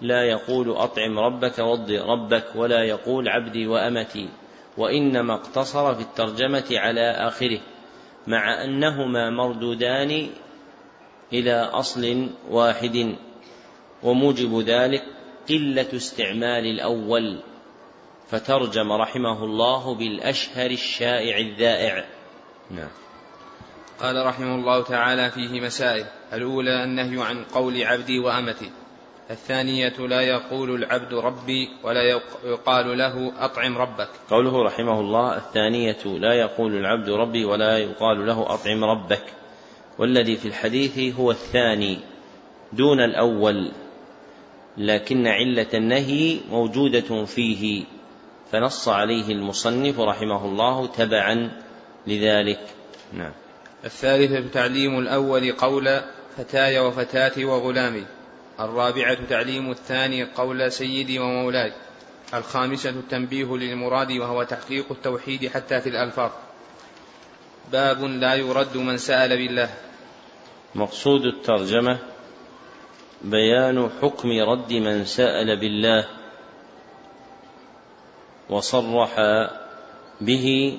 [0.00, 4.28] لا يقول أطعم ربك وض ربك ولا يقول عبدي وأمتي
[4.76, 7.60] وإنما اقتصر في الترجمة على آخره.
[8.30, 10.30] مع أنهما مردودان
[11.32, 13.16] إلى أصل واحد
[14.02, 15.02] وموجب ذلك
[15.48, 17.40] قلة استعمال الأول
[18.30, 22.04] فترجم رحمه الله بالأشهر الشائع الذائع.
[22.70, 22.88] نعم.
[24.00, 28.70] قال رحمه الله تعالى فيه مسائل الأولى النهي عن قول عبدي وأمتي.
[29.30, 32.02] الثانية لا يقول العبد ربي ولا
[32.44, 34.08] يقال له أطعم ربك.
[34.30, 39.22] قوله رحمه الله الثانية لا يقول العبد ربي ولا يقال له أطعم ربك.
[39.98, 41.98] والذي في الحديث هو الثاني
[42.72, 43.70] دون الأول
[44.76, 47.84] لكن علة النهي موجودة فيه.
[48.52, 51.50] فنص عليه المصنف رحمه الله تبعا
[52.06, 52.60] لذلك.
[53.12, 53.32] نعم.
[53.84, 56.00] الثالثة تعليم الأول قول
[56.36, 58.04] فتاي وفتاتي وغلامي.
[58.60, 61.72] الرابعة تعليم الثاني قول سيدي ومولاي
[62.34, 66.30] الخامسة التنبيه للمراد وهو تحقيق التوحيد حتى في الألفاظ.
[67.72, 69.70] باب لا يرد من سأل بالله.
[70.74, 71.98] مقصود الترجمة
[73.24, 76.08] بيان حكم رد من سأل بالله
[78.50, 79.16] وصرح
[80.20, 80.78] به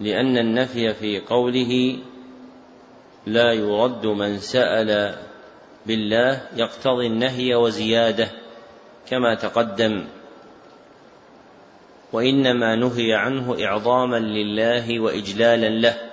[0.00, 1.98] لأن النفي في قوله
[3.26, 5.18] لا يرد من سأل
[5.86, 8.28] بالله يقتضي النهي وزيادة
[9.10, 10.04] كما تقدم.
[12.12, 16.10] وإنما نهي عنه إعظاما لله وإجلالا له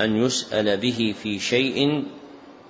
[0.00, 2.04] أن يسأل به في شيء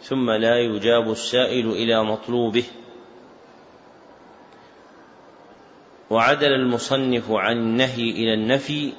[0.02, 2.64] ثم لا يجاب السائل إلى مطلوبه.
[6.10, 8.92] وعدل المصنف عن النهي إلى النفي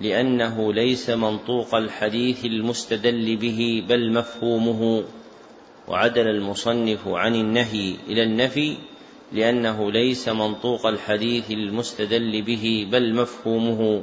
[0.00, 5.04] لأنه ليس منطوق الحديث المستدل به بل مفهومه.
[5.88, 8.76] وعدل المصنف عن النهي إلى النفي
[9.32, 14.02] لأنه ليس منطوق الحديث المستدل به بل مفهومه.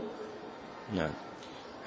[0.94, 1.12] نعم.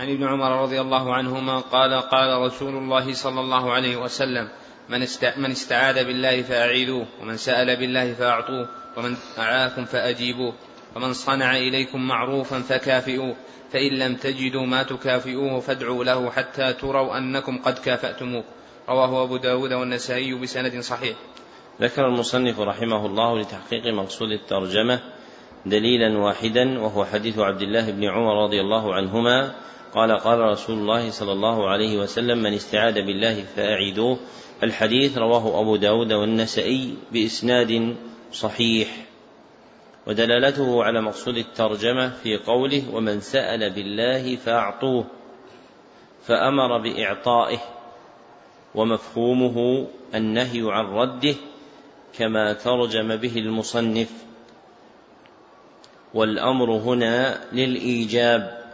[0.00, 4.48] عن ابن عمر رضي الله عنهما قال قال رسول الله صلى الله عليه وسلم
[4.88, 5.06] من,
[5.36, 10.54] من استعاذ بالله فأعيذوه ومن سأل بالله فأعطوه ومن أعاكم فأجيبوه.
[10.96, 13.36] ومن صنع إليكم معروفا فكافئوه
[13.72, 18.44] فإن لم تجدوا ما تكافئوه فادعوا له حتى تروا أنكم قد كافأتموه.
[18.88, 21.16] رواه أبو داود والنسائي بسند صحيح.
[21.80, 25.00] ذكر المصنف رحمه الله لتحقيق مقصود الترجمة
[25.66, 29.54] دليلا واحدا وهو حديث عبد الله بن عمر رضي الله عنهما.
[29.94, 34.18] قال قال رسول الله صلى الله عليه وسلم من استعاذ بالله فأعيدوه
[34.62, 37.96] الحديث رواه أبو داود والنسائي بإسناد
[38.32, 39.09] صحيح.
[40.10, 45.04] ودلالته على مقصود الترجمة في قوله ومن سأل بالله فأعطوه
[46.26, 47.58] فأمر بإعطائه
[48.74, 51.34] ومفهومه النهي عن رده
[52.18, 54.10] كما ترجم به المصنف.
[56.14, 58.72] والأمر هنا للإيجاب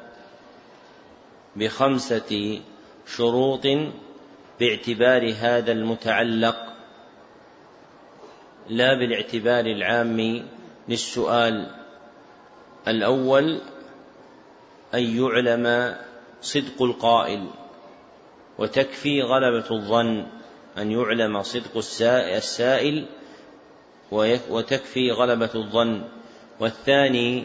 [1.57, 2.61] بخمسة
[3.07, 3.67] شروط
[4.61, 6.57] باعتبار هذا المتعلق
[8.69, 10.56] لا بالاعتبار العام
[10.89, 11.71] للسؤال
[12.89, 13.61] الأول
[14.95, 15.97] أن يعلم
[16.41, 17.47] صدق القائل
[18.59, 20.27] وتكفي غلبة الظن
[20.79, 23.07] أن يعلم صدق السائل
[24.51, 26.03] وتكفي غلبة الظن.
[26.61, 27.45] والثاني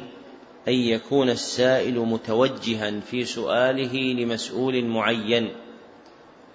[0.67, 5.53] أن يكون السائل متوجها في سؤاله لمسؤول معين.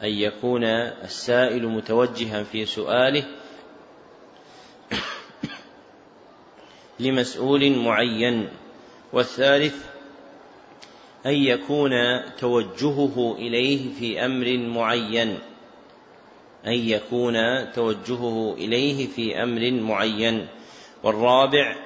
[0.03, 0.65] أن يكون
[1.05, 3.25] السائل متوجها في سؤاله
[7.01, 8.49] لمسؤول معين
[9.13, 9.75] والثالث
[11.27, 11.93] أن يكون
[12.39, 15.39] توجهه إليه في أمر معين.
[16.67, 17.37] أن يكون
[17.73, 20.47] توجهه إليه في أمر معين.
[21.03, 21.77] والرابع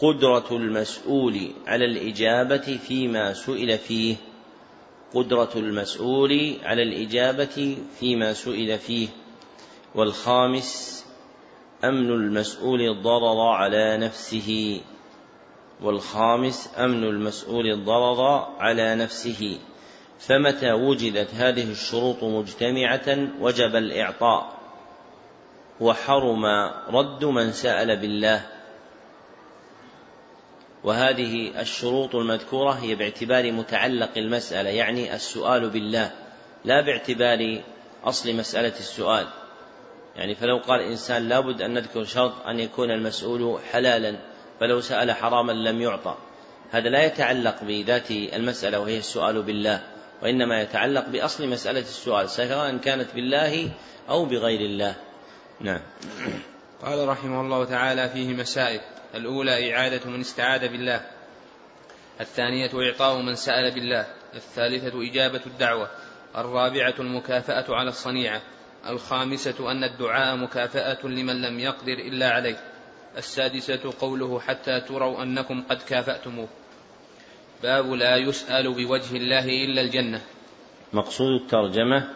[0.00, 4.16] قدرة المسؤول على الإجابة فيما سئل فيه.
[5.14, 9.08] قدرة المسؤول على الإجابة فيما سئل فيه.
[9.94, 11.04] والخامس
[11.84, 14.80] أمن المسؤول الضرر على نفسه
[15.82, 19.58] والخامس أمن المسؤول الضرر على نفسه.
[20.18, 24.58] فمتى وجدت هذه الشروط مجتمعة وجب الإعطاء؟
[25.80, 26.44] وحرم
[26.88, 28.46] رد من سأل بالله.
[30.84, 36.10] وهذه الشروط المذكورة هي باعتبار متعلق المسألة يعني السؤال بالله
[36.64, 37.60] لا باعتبار
[38.04, 39.26] أصل مسألة السؤال.
[40.16, 44.16] يعني فلو قال إنسان لابد أن نذكر شرط أن يكون المسؤول حلالا
[44.60, 46.16] فلو سأل حراما لم يعطى.
[46.70, 49.82] هذا لا يتعلق بذات المسألة وهي السؤال بالله
[50.22, 53.70] وإنما يتعلق بأصل مسألة السؤال سواء كانت بالله
[54.08, 54.94] أو بغير الله.
[55.60, 55.80] نعم.
[56.82, 58.80] قال رحمه الله تعالى فيه مسائل
[59.14, 61.00] الأولى إعادة من استعاذ بالله
[62.20, 65.90] الثانية إعطاء من سأل بالله الثالثة إجابة الدعوة
[66.36, 68.42] الرابعة المكافأة على الصنيعة
[68.88, 72.56] الخامسة أن الدعاء مكافأة لمن لم يقدر إلا عليه.
[73.16, 76.48] السادسة قوله حتى تروا أنكم قد كافأتموه.
[77.62, 80.20] باب لا يسأل بوجه الله إلا الجنة.
[80.92, 82.08] مقصود الترجمة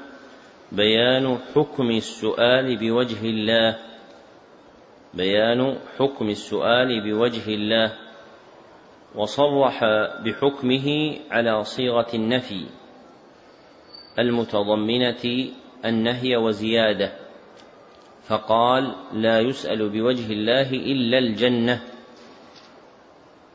[0.72, 3.76] بيان حكم السؤال بوجه الله.
[5.14, 7.92] بيان حكم السؤال بوجه الله.
[9.14, 9.84] وصرح
[10.24, 12.66] بحكمه على صيغة النفي
[14.18, 15.50] المتضمنة
[15.85, 17.12] النهي وزيادة.
[18.23, 21.82] فقال لا يسأل بوجه الله إلا الجنة.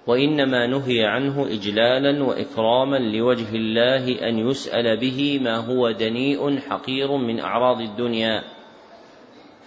[0.08, 7.40] وإنما نهي عنه إجلالا وإكراما لوجه الله أن يسأل به ما هو دنيء حقير من
[7.40, 8.44] أعراض الدنيا.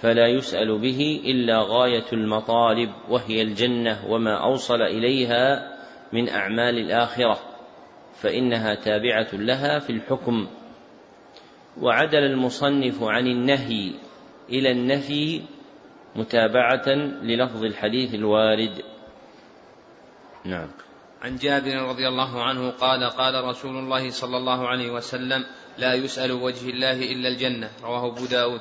[0.00, 5.72] فلا يسأل به إلا غاية المطالب وهي الجنة وما أوصل إليها
[6.12, 7.38] من أعمال الآخرة.
[8.14, 10.46] فإنها تابعة لها في الحكم.
[11.80, 13.92] وعدل المصنف عن النهي
[14.48, 15.42] إلى النفي
[16.16, 16.88] متابعة
[17.22, 18.82] للفظ الحديث الوارد.
[20.44, 20.68] نعم.
[21.22, 25.44] عن جابر رضي الله عنه قال قال رسول الله صلى الله عليه وسلم
[25.78, 27.70] لا يسأل وجه الله إلا الجنة.
[27.84, 28.60] رواه أبو داود.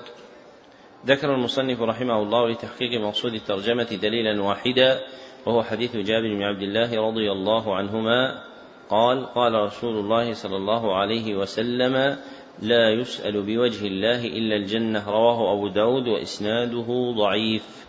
[1.06, 5.00] ذكر المصنف رحمه الله لتحقيق مقصود الترجمة دليلا واحدا
[5.46, 8.44] وهو حديث جابر بن عبد الله رضي الله عنهما.
[8.90, 12.18] قال قال رسول الله صلى الله عليه وسلم
[12.62, 15.10] لا يسأل بوجه الله إلا الجنة.
[15.10, 17.86] رواه أبو داود وإسناده ضعيف.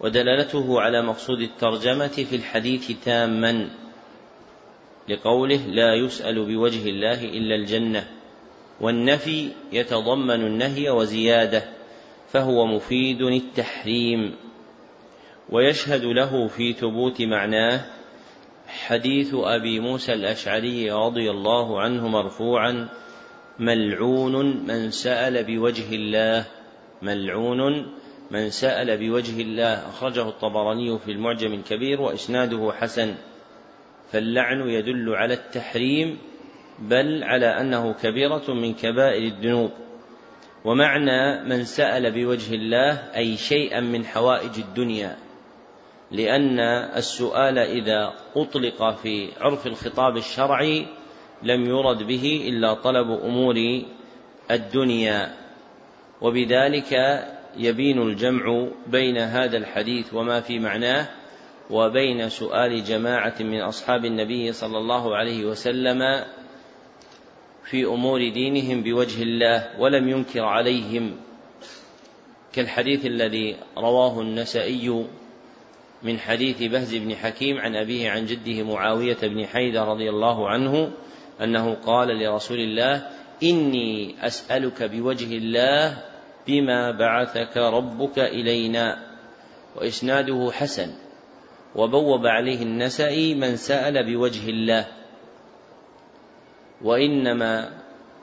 [0.00, 3.70] ودلالته على مقصود الترجمة في الحديث تاما
[5.08, 8.06] لقوله لا يسأل بوجه الله إلا الجنة.
[8.80, 11.64] والنفي يتضمن النهي وزيادة
[12.28, 14.34] فهو مفيد التحريم.
[15.50, 17.80] ويشهد له في ثبوت معناه
[18.68, 22.88] حديث أبي موسى الأشعري رضي الله عنه مرفوعا
[23.60, 26.44] ملعون من سأل بوجه الله.
[27.02, 27.86] ملعون
[28.30, 29.88] من سأل بوجه الله.
[29.88, 33.14] أخرجه الطبراني في المعجم الكبير وإسناده حسن.
[34.12, 36.18] فاللعن يدل على التحريم
[36.78, 39.70] بل على أنه كبيرة من كبائر الذنوب.
[40.64, 45.16] ومعنى من سأل بوجه الله أي شيئا من حوائج الدنيا.
[46.10, 46.60] لأن
[46.96, 50.86] السؤال إذا أطلق في عرف الخطاب الشرعي
[51.42, 53.82] لم يرد به إلا طلب أمور
[54.50, 55.34] الدنيا
[56.20, 57.22] وبذلك
[57.56, 61.08] يبين الجمع بين هذا الحديث وما في معناه
[61.70, 66.24] وبين سؤال جماعة من أصحاب النبي صلى الله عليه وسلم
[67.64, 71.16] في أمور دينهم بوجه الله ولم ينكر عليهم.
[72.52, 75.06] كالحديث الذي رواه النسائي
[76.02, 80.92] من حديث بهز بن حكيم عن أبيه عن جده معاوية بن حيدة رضي الله عنه
[81.42, 83.06] أنه قال لرسول الله
[83.42, 85.98] إني أسألك بوجه الله
[86.46, 88.96] بما بعثك ربك إلينا.
[89.76, 90.90] وإسناده حسن.
[91.74, 94.86] وبوب عليه النسائي من سأل بوجه الله.
[96.82, 97.70] وإنما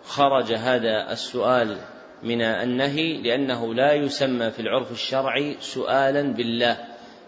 [0.03, 1.77] خرج هذا السؤال
[2.23, 6.77] من النهي لأنه لا يسمى في العرف الشرعي سؤالا بالله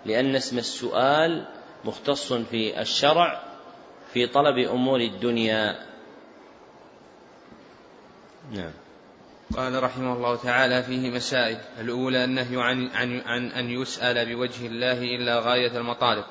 [0.06, 1.46] لأن اسم السؤال
[1.86, 3.49] مختص في الشرع
[4.14, 5.86] في طلب أمور الدنيا.
[8.52, 8.72] نعم.
[9.58, 11.58] قال رحمه الله تعالى فيه مسائل.
[11.80, 16.24] الأولى النهي عن, عن, عن أن يسأل بوجه الله إلا غاية المطالب.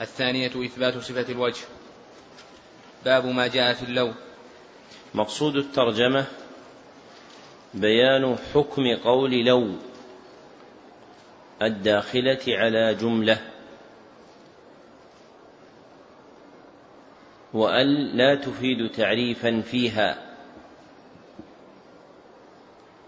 [0.00, 1.64] الثانية إثبات صفة الوجه.
[3.04, 4.14] باب ما جاء في اللون
[5.14, 6.26] مقصود الترجمة
[7.74, 9.68] بيان حكم قول لو
[11.62, 13.51] الداخلة على جملة.
[17.54, 20.18] وأل لا تفيد تعريفا فيها.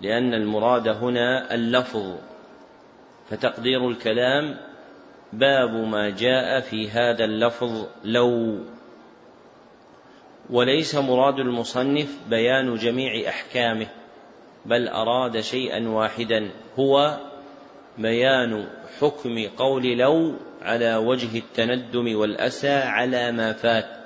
[0.01, 2.17] لأن المراد هنا اللفظ.
[3.31, 4.57] فتقدير الكلام
[5.33, 8.59] باب ما جاء في هذا اللفظ لو.
[10.51, 13.87] وليس مراد المصنف بيان جميع أحكامه
[14.67, 17.19] بل أراد شيئا واحدا هو
[17.99, 18.67] بيان
[19.01, 24.04] حكم قول لو على وجه التندم والأسى على ما فات.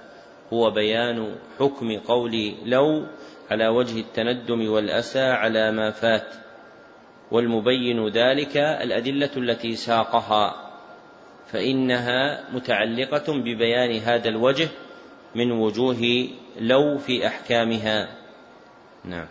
[0.52, 3.06] هو بيان حكم قول لو
[3.50, 6.34] على وجه التندم والأسى على ما فات
[7.30, 10.68] والمبين ذلك الأدلة التي ساقها
[11.52, 14.68] فإنها متعلقة ببيان هذا الوجه
[15.34, 16.28] من وجوه
[16.60, 18.08] لو في أحكامها.
[19.04, 19.26] نعم.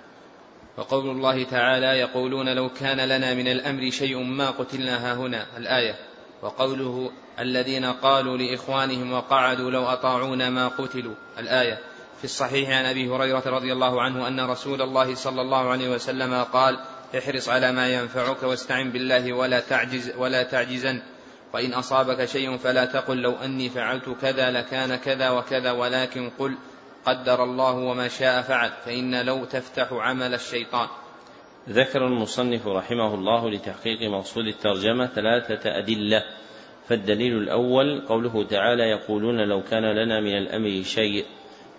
[0.78, 5.96] وقول الله تعالى يقولون لو كان لنا من الأمر شيء ما قتلنا هنا الآية.
[6.42, 11.16] وقوله الذين قالوا لإخوانهم وقعدوا لو أطاعونا ما قتلوا.
[11.40, 11.80] الآية
[12.18, 16.44] في الصحيح عن أبي هريرة رضي الله عنه أن رسول الله صلى الله عليه وسلم
[16.44, 16.80] قال
[17.18, 21.02] احرص على ما ينفعك واستعن بالله ولا تعجز ولا تعجزن.
[21.54, 26.58] وإن أصابك شيء فلا تقل لو أني فعلت كذا لكان كذا وكذا ولكن قل
[27.06, 30.88] قدر الله وما شاء فعل فإن لو تفتح عمل الشيطان.
[31.70, 36.24] ذكر المصنف رحمه الله لتحقيق مقصود الترجمة ثلاثة أدلة.
[36.88, 41.26] فالدليل الأول قوله تعالى يقولون لو كان لنا من الأمر شيء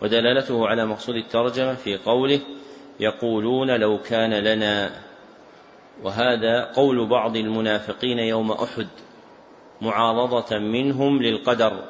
[0.02, 2.40] ودلالته على مقصود الترجمة في قوله
[3.00, 4.90] يقولون لو كان لنا.
[6.02, 8.88] وهذا قول بعض المنافقين يوم أحد
[9.80, 11.84] معارضة منهم للقدر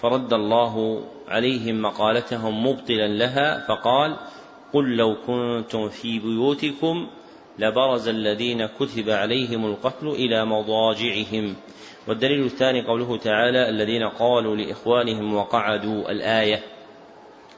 [0.00, 4.16] فرد الله عليهم مقالتهم مبطلا لها فقال
[4.72, 7.06] قل لو كنتم في بيوتكم
[7.58, 11.56] لبرز الذين كتب عليهم القتل إلى مضاجعهم.
[12.08, 16.62] والدليل الثاني قوله تعالى الذين قالوا لإخوانهم وقعدوا الآية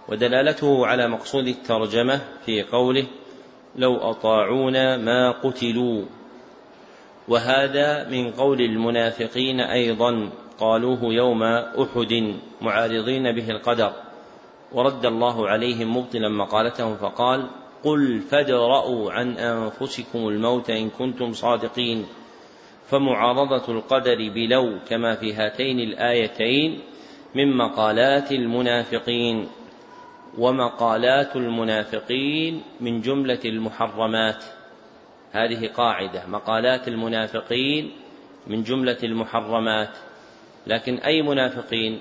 [0.08, 3.06] ودلالته على مقصود الترجمة في قوله
[3.76, 6.04] لو أطاعونا ما قتلوا.
[7.28, 10.30] وهذا من قول المنافقين أيضا
[10.60, 13.92] قالوه يوم أحد معارضين به القدر
[14.72, 17.46] ورد الله عليهم مبطلا مقالتهم فقال
[17.84, 22.06] قل فادرأوا عن أنفسكم الموت إن كنتم صادقين.
[22.94, 26.80] فمعارضة القدر بلو كما في هاتين الآيتين
[27.34, 29.48] من مقالات المنافقين
[30.38, 34.44] ومقالات المنافقين من جملة المحرمات.
[35.32, 37.92] هذه قاعدة مقالات المنافقين
[38.46, 39.96] من جملة المحرمات.
[40.66, 42.00] لكن أي منافقين؟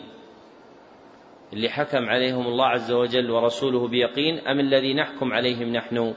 [1.54, 6.14] اللي حكم عليهم الله عز وجل ورسوله بيقين أم الذي نحكم عليهم نحن؟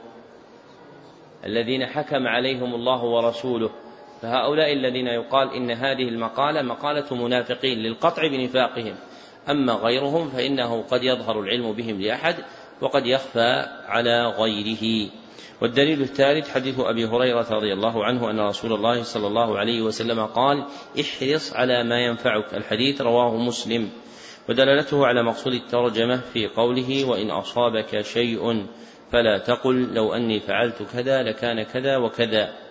[1.45, 3.86] الذين حكم عليهم الله ورسوله.
[4.21, 8.95] فهؤلاء الذين يقال إن هذه المقالة مقالة منافقين للقطع بنفاقهم.
[9.49, 12.35] أما غيرهم فإنه قد يظهر العلم بهم لأحد
[12.81, 15.09] وقد يخفى على غيره.
[15.61, 20.25] والدليل الثالث حديث أبي هريرة رضي الله عنه أن رسول الله صلى الله عليه وسلم
[20.25, 20.65] قال
[20.99, 22.53] احرص على ما ينفعك.
[22.53, 23.89] الحديث رواه مسلم.
[24.49, 28.65] ودلالته على مقصود الترجمة في قوله وإن أصابك شيء
[29.11, 32.66] فلا تقل لو أني فعلت كذا لكان كذا وكذا.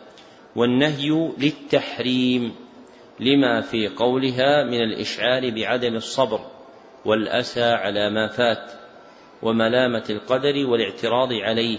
[0.56, 2.54] والنهي للتحريم
[3.20, 6.40] لما في قولها من الإشعار بعدم الصبر
[7.04, 8.72] والأسى على ما فات
[9.42, 11.78] وملامة القدر والاعتراض عليه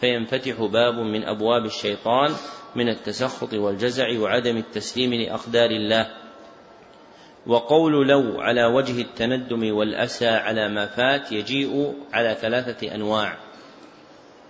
[0.00, 2.30] فينفتح باب من أبواب الشيطان
[2.76, 6.10] من التسخط والجزع وعدم التسليم لأقدار الله.
[7.46, 13.49] وقول لو على وجه التندم والأسى على ما فات يجيء على ثلاثة أنواع.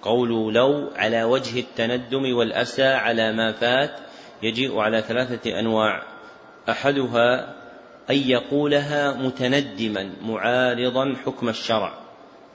[0.03, 4.01] قول لو على وجه التندم والأسى على ما فات
[4.43, 6.03] يجيء على ثلاثة أنواع.
[6.69, 7.55] أحدها
[8.11, 11.95] أن يقولها متندما معارضا حكم الشرع.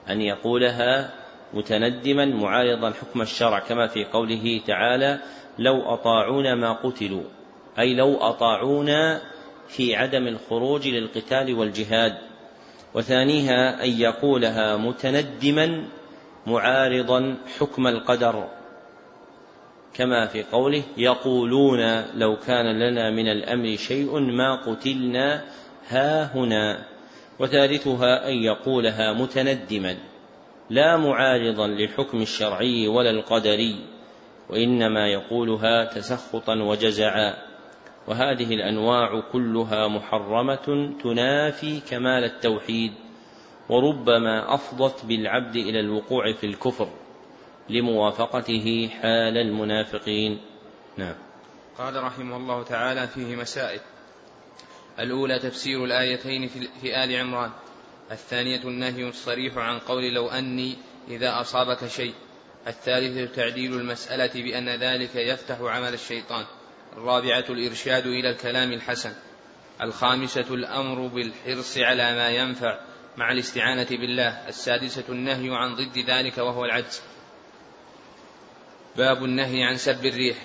[0.10, 1.14] أن يقولها
[1.54, 5.20] متندما معارضا حكم الشرع كما في قوله تعالى
[5.60, 7.24] لو أطاعونا ما قتلوا
[7.80, 9.22] أي لو أطاعونا
[9.68, 12.18] في عدم الخروج للقتال والجهاد.
[12.94, 15.86] وثانيها أن يقولها متندما
[16.48, 18.48] معارضا حكم القدر.
[19.94, 25.44] كما في قوله يقولون لو كان لنا من الأمر شيء ما قتلنا
[25.88, 26.86] ها هنا.
[27.40, 29.98] وثالثها أن يقولها متندما
[30.70, 33.76] لا معارضا للحكم الشرعي ولا القدري
[34.50, 37.34] وإنما يقولها تسخطا وجزعا.
[38.08, 43.05] وهذه الأنواع كلها محرمة تنافي كمال التوحيد.
[43.70, 46.90] وربما أفضت بالعبد إلى الوقوع في الكفر
[47.70, 50.42] لموافقته حال المنافقين.
[50.98, 51.16] نعم.
[51.78, 53.80] قال رحمه الله تعالى فيه مسائل.
[55.00, 56.48] الأولى تفسير الآيتين
[56.82, 57.52] في آل عمران.
[58.12, 60.76] الثانية النهي الصريح عن قول لو أني
[61.08, 62.14] إذا أصابك شيء.
[62.68, 66.46] الثالثة تعديل المسألة بأن ذلك يفتح عمل الشيطان.
[66.98, 69.14] الرابعة الإرشاد إلى الكلام الحسن.
[69.82, 72.80] الخامسة الأمر بالحرص على ما ينفع.
[73.18, 74.48] مع الاستعانة بالله.
[74.48, 77.02] السادسة النهي عن ضد ذلك وهو العجز.
[78.98, 80.38] باب النهي عن سب الريح.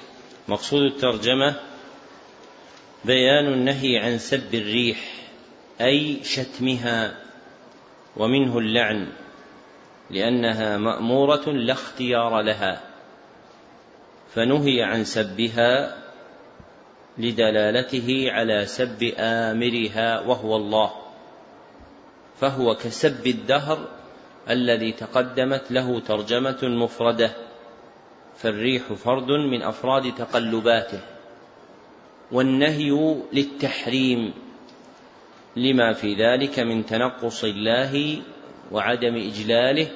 [0.48, 1.60] مقصود الترجمة
[3.04, 4.98] بيان النهي عن سب الريح
[5.80, 7.16] أي شتمها
[8.16, 9.12] ومنه اللعن
[10.10, 12.80] لأنها مأمورة لا اختيار لها
[14.34, 15.96] فنهي عن سبها
[17.18, 21.09] لدلالته على سب آمرها وهو الله.
[22.40, 23.88] فهو كسب الدهر
[24.50, 27.32] الذي تقدمت له ترجمة مفردة
[28.36, 31.00] فالريح فرد من أفراد تقلباته
[32.32, 34.32] والنهي للتحريم
[35.56, 38.22] لما في ذلك من تنقص الله
[38.72, 39.90] وعدم إجلاله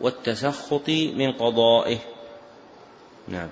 [0.00, 1.98] والتسخط من قضائه.
[3.28, 3.48] نعم.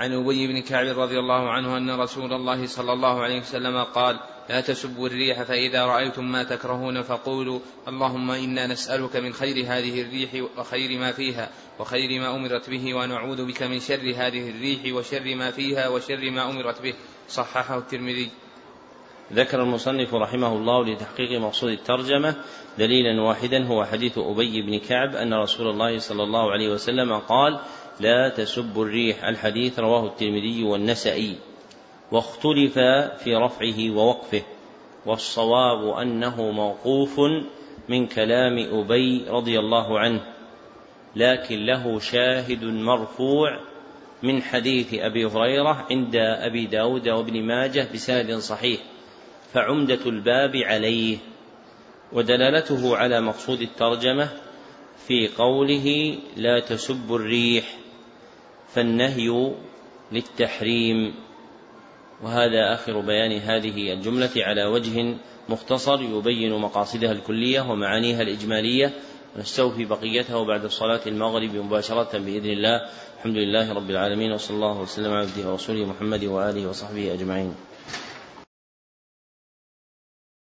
[0.00, 4.20] عن أبي بن كعب رضي الله عنه أن رسول الله صلى الله عليه وسلم قال
[4.48, 10.30] لا تسبوا الريح فإذا رأيتم ما تكرهون فقولوا اللهم إنا نسألك من خير هذه الريح
[10.58, 15.50] وخير ما فيها وخير ما أمرت به ونعوذ بك من شر هذه الريح وشر ما
[15.50, 16.94] فيها وشر ما أمرت به.
[17.28, 18.30] صححه الترمذي.
[19.32, 22.36] ذكر المصنف رحمه الله لتحقيق مقصود الترجمة
[22.78, 27.60] دليلا واحدا هو حديث أبي بن كعب أن رسول الله صلى الله عليه وسلم قال
[28.00, 29.24] لا تسبوا الريح.
[29.24, 31.36] الحديث رواه الترمذي والنسائي.
[32.12, 32.78] واختلف
[33.24, 34.42] في رفعه ووقفه.
[35.06, 37.20] والصواب أنه موقوف
[37.88, 40.20] من كلام أبي رضي الله عنه.
[41.16, 43.60] لكن له شاهد مرفوع
[44.22, 48.80] من حديث أبي هريرة عند أبي داود وابن ماجه بسند صحيح.
[49.52, 51.18] فعمدة الباب عليه.
[52.12, 54.28] ودلالته على مقصود الترجمة
[55.06, 57.79] في قوله لا تسبوا الريح.
[58.74, 59.52] فالنهي
[60.12, 61.14] للتحريم.
[62.22, 65.14] وهذا آخر بيان هذه الجملة على وجه
[65.48, 68.92] مختصر يبين مقاصدها الكلية ومعانيها الإجمالية.
[69.38, 72.80] نستوفي بقيته بعد صلاة المغرب مباشرة بإذن الله.
[73.18, 77.54] الحمد لله رب العالمين وصلى الله وسلم على عبده ورسوله محمد وآله وصحبه أجمعين.